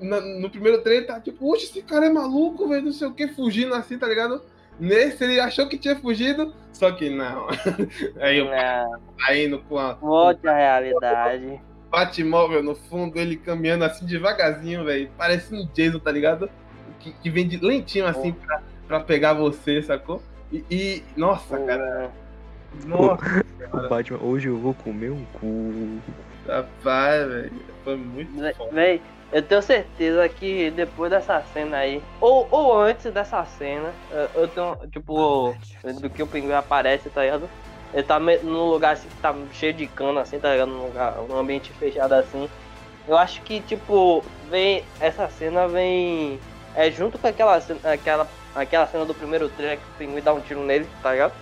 [0.00, 3.12] na- no primeiro trailer tá tipo, oxe, esse cara é maluco, velho, não sei o
[3.12, 4.42] que, fugindo assim, tá ligado?
[4.78, 7.46] Nesse ele achou que tinha fugido, só que não.
[8.20, 11.60] Aí eu Não, saindo com a volte à realidade.
[11.90, 15.10] Batmóvel no fundo, ele caminhando assim devagarzinho, velho.
[15.18, 16.48] Parecendo um Jason, tá ligado?
[17.00, 20.22] Que, que vem de lentinho assim pra, pra pegar você, sacou?
[20.52, 22.10] E, e- nossa, cara,
[22.86, 25.98] nossa, O Batman, hoje eu vou comer um cu.
[26.46, 27.52] rapaz, velho.
[27.84, 28.30] Foi muito.
[28.72, 29.02] Véi,
[29.32, 34.48] eu tenho certeza que depois dessa cena aí, ou, ou antes dessa cena, eu, eu
[34.48, 35.54] tenho, tipo,
[36.00, 37.48] do que o pinguim aparece, tá ligado?
[37.92, 40.70] Ele tá num lugar assim que tá cheio de cana, assim, tá ligado?
[40.70, 42.48] Num, lugar, num ambiente fechado assim.
[43.06, 44.84] Eu acho que, tipo, vem.
[45.00, 46.38] Essa cena vem.
[46.74, 50.32] É junto com aquela cena, aquela, aquela cena do primeiro trailer que o pinguim dá
[50.32, 51.32] um tiro nele, tá ligado?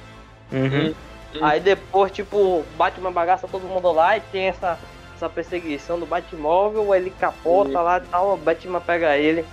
[0.51, 0.95] Uhum.
[1.43, 4.79] Aí depois, tipo, bate uma bagaça todo mundo lá e tem essa,
[5.19, 9.45] essa perseguição do Batmóvel, ele capota lá e tal, o Batman pega ele.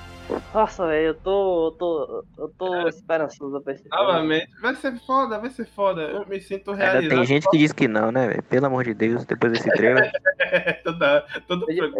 [0.54, 1.68] Nossa, velho, eu tô.
[1.68, 2.24] Eu tô.
[2.38, 3.96] Eu tô esperançoso pra esse filme.
[3.98, 6.02] Novamente, vai ser foda, vai ser foda.
[6.02, 7.18] Eu me sinto Ainda realizado.
[7.18, 8.44] tem gente que diz que não, né, velho?
[8.44, 10.12] Pelo amor de Deus, depois desse trailer.
[10.84, 11.92] Toda, todo Eu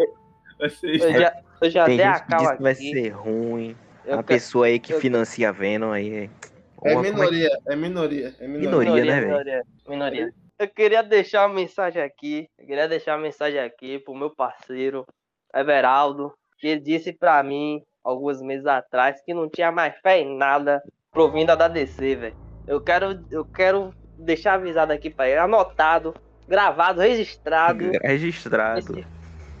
[0.58, 1.00] vai ser.
[1.00, 2.90] Eu já, eu já Tem dei a gente que calma diz que vai aqui.
[2.92, 3.76] ser ruim.
[4.04, 6.30] Eu A quero- pessoa aí que eu- financia a Venom aí.
[6.84, 8.80] É como minoria, é minoria, é minoria.
[8.92, 9.26] Minoria, né, velho?
[9.28, 10.34] minoria, minoria.
[10.58, 12.48] Eu queria deixar uma mensagem aqui.
[12.58, 15.04] Eu queria deixar uma mensagem aqui pro meu parceiro,
[15.54, 20.36] Everaldo, que ele disse pra mim, alguns meses atrás, que não tinha mais fé em
[20.36, 22.36] nada provinda da DC, velho.
[22.66, 26.14] Eu quero, eu quero deixar avisado aqui pra ele, anotado,
[26.48, 27.78] gravado, registrado.
[28.02, 28.78] Registrado.
[28.78, 29.06] Esse,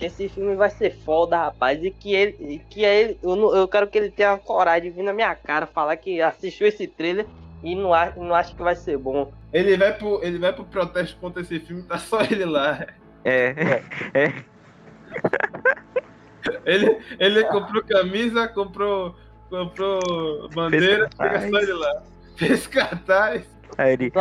[0.00, 1.82] esse filme vai ser foda, rapaz.
[1.82, 2.36] E que ele.
[2.40, 5.34] E que ele eu, não- eu quero que ele tenha coragem de vir na minha
[5.34, 7.26] cara falar que assistiu esse trailer
[7.62, 9.30] e não, não acha que vai ser bom.
[9.56, 12.86] Ele vai pro, ele vai pro protesto contra esse filme, tá só ele lá.
[13.24, 13.54] É.
[16.64, 19.16] Ele, ele comprou camisa, comprou,
[19.50, 22.02] comprou bandeira, fica só ele lá.
[22.36, 23.42] Fez cartaz.
[23.78, 24.12] Aí ele.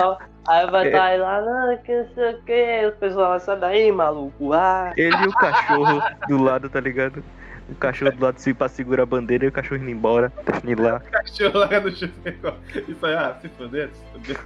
[0.48, 0.88] Aí vai É.
[0.88, 2.88] estar aí lá, não, que não sei o que.
[2.88, 4.54] O pessoal vai sair daí, maluco.
[4.54, 7.24] Ah, Ele e o cachorro do lado, tá ligado?
[7.68, 10.32] O cachorro do lado se pra segurar a bandeira e o cachorro indo embora.
[10.46, 11.00] Deixando ele lá.
[11.12, 12.54] Cachorro lá no chuveiro.
[12.88, 13.90] Isso aí, ah, se fuder.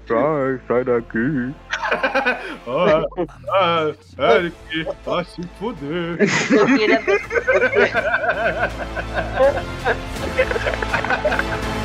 [0.08, 1.54] Sai, sai daqui.
[2.68, 3.06] Ah,
[3.50, 4.56] ah, Eric,
[5.06, 6.18] ah, se fuder.
[6.52, 7.00] eu queria.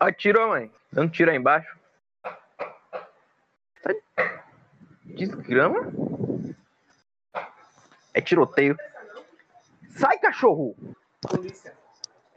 [0.00, 0.70] Atirou, mãe.
[0.92, 1.78] Dando tiro aí embaixo.
[3.82, 3.94] Tá-
[5.04, 5.92] Desgrama?
[8.14, 8.76] É tiroteio.
[9.90, 10.74] Sai, cachorro!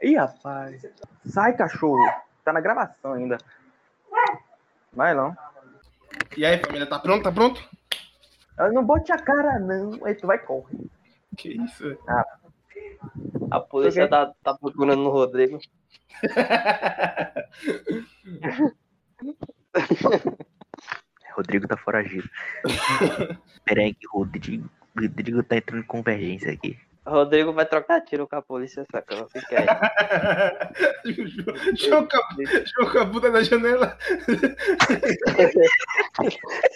[0.02, 0.82] Ih, rapaz.
[1.26, 2.04] Sai, cachorro.
[2.44, 3.38] Tá na gravação ainda.
[4.92, 5.34] Vai não.
[6.36, 7.24] E aí, família, tá pronto?
[7.24, 7.60] Tá pronto?
[8.56, 10.04] Ah, Não bote a cara, não.
[10.04, 10.86] Aí tu vai correr.
[11.36, 11.98] Que isso?
[13.50, 15.58] A polícia tá, tá procurando no Rodrigo.
[21.36, 22.30] Rodrigo tá foragido.
[23.64, 26.78] Pera aí que o Rodrigo, Rodrigo tá entrando em convergência aqui.
[27.06, 29.26] Rodrigo vai trocar tiro com a polícia, sacana.
[29.28, 29.66] Fica aí.
[31.76, 32.18] Joga
[33.02, 33.98] a bunda na janela.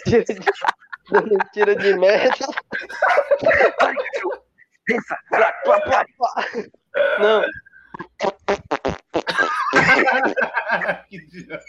[0.05, 0.35] Tiro de,
[1.51, 2.45] tiro de merda.
[4.89, 5.15] Pensa!
[7.19, 7.45] Não.
[11.09, 11.63] que idiota.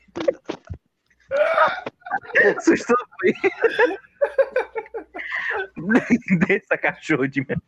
[2.57, 3.35] Assustou foi.
[6.47, 7.63] Dessa cachorro de merda.